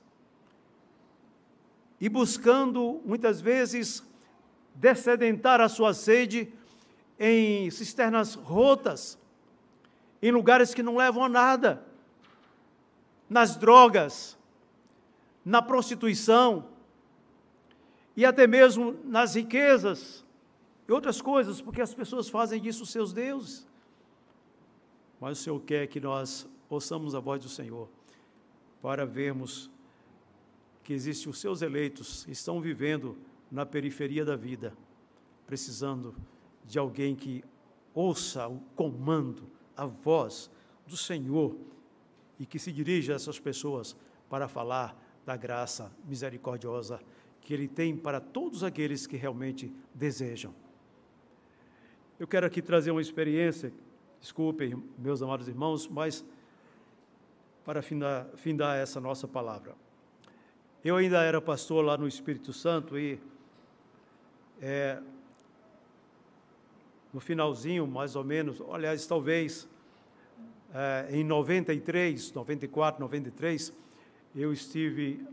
e 2.00 2.08
buscando, 2.08 3.02
muitas 3.04 3.42
vezes, 3.42 4.04
descedentar 4.76 5.60
a 5.60 5.68
sua 5.68 5.92
sede 5.92 6.54
em 7.20 7.72
cisternas 7.72 8.36
rotas, 8.36 9.18
em 10.22 10.32
lugares 10.32 10.72
que 10.72 10.84
não 10.84 10.98
levam 10.98 11.24
a 11.24 11.30
nada, 11.30 11.84
nas 13.28 13.56
drogas, 13.56 14.38
na 15.44 15.64
prostituição 15.64 16.70
e 18.16 18.24
até 18.24 18.46
mesmo 18.46 19.00
nas 19.04 19.34
riquezas 19.34 20.24
e 20.88 20.92
outras 20.92 21.24
coisas, 21.24 21.60
porque 21.60 21.82
as 21.82 21.96
pessoas 21.96 22.30
fazem 22.30 22.62
disso 22.62 22.86
seus 22.86 23.12
deuses. 23.12 23.69
Mas 25.20 25.40
o 25.40 25.44
Senhor 25.44 25.60
quer 25.62 25.88
que 25.88 26.00
nós 26.00 26.48
ouçamos 26.70 27.14
a 27.16 27.20
voz 27.20 27.42
do 27.42 27.50
Senhor 27.50 27.90
para 28.82 29.06
vermos 29.06 29.70
que 30.84 30.94
existem 30.94 31.30
os 31.30 31.40
seus 31.40 31.62
eleitos 31.62 32.24
que 32.26 32.32
estão 32.32 32.62
vivendo 32.62 33.18
na 33.52 33.66
periferia 33.66 34.24
da 34.24 34.36
vida, 34.36 34.74
precisando 35.46 36.16
de 36.66 36.80
alguém 36.80 37.16
que 37.16 37.44
ouça 37.94 38.48
o 38.48 38.60
comando, 38.76 39.50
a 39.76 39.86
voz 39.86 40.50
do 40.88 40.96
Senhor 40.96 41.56
e 42.40 42.46
que 42.46 42.60
se 42.60 42.72
dirija 42.72 43.14
a 43.14 43.16
essas 43.16 43.40
pessoas 43.40 43.96
para 44.30 44.48
falar 44.48 44.98
da 45.26 45.36
graça 45.36 45.92
misericordiosa 46.08 47.00
que 47.42 47.54
Ele 47.54 47.68
tem 47.68 47.96
para 47.96 48.20
todos 48.20 48.64
aqueles 48.64 49.06
que 49.08 49.18
realmente 49.18 49.74
desejam. 49.94 50.54
Eu 52.20 52.28
quero 52.28 52.46
aqui 52.46 52.62
trazer 52.62 52.92
uma 52.92 53.02
experiência, 53.02 53.74
desculpem, 54.20 54.82
meus 54.98 55.22
amados 55.22 55.48
irmãos, 55.48 55.88
mas 55.88 56.26
para 57.66 57.82
findar, 57.82 58.28
findar 58.36 58.78
essa 58.78 59.00
nossa 59.00 59.28
palavra. 59.28 59.76
Eu 60.84 60.96
ainda 60.96 61.22
era 61.24 61.42
pastor 61.42 61.84
lá 61.84 61.98
no 61.98 62.08
Espírito 62.08 62.52
Santo 62.54 62.98
e 62.98 63.20
é, 64.62 65.02
no 67.14 67.20
finalzinho, 67.20 67.88
mais 67.88 68.16
ou 68.16 68.24
menos, 68.24 68.62
aliás, 68.72 69.06
talvez 69.06 69.68
é, 70.74 71.08
em 71.12 71.24
93, 71.24 72.32
94, 72.32 73.02
93, 73.02 73.74
eu 74.36 74.54
estive 74.54 75.26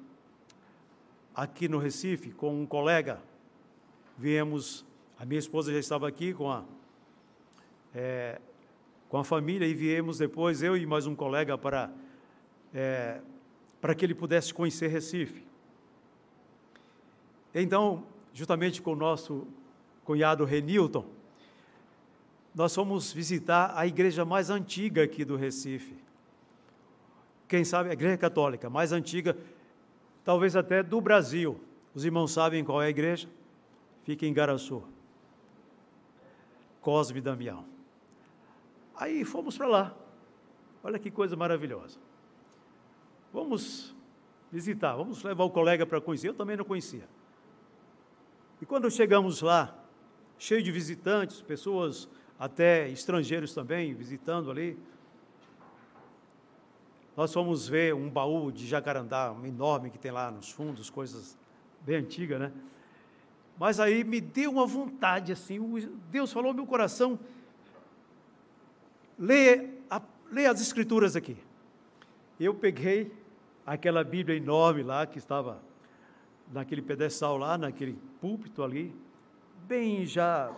aqui 1.34 1.68
no 1.68 1.78
Recife 1.78 2.30
com 2.32 2.60
um 2.60 2.66
colega. 2.66 3.20
Viemos, 4.16 4.84
a 5.18 5.26
minha 5.26 5.38
esposa 5.38 5.72
já 5.72 5.78
estava 5.78 6.08
aqui 6.08 6.32
com 6.32 6.50
a, 6.50 6.64
é, 7.94 8.40
com 9.08 9.18
a 9.18 9.24
família 9.24 9.66
e 9.66 9.74
viemos 9.74 10.18
depois, 10.18 10.62
eu 10.62 10.76
e 10.76 10.84
mais 10.84 11.06
um 11.06 11.14
colega, 11.14 11.56
para, 11.56 11.90
é, 12.74 13.20
para 13.80 13.94
que 13.94 14.04
ele 14.04 14.14
pudesse 14.14 14.52
conhecer 14.52 14.88
Recife. 14.88 15.44
Então, 17.54 18.04
justamente 18.32 18.82
com 18.82 18.92
o 18.92 18.96
nosso 18.96 19.46
cunhado 20.04 20.44
Renilton, 20.44 21.04
nós 22.54 22.74
fomos 22.74 23.12
visitar 23.12 23.72
a 23.76 23.86
igreja 23.86 24.24
mais 24.24 24.50
antiga 24.50 25.04
aqui 25.04 25.24
do 25.24 25.36
Recife. 25.36 25.94
Quem 27.48 27.64
sabe, 27.64 27.90
a 27.90 27.92
igreja 27.92 28.16
católica 28.16 28.68
mais 28.68 28.92
antiga, 28.92 29.36
talvez 30.24 30.56
até 30.56 30.82
do 30.82 31.00
Brasil. 31.00 31.60
Os 31.94 32.04
irmãos 32.04 32.32
sabem 32.32 32.64
qual 32.64 32.82
é 32.82 32.86
a 32.86 32.90
igreja? 32.90 33.28
Fica 34.04 34.26
em 34.26 34.32
Garaçu. 34.32 34.82
Cosme 36.80 37.20
Damião. 37.20 37.75
Aí 38.96 39.24
fomos 39.24 39.56
para 39.56 39.66
lá. 39.66 39.96
Olha 40.82 40.98
que 40.98 41.10
coisa 41.10 41.36
maravilhosa. 41.36 41.98
Vamos 43.32 43.94
visitar, 44.50 44.94
vamos 44.96 45.22
levar 45.22 45.44
o 45.44 45.50
colega 45.50 45.84
para 45.84 46.00
conhecer. 46.00 46.28
Eu 46.28 46.34
também 46.34 46.56
não 46.56 46.64
conhecia. 46.64 47.08
E 48.60 48.64
quando 48.64 48.90
chegamos 48.90 49.42
lá, 49.42 49.76
cheio 50.38 50.62
de 50.62 50.72
visitantes, 50.72 51.42
pessoas 51.42 52.08
até 52.38 52.88
estrangeiros 52.88 53.52
também 53.52 53.92
visitando 53.94 54.50
ali, 54.50 54.78
nós 57.16 57.32
fomos 57.32 57.66
ver 57.66 57.94
um 57.94 58.10
baú 58.10 58.52
de 58.52 58.66
jacarandá, 58.66 59.32
um 59.32 59.46
enorme 59.46 59.90
que 59.90 59.98
tem 59.98 60.10
lá 60.10 60.30
nos 60.30 60.50
fundos, 60.50 60.90
coisas 60.90 61.38
bem 61.80 61.96
antigas, 61.96 62.38
né? 62.38 62.52
Mas 63.58 63.80
aí 63.80 64.04
me 64.04 64.20
deu 64.20 64.50
uma 64.50 64.66
vontade, 64.66 65.32
assim, 65.32 65.58
Deus 66.10 66.30
falou 66.30 66.52
meu 66.52 66.66
coração, 66.66 67.18
lê, 69.18 69.70
a, 69.90 70.00
as 70.50 70.60
escrituras 70.60 71.16
aqui. 71.16 71.36
Eu 72.38 72.54
peguei 72.54 73.12
aquela 73.64 74.04
Bíblia 74.04 74.36
enorme 74.36 74.82
lá, 74.82 75.06
que 75.06 75.18
estava 75.18 75.60
naquele 76.52 76.82
pedestal 76.82 77.36
lá, 77.36 77.58
naquele 77.58 77.98
púlpito 78.20 78.62
ali, 78.62 78.94
bem 79.66 80.06
já, 80.06 80.52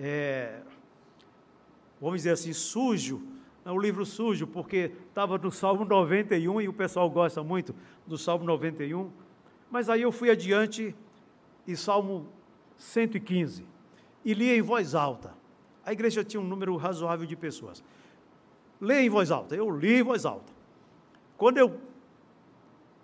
é, 0.00 0.60
vamos 2.00 2.18
dizer 2.18 2.30
assim, 2.30 2.52
sujo, 2.52 3.22
é 3.64 3.70
um 3.70 3.78
livro 3.78 4.04
sujo, 4.04 4.46
porque 4.46 4.92
estava 5.08 5.38
no 5.38 5.50
Salmo 5.50 5.84
91 5.84 6.60
e 6.60 6.68
o 6.68 6.72
pessoal 6.72 7.08
gosta 7.10 7.42
muito 7.42 7.74
do 8.06 8.18
Salmo 8.18 8.44
91. 8.44 9.10
Mas 9.70 9.88
aí 9.88 10.02
eu 10.02 10.12
fui 10.12 10.30
adiante 10.30 10.94
e 11.66 11.76
Salmo 11.76 12.28
115 12.76 13.66
e 14.24 14.34
li 14.34 14.50
em 14.50 14.62
voz 14.62 14.94
alta. 14.94 15.34
A 15.84 15.92
igreja 15.92 16.24
tinha 16.24 16.40
um 16.40 16.46
número 16.46 16.76
razoável 16.76 17.26
de 17.26 17.36
pessoas. 17.36 17.82
Lê 18.80 19.02
em 19.02 19.08
voz 19.08 19.30
alta. 19.30 19.54
Eu 19.54 19.70
li 19.70 20.00
em 20.00 20.02
voz 20.02 20.24
alta. 20.24 20.52
Quando 21.36 21.58
eu 21.58 21.78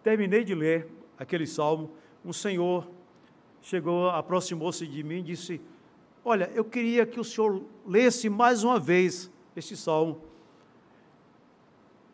terminei 0.02 0.44
de 0.44 0.54
ler 0.54 0.88
aquele 1.18 1.46
salmo, 1.46 1.90
um 2.24 2.32
senhor 2.32 2.88
chegou, 3.60 4.08
aproximou-se 4.08 4.86
de 4.86 5.02
mim 5.02 5.18
e 5.18 5.22
disse: 5.22 5.60
Olha, 6.24 6.50
eu 6.54 6.64
queria 6.64 7.04
que 7.04 7.20
o 7.20 7.24
senhor 7.24 7.62
lesse 7.86 8.28
mais 8.28 8.64
uma 8.64 8.78
vez 8.78 9.30
este 9.54 9.76
salmo 9.76 10.30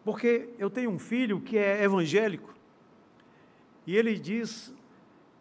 porque 0.07 0.51
eu 0.57 0.71
tenho 0.71 0.89
um 0.89 1.01
filho 1.01 1.41
que 1.41 1.59
é 1.59 1.83
evangélico, 1.83 2.55
e 3.85 3.97
ele 3.97 4.17
diz 4.17 4.73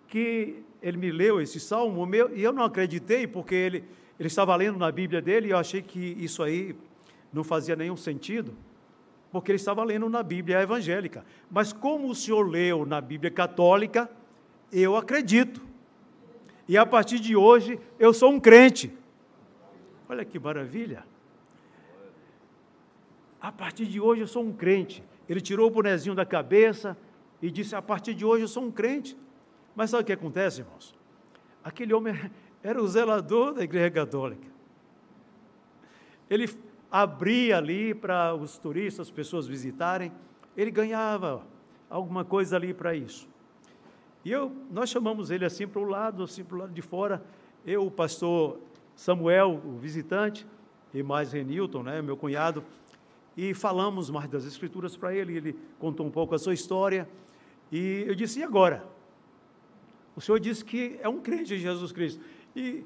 que 0.07 0.63
ele 0.81 0.97
me 0.97 1.11
leu 1.11 1.39
esse 1.39 1.59
salmo, 1.59 2.03
meu, 2.03 2.35
e 2.35 2.41
eu 2.41 2.51
não 2.51 2.63
acreditei, 2.63 3.27
porque 3.27 3.53
ele, 3.53 3.83
ele 4.19 4.27
estava 4.27 4.55
lendo 4.55 4.77
na 4.77 4.91
Bíblia 4.91 5.21
dele, 5.21 5.47
e 5.47 5.51
eu 5.51 5.57
achei 5.57 5.81
que 5.81 5.99
isso 5.99 6.41
aí 6.41 6.75
não 7.33 7.43
fazia 7.43 7.75
nenhum 7.75 7.97
sentido, 7.97 8.53
porque 9.31 9.51
ele 9.51 9.57
estava 9.57 9.83
lendo 9.83 10.09
na 10.09 10.23
Bíblia 10.23 10.61
evangélica. 10.61 11.25
Mas 11.51 11.73
como 11.73 12.09
o 12.09 12.15
senhor 12.15 12.47
leu 12.47 12.85
na 12.85 13.01
Bíblia 13.01 13.29
católica, 13.29 14.09
eu 14.71 14.95
acredito. 14.95 15.61
E 16.67 16.77
a 16.77 16.85
partir 16.85 17.19
de 17.19 17.35
hoje, 17.35 17.79
eu 17.99 18.13
sou 18.13 18.31
um 18.31 18.39
crente. 18.39 18.91
Olha 20.07 20.23
que 20.23 20.39
maravilha. 20.39 21.03
A 23.41 23.51
partir 23.51 23.85
de 23.85 23.99
hoje 23.99 24.21
eu 24.21 24.27
sou 24.27 24.43
um 24.43 24.53
crente. 24.53 25.03
Ele 25.27 25.41
tirou 25.41 25.67
o 25.67 25.69
bonezinho 25.69 26.15
da 26.15 26.25
cabeça 26.25 26.97
e 27.41 27.51
disse: 27.51 27.75
A 27.75 27.81
partir 27.81 28.13
de 28.13 28.25
hoje 28.25 28.43
eu 28.43 28.47
sou 28.47 28.63
um 28.63 28.71
crente. 28.71 29.17
Mas 29.75 29.89
sabe 29.89 30.03
o 30.03 30.05
que 30.05 30.13
acontece, 30.13 30.61
irmãos? 30.61 30.95
Aquele 31.63 31.93
homem 31.93 32.13
era 32.65 32.81
o 32.81 32.87
zelador 32.87 33.53
da 33.53 33.63
igreja 33.63 33.91
católica. 33.91 34.47
Ele 36.27 36.49
abria 36.89 37.57
ali 37.59 37.93
para 37.93 38.33
os 38.33 38.57
turistas, 38.57 39.07
as 39.07 39.11
pessoas 39.11 39.45
visitarem, 39.45 40.11
ele 40.57 40.71
ganhava 40.71 41.45
alguma 41.87 42.25
coisa 42.25 42.55
ali 42.55 42.73
para 42.73 42.95
isso. 42.95 43.29
E 44.23 44.31
eu, 44.31 44.51
nós 44.71 44.89
chamamos 44.89 45.29
ele 45.29 45.45
assim 45.45 45.67
para 45.67 45.79
o 45.79 45.83
lado, 45.83 46.23
assim 46.23 46.43
para 46.43 46.55
o 46.55 46.59
lado 46.61 46.73
de 46.73 46.81
fora. 46.81 47.23
Eu, 47.63 47.85
o 47.85 47.91
pastor 47.91 48.59
Samuel, 48.95 49.61
o 49.63 49.77
visitante, 49.77 50.47
e 50.91 51.03
mais 51.03 51.31
Renilton, 51.31 51.83
né, 51.83 52.01
meu 52.01 52.17
cunhado, 52.17 52.63
e 53.37 53.53
falamos 53.53 54.09
mais 54.09 54.27
das 54.27 54.43
Escrituras 54.43 54.97
para 54.97 55.13
ele. 55.13 55.37
Ele 55.37 55.59
contou 55.77 56.03
um 56.03 56.09
pouco 56.09 56.33
a 56.33 56.39
sua 56.39 56.55
história. 56.55 57.07
E 57.71 58.05
eu 58.07 58.15
disse: 58.15 58.39
e 58.39 58.43
agora? 58.43 58.83
O 60.15 60.21
senhor 60.21 60.39
disse 60.39 60.65
que 60.65 60.97
é 61.01 61.09
um 61.09 61.19
crente 61.19 61.53
em 61.53 61.59
Jesus 61.59 61.91
Cristo. 61.91 62.23
E, 62.55 62.85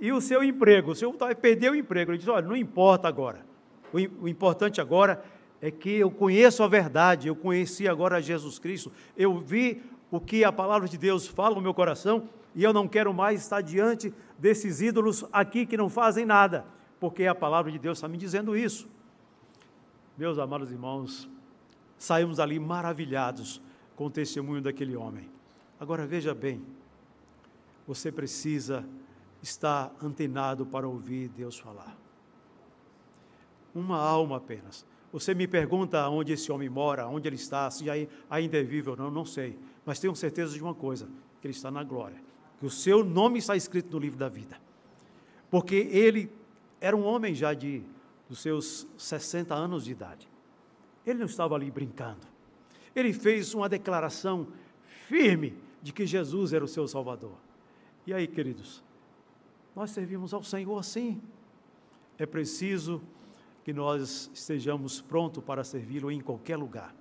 e 0.00 0.12
o 0.12 0.20
seu 0.20 0.42
emprego? 0.42 0.92
O 0.92 0.94
senhor 0.94 1.14
vai 1.16 1.34
perder 1.34 1.70
o 1.70 1.74
emprego. 1.74 2.10
Ele 2.10 2.18
disse: 2.18 2.30
olha, 2.30 2.46
não 2.46 2.56
importa 2.56 3.06
agora. 3.06 3.44
O, 3.92 4.24
o 4.24 4.28
importante 4.28 4.80
agora 4.80 5.22
é 5.60 5.70
que 5.70 5.90
eu 5.90 6.10
conheço 6.10 6.62
a 6.62 6.68
verdade, 6.68 7.28
eu 7.28 7.36
conheci 7.36 7.86
agora 7.86 8.22
Jesus 8.22 8.58
Cristo, 8.58 8.90
eu 9.16 9.38
vi 9.38 9.82
o 10.10 10.18
que 10.18 10.42
a 10.42 10.50
palavra 10.50 10.88
de 10.88 10.96
Deus 10.96 11.26
fala 11.26 11.54
no 11.54 11.60
meu 11.60 11.74
coração 11.74 12.28
e 12.54 12.64
eu 12.64 12.72
não 12.72 12.88
quero 12.88 13.12
mais 13.12 13.42
estar 13.42 13.60
diante 13.60 14.12
desses 14.38 14.80
ídolos 14.80 15.24
aqui 15.32 15.66
que 15.66 15.76
não 15.76 15.88
fazem 15.88 16.24
nada, 16.24 16.64
porque 16.98 17.26
a 17.26 17.34
palavra 17.34 17.70
de 17.70 17.78
Deus 17.78 17.98
está 17.98 18.08
me 18.08 18.16
dizendo 18.16 18.56
isso. 18.56 18.88
Meus 20.16 20.38
amados 20.38 20.70
irmãos, 20.70 21.28
saímos 21.96 22.40
ali 22.40 22.58
maravilhados 22.58 23.60
com 23.94 24.06
o 24.06 24.10
testemunho 24.10 24.62
daquele 24.62 24.96
homem. 24.96 25.28
Agora 25.78 26.06
veja 26.06 26.34
bem, 26.34 26.62
você 27.86 28.10
precisa 28.10 28.84
estar 29.42 29.94
antenado 30.02 30.66
para 30.66 30.88
ouvir 30.88 31.28
Deus 31.28 31.58
falar. 31.58 31.96
Uma 33.74 33.98
alma 33.98 34.36
apenas. 34.36 34.84
Você 35.12 35.34
me 35.34 35.46
pergunta 35.48 36.08
onde 36.08 36.32
esse 36.32 36.52
homem 36.52 36.68
mora, 36.68 37.06
onde 37.06 37.28
ele 37.28 37.36
está, 37.36 37.70
se 37.70 37.86
ainda 38.28 38.58
é 38.58 38.62
vivo 38.62 38.92
ou 38.92 38.96
não, 38.96 39.10
não 39.10 39.24
sei. 39.24 39.58
Mas 39.84 39.98
tenho 39.98 40.14
certeza 40.14 40.54
de 40.54 40.62
uma 40.62 40.74
coisa: 40.74 41.08
que 41.40 41.46
ele 41.46 41.54
está 41.54 41.70
na 41.70 41.82
glória. 41.82 42.22
Que 42.58 42.66
o 42.66 42.70
seu 42.70 43.04
nome 43.04 43.38
está 43.38 43.56
escrito 43.56 43.92
no 43.92 43.98
livro 43.98 44.18
da 44.18 44.28
vida. 44.28 44.60
Porque 45.50 45.74
ele 45.74 46.30
era 46.80 46.96
um 46.96 47.04
homem 47.04 47.34
já 47.34 47.52
de 47.54 47.82
dos 48.28 48.40
seus 48.40 48.86
60 48.96 49.52
anos 49.52 49.84
de 49.84 49.90
idade. 49.90 50.28
Ele 51.04 51.18
não 51.18 51.26
estava 51.26 51.56
ali 51.56 51.68
brincando. 51.68 52.20
Ele 52.94 53.12
fez 53.12 53.52
uma 53.54 53.68
declaração 53.68 54.46
firme 55.08 55.56
de 55.82 55.92
que 55.92 56.06
Jesus 56.06 56.52
era 56.52 56.64
o 56.64 56.68
seu 56.68 56.86
Salvador. 56.86 57.34
E 58.06 58.14
aí, 58.14 58.28
queridos, 58.28 58.84
nós 59.74 59.90
servimos 59.90 60.34
ao 60.34 60.42
Senhor 60.42 60.78
assim. 60.78 61.20
É 62.18 62.26
preciso 62.26 63.00
que 63.64 63.72
nós 63.72 64.30
estejamos 64.34 65.00
prontos 65.00 65.42
para 65.42 65.64
servi-lo 65.64 66.10
em 66.10 66.20
qualquer 66.20 66.56
lugar. 66.56 66.94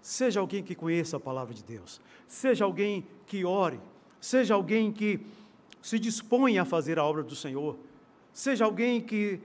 Seja 0.00 0.40
alguém 0.40 0.62
que 0.62 0.74
conheça 0.74 1.16
a 1.16 1.20
palavra 1.20 1.52
de 1.52 1.62
Deus, 1.64 2.00
seja 2.26 2.64
alguém 2.64 3.06
que 3.26 3.44
ore, 3.44 3.80
seja 4.20 4.54
alguém 4.54 4.92
que 4.92 5.20
se 5.82 5.98
dispõe 5.98 6.58
a 6.58 6.64
fazer 6.64 6.98
a 6.98 7.04
obra 7.04 7.22
do 7.22 7.34
Senhor, 7.34 7.76
seja 8.32 8.64
alguém 8.64 9.00
que 9.00 9.40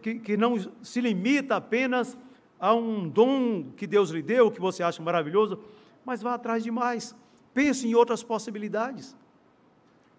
que, 0.00 0.18
que 0.18 0.36
não 0.36 0.56
se 0.82 1.00
limita 1.00 1.56
apenas 1.56 2.16
a 2.58 2.74
um 2.74 3.08
dom 3.08 3.70
que 3.76 3.86
Deus 3.86 4.10
lhe 4.10 4.22
deu, 4.22 4.50
que 4.50 4.60
você 4.60 4.82
acha 4.82 5.02
maravilhoso, 5.02 5.58
mas 6.04 6.22
vá 6.22 6.34
atrás 6.34 6.64
de 6.64 6.70
mais. 6.70 7.14
Pense 7.54 7.86
em 7.86 7.94
outras 7.94 8.22
possibilidades. 8.22 9.16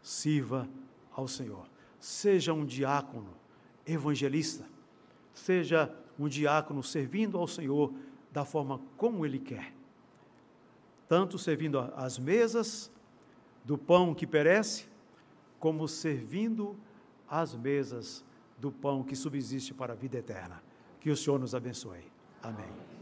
Sirva 0.01 0.67
ao 1.17 1.27
Senhor. 1.27 1.67
Seja 1.99 2.53
um 2.53 2.63
diácono 2.63 3.33
evangelista. 3.85 4.65
Seja 5.33 5.93
um 6.17 6.27
diácono 6.27 6.83
servindo 6.83 7.37
ao 7.37 7.47
Senhor 7.47 7.91
da 8.31 8.45
forma 8.45 8.79
como 8.95 9.25
Ele 9.25 9.39
quer. 9.39 9.73
Tanto 11.09 11.39
servindo 11.39 11.79
às 11.95 12.19
mesas 12.19 12.91
do 13.65 13.77
pão 13.77 14.13
que 14.13 14.27
perece, 14.27 14.87
como 15.59 15.87
servindo 15.87 16.77
às 17.27 17.55
mesas 17.55 18.23
do 18.59 18.71
pão 18.71 19.03
que 19.03 19.15
subsiste 19.15 19.73
para 19.73 19.93
a 19.93 19.95
vida 19.95 20.17
eterna. 20.17 20.61
Que 20.99 21.09
o 21.09 21.17
Senhor 21.17 21.39
nos 21.39 21.55
abençoe. 21.55 22.11
Amém. 22.43 22.96